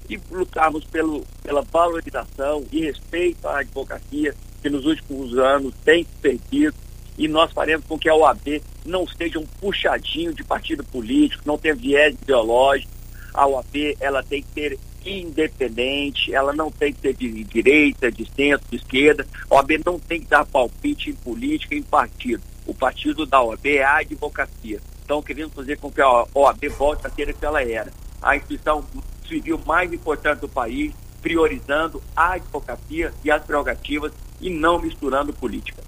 e 0.09 0.19
lutarmos 0.31 0.85
pelo, 0.85 1.25
pela 1.43 1.61
valorização 1.61 2.65
e 2.71 2.81
respeito 2.81 3.47
à 3.47 3.59
advocacia 3.59 4.33
que 4.61 4.69
nos 4.69 4.85
últimos 4.85 5.37
anos 5.37 5.73
tem 5.83 6.05
perdido 6.21 6.75
e 7.17 7.27
nós 7.27 7.51
faremos 7.51 7.85
com 7.85 7.97
que 7.97 8.07
a 8.07 8.15
OAB 8.15 8.61
não 8.85 9.07
seja 9.07 9.39
um 9.39 9.45
puxadinho 9.45 10.33
de 10.33 10.43
partido 10.43 10.83
político, 10.83 11.43
não 11.45 11.57
tenha 11.57 11.75
viés 11.75 12.13
ideológico, 12.13 12.91
a 13.37 13.45
OAB 13.45 13.95
ela 13.99 14.23
tem 14.23 14.41
que 14.41 14.51
ser 14.51 14.79
independente, 15.05 16.33
ela 16.33 16.51
não 16.51 16.71
tem 16.71 16.91
que 16.91 17.01
ser 17.01 17.13
de 17.13 17.43
direita, 17.43 18.11
de 18.11 18.25
centro, 18.35 18.67
de 18.69 18.77
esquerda. 18.77 19.27
A 19.47 19.55
OAB 19.55 19.79
não 19.85 19.99
tem 19.99 20.19
que 20.19 20.27
dar 20.27 20.43
palpite 20.43 21.11
em 21.11 21.13
política, 21.13 21.75
em 21.75 21.83
partido. 21.83 22.41
O 22.65 22.73
partido 22.73 23.27
da 23.27 23.41
OAB 23.41 23.65
é 23.67 23.83
a 23.83 23.99
advocacia. 23.99 24.81
Então, 25.05 25.21
queremos 25.21 25.53
fazer 25.53 25.77
com 25.77 25.91
que 25.91 26.01
a 26.01 26.25
OAB 26.33 26.67
volte 26.75 27.05
a 27.05 27.11
ser 27.11 27.29
o 27.29 27.33
que 27.33 27.45
ela 27.45 27.63
era. 27.63 27.93
A 28.21 28.35
instituição 28.35 28.83
civil 29.27 29.61
mais 29.65 29.93
importante 29.93 30.39
do 30.39 30.49
país, 30.49 30.93
priorizando 31.21 32.01
a 32.15 32.33
advocacia 32.33 33.13
e 33.23 33.29
as 33.29 33.43
prerrogativas 33.43 34.11
e 34.41 34.49
não 34.49 34.81
misturando 34.81 35.31
política. 35.31 35.83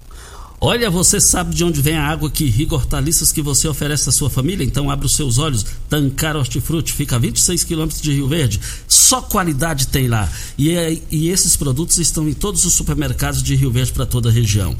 Olha, 0.62 0.90
você 0.90 1.18
sabe 1.18 1.54
de 1.54 1.64
onde 1.64 1.80
vem 1.80 1.96
a 1.96 2.06
água 2.06 2.30
que 2.30 2.44
irriga 2.44 2.74
hortaliças 2.74 3.32
que 3.32 3.40
você 3.40 3.66
oferece 3.66 4.10
à 4.10 4.12
sua 4.12 4.28
família? 4.28 4.62
Então 4.62 4.90
abre 4.90 5.06
os 5.06 5.14
seus 5.14 5.38
olhos. 5.38 5.64
Tancar 5.88 6.36
Hortifruti 6.36 6.92
fica 6.92 7.16
a 7.16 7.18
26 7.18 7.64
quilômetros 7.64 8.02
de 8.02 8.12
Rio 8.12 8.28
Verde. 8.28 8.60
Só 8.86 9.22
qualidade 9.22 9.86
tem 9.86 10.06
lá. 10.06 10.30
E, 10.58 10.70
é, 10.76 11.00
e 11.10 11.30
esses 11.30 11.56
produtos 11.56 11.96
estão 11.96 12.28
em 12.28 12.34
todos 12.34 12.66
os 12.66 12.74
supermercados 12.74 13.42
de 13.42 13.56
Rio 13.56 13.70
Verde 13.70 13.92
para 13.92 14.04
toda 14.04 14.28
a 14.28 14.32
região. 14.32 14.76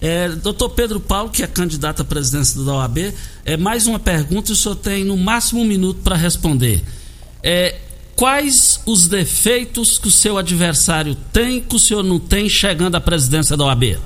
É, 0.00 0.30
doutor 0.30 0.70
Pedro 0.70 0.98
Paulo, 0.98 1.28
que 1.28 1.42
é 1.42 1.46
candidato 1.46 2.00
à 2.00 2.04
presidência 2.06 2.62
da 2.62 2.72
OAB, 2.72 3.12
é 3.44 3.56
mais 3.58 3.86
uma 3.86 3.98
pergunta 3.98 4.50
e 4.50 4.54
o 4.54 4.56
senhor 4.56 4.76
tem 4.76 5.04
no 5.04 5.16
máximo 5.18 5.60
um 5.60 5.66
minuto 5.66 6.00
para 6.02 6.16
responder. 6.16 6.82
É, 7.42 7.76
quais 8.16 8.80
os 8.86 9.08
defeitos 9.08 9.98
que 9.98 10.08
o 10.08 10.12
seu 10.12 10.38
adversário 10.38 11.14
tem 11.34 11.60
que 11.60 11.76
o 11.76 11.78
senhor 11.78 12.02
não 12.02 12.18
tem 12.18 12.48
chegando 12.48 12.94
à 12.94 13.00
presidência 13.00 13.58
da 13.58 13.66
OAB? 13.66 13.98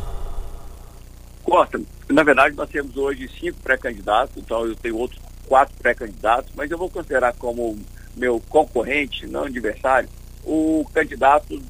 Costa, 1.52 1.78
na 2.08 2.22
verdade 2.22 2.56
nós 2.56 2.70
temos 2.70 2.96
hoje 2.96 3.28
cinco 3.38 3.60
pré-candidatos, 3.60 4.38
então 4.38 4.64
eu 4.64 4.74
tenho 4.74 4.96
outros 4.96 5.20
quatro 5.46 5.74
pré-candidatos, 5.76 6.50
mas 6.56 6.70
eu 6.70 6.78
vou 6.78 6.88
considerar 6.88 7.34
como 7.34 7.78
meu 8.16 8.42
concorrente, 8.48 9.26
não 9.26 9.44
adversário, 9.44 10.08
o 10.44 10.82
candidato 10.94 11.60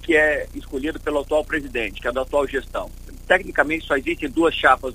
que 0.00 0.14
é 0.14 0.46
escolhido 0.54 1.00
pelo 1.00 1.18
atual 1.18 1.44
presidente, 1.44 2.00
que 2.00 2.06
é 2.06 2.12
da 2.12 2.22
atual 2.22 2.46
gestão. 2.46 2.88
Tecnicamente 3.26 3.84
só 3.84 3.96
existem 3.96 4.30
duas 4.30 4.54
chapas 4.54 4.94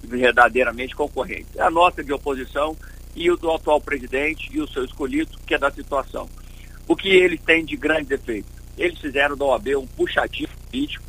verdadeiramente 0.00 0.94
concorrentes. 0.94 1.58
A 1.58 1.68
nossa 1.68 2.04
de 2.04 2.12
oposição 2.12 2.76
e 3.16 3.32
o 3.32 3.36
do 3.36 3.50
atual 3.50 3.80
presidente 3.80 4.48
e 4.52 4.60
o 4.60 4.68
seu 4.68 4.84
escolhido, 4.84 5.36
que 5.44 5.56
é 5.56 5.58
da 5.58 5.72
situação. 5.72 6.30
O 6.86 6.94
que 6.94 7.08
eles 7.08 7.40
têm 7.40 7.64
de 7.64 7.76
grande 7.76 8.04
defeito? 8.04 8.46
Eles 8.78 9.00
fizeram 9.00 9.36
da 9.36 9.44
OAB 9.44 9.74
um 9.76 9.88
puxadinho 9.88 10.48
político, 10.70 11.02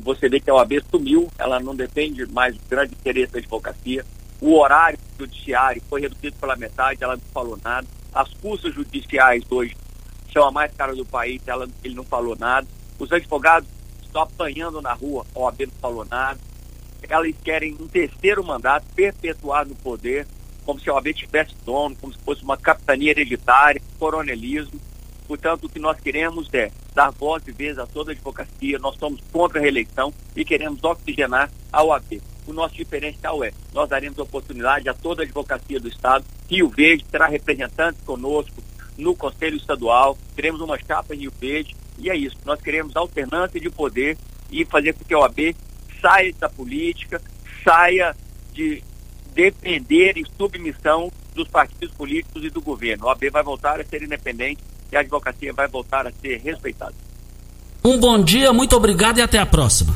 você 0.00 0.28
vê 0.28 0.40
que 0.40 0.50
a 0.50 0.54
OAB 0.54 0.72
sumiu, 0.90 1.30
ela 1.38 1.60
não 1.60 1.74
depende 1.74 2.24
mais 2.26 2.56
do 2.56 2.62
grande 2.68 2.94
interesse 2.94 3.32
da 3.32 3.38
advocacia. 3.38 4.04
O 4.40 4.58
horário 4.58 4.98
judiciário 5.18 5.82
foi 5.88 6.00
reduzido 6.00 6.36
pela 6.36 6.56
metade, 6.56 7.04
ela 7.04 7.16
não 7.16 7.24
falou 7.32 7.58
nada. 7.62 7.86
As 8.12 8.28
custas 8.34 8.74
judiciais 8.74 9.44
hoje 9.50 9.76
são 10.32 10.46
a 10.46 10.50
mais 10.50 10.72
cara 10.74 10.94
do 10.94 11.04
país, 11.04 11.40
ela, 11.46 11.68
ele 11.82 11.94
não 11.94 12.04
falou 12.04 12.36
nada. 12.36 12.66
Os 12.98 13.12
advogados 13.12 13.68
estão 14.02 14.22
apanhando 14.22 14.80
na 14.80 14.92
rua, 14.92 15.26
a 15.34 15.38
OAB 15.38 15.60
não 15.66 15.80
falou 15.80 16.04
nada. 16.04 16.38
Elas 17.08 17.34
querem 17.44 17.74
um 17.78 17.86
terceiro 17.86 18.42
mandato, 18.42 18.86
perpetuar 18.94 19.66
no 19.66 19.74
poder, 19.74 20.26
como 20.64 20.80
se 20.80 20.88
a 20.88 20.94
OAB 20.94 21.12
tivesse 21.12 21.54
dono, 21.64 21.94
como 21.96 22.12
se 22.12 22.18
fosse 22.20 22.42
uma 22.42 22.56
capitania 22.56 23.10
hereditária, 23.10 23.82
coronelismo. 23.98 24.80
Portanto, 25.26 25.64
o 25.64 25.68
que 25.68 25.78
nós 25.78 25.98
queremos 25.98 26.52
é 26.52 26.70
dar 26.94 27.10
voz 27.10 27.42
e 27.46 27.52
vez 27.52 27.78
a 27.78 27.86
toda 27.86 28.12
a 28.12 28.14
advocacia, 28.14 28.78
nós 28.78 28.96
somos 28.96 29.20
contra 29.32 29.58
a 29.58 29.62
reeleição 29.62 30.12
e 30.36 30.44
queremos 30.44 30.82
oxigenar 30.84 31.50
a 31.72 31.82
OAB. 31.82 32.20
O 32.46 32.52
nosso 32.52 32.74
diferencial 32.74 33.42
é, 33.42 33.52
nós 33.72 33.88
daremos 33.88 34.18
oportunidade 34.18 34.88
a 34.88 34.94
toda 34.94 35.22
a 35.22 35.24
advocacia 35.24 35.80
do 35.80 35.88
Estado, 35.88 36.24
Rio 36.48 36.68
Verde 36.68 37.04
terá 37.10 37.26
representantes 37.26 38.02
conosco 38.02 38.62
no 38.98 39.16
Conselho 39.16 39.56
Estadual, 39.56 40.16
teremos 40.36 40.60
uma 40.60 40.78
chapa 40.78 41.14
em 41.14 41.20
Rio 41.20 41.32
Verde, 41.40 41.74
e 41.98 42.10
é 42.10 42.16
isso, 42.16 42.36
nós 42.44 42.60
queremos 42.60 42.94
alternância 42.96 43.58
de 43.58 43.70
poder 43.70 44.18
e 44.50 44.64
fazer 44.64 44.92
com 44.92 45.04
que 45.04 45.14
a 45.14 45.20
OAB 45.20 45.56
saia 46.00 46.34
da 46.38 46.50
política, 46.50 47.20
saia 47.64 48.14
de 48.52 48.82
depender 49.32 50.18
em 50.18 50.24
submissão 50.36 51.10
dos 51.34 51.48
partidos 51.48 51.94
políticos 51.94 52.44
e 52.44 52.50
do 52.50 52.60
governo. 52.60 53.04
A 53.04 53.08
OAB 53.08 53.30
vai 53.32 53.42
voltar 53.42 53.80
a 53.80 53.84
ser 53.84 54.02
independente 54.02 54.62
e 54.94 54.96
a 54.96 55.00
advocacia 55.00 55.52
vai 55.52 55.66
voltar 55.68 56.06
a 56.06 56.12
ser 56.12 56.40
respeitada. 56.40 56.94
Um 57.84 57.98
bom 57.98 58.22
dia, 58.22 58.52
muito 58.52 58.74
obrigado 58.76 59.18
e 59.18 59.22
até 59.22 59.38
a 59.38 59.44
próxima. 59.44 59.94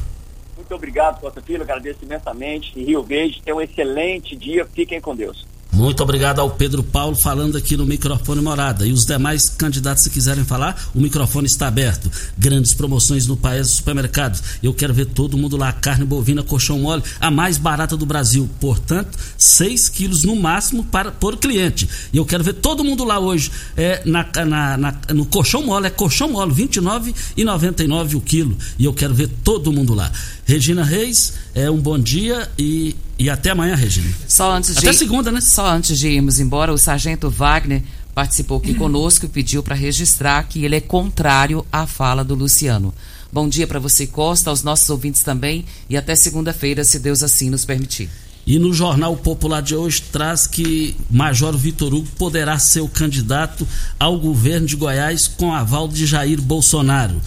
Muito 0.56 0.74
obrigado, 0.74 1.20
Costa 1.20 1.40
Filho, 1.40 1.62
agradeço 1.62 2.00
imensamente. 2.04 2.72
E 2.76 2.84
Rio 2.84 3.02
Verde, 3.02 3.40
tenha 3.42 3.56
um 3.56 3.60
excelente 3.60 4.36
dia, 4.36 4.66
fiquem 4.66 5.00
com 5.00 5.16
Deus. 5.16 5.46
Muito 5.70 6.02
obrigado 6.02 6.40
ao 6.40 6.50
Pedro 6.50 6.82
Paulo 6.82 7.14
falando 7.14 7.56
aqui 7.56 7.76
no 7.76 7.86
microfone 7.86 8.40
Morada. 8.40 8.86
E 8.86 8.92
os 8.92 9.04
demais 9.04 9.48
candidatos, 9.48 10.02
se 10.02 10.10
quiserem 10.10 10.44
falar, 10.44 10.90
o 10.94 11.00
microfone 11.00 11.46
está 11.46 11.68
aberto. 11.68 12.10
Grandes 12.36 12.74
promoções 12.74 13.26
no 13.26 13.36
país 13.36 13.68
supermercados. 13.68 14.42
Eu 14.62 14.72
quero 14.72 14.94
ver 14.94 15.06
todo 15.06 15.36
mundo 15.36 15.56
lá. 15.56 15.72
Carne 15.72 16.04
bovina, 16.04 16.42
colchão 16.42 16.78
mole, 16.78 17.02
a 17.20 17.30
mais 17.30 17.58
barata 17.58 17.96
do 17.96 18.06
Brasil. 18.06 18.48
Portanto, 18.58 19.16
6 19.36 19.88
quilos 19.90 20.24
no 20.24 20.34
máximo 20.34 20.84
para 20.84 21.12
por 21.12 21.36
cliente. 21.36 21.88
E 22.12 22.16
eu 22.16 22.24
quero 22.24 22.42
ver 22.42 22.54
todo 22.54 22.82
mundo 22.82 23.04
lá 23.04 23.18
hoje. 23.18 23.50
É, 23.76 24.02
na, 24.04 24.26
na, 24.44 24.76
na 24.76 24.94
no 25.14 25.26
colchão 25.26 25.64
mole, 25.64 25.86
é 25.86 25.90
colchão 25.90 26.32
mole, 26.32 26.52
R$ 26.52 26.66
29,99 26.66 28.14
o 28.16 28.20
quilo. 28.20 28.56
E 28.78 28.84
eu 28.84 28.94
quero 28.94 29.14
ver 29.14 29.28
todo 29.44 29.70
mundo 29.70 29.94
lá. 29.94 30.10
Regina 30.48 30.82
Reis, 30.82 31.34
é 31.54 31.70
um 31.70 31.76
bom 31.76 31.98
dia 31.98 32.48
e 32.58 32.96
e 33.18 33.28
até 33.28 33.50
amanhã, 33.50 33.74
Regina. 33.74 34.08
Só 34.26 34.50
antes 34.50 34.78
até 34.78 34.92
de, 34.92 34.96
segunda, 34.96 35.30
né? 35.30 35.42
Só 35.42 35.68
antes 35.68 35.98
de 35.98 36.08
irmos 36.08 36.40
embora, 36.40 36.72
o 36.72 36.78
sargento 36.78 37.28
Wagner 37.28 37.82
participou 38.14 38.56
aqui 38.56 38.72
conosco 38.72 39.26
e 39.26 39.28
pediu 39.28 39.62
para 39.62 39.74
registrar 39.74 40.42
que 40.44 40.64
ele 40.64 40.76
é 40.76 40.80
contrário 40.80 41.66
à 41.70 41.86
fala 41.86 42.24
do 42.24 42.34
Luciano. 42.34 42.94
Bom 43.30 43.46
dia 43.46 43.66
para 43.66 43.78
você, 43.78 44.06
Costa, 44.06 44.48
aos 44.48 44.62
nossos 44.62 44.88
ouvintes 44.88 45.22
também 45.22 45.66
e 45.90 45.98
até 45.98 46.14
segunda-feira, 46.14 46.82
se 46.82 46.98
Deus 46.98 47.22
assim 47.22 47.50
nos 47.50 47.66
permitir. 47.66 48.08
E 48.46 48.58
no 48.58 48.72
Jornal 48.72 49.14
Popular 49.18 49.60
de 49.60 49.76
hoje 49.76 50.02
traz 50.10 50.46
que 50.46 50.96
Major 51.10 51.54
Vitor 51.54 51.92
Hugo 51.92 52.08
poderá 52.16 52.58
ser 52.58 52.80
o 52.80 52.88
candidato 52.88 53.68
ao 54.00 54.18
governo 54.18 54.66
de 54.66 54.76
Goiás 54.76 55.28
com 55.28 55.52
aval 55.52 55.86
de 55.86 56.06
Jair 56.06 56.40
Bolsonaro. 56.40 57.20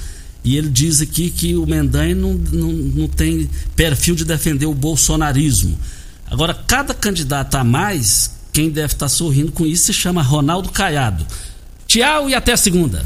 E 0.43 0.57
ele 0.57 0.69
diz 0.69 1.01
aqui 1.01 1.29
que 1.29 1.55
o 1.55 1.65
Mendanha 1.65 2.15
não, 2.15 2.33
não, 2.33 2.71
não 2.71 3.07
tem 3.07 3.49
perfil 3.75 4.15
de 4.15 4.25
defender 4.25 4.65
o 4.65 4.73
bolsonarismo. 4.73 5.77
Agora, 6.29 6.53
cada 6.53 6.93
candidato 6.93 7.55
a 7.55 7.63
mais, 7.63 8.31
quem 8.51 8.69
deve 8.69 8.93
estar 8.93 9.09
sorrindo 9.09 9.51
com 9.51 9.65
isso 9.65 9.85
se 9.85 9.93
chama 9.93 10.21
Ronaldo 10.21 10.71
Caiado. 10.71 11.25
Tchau 11.85 12.29
e 12.29 12.33
até 12.33 12.55
segunda. 12.55 13.05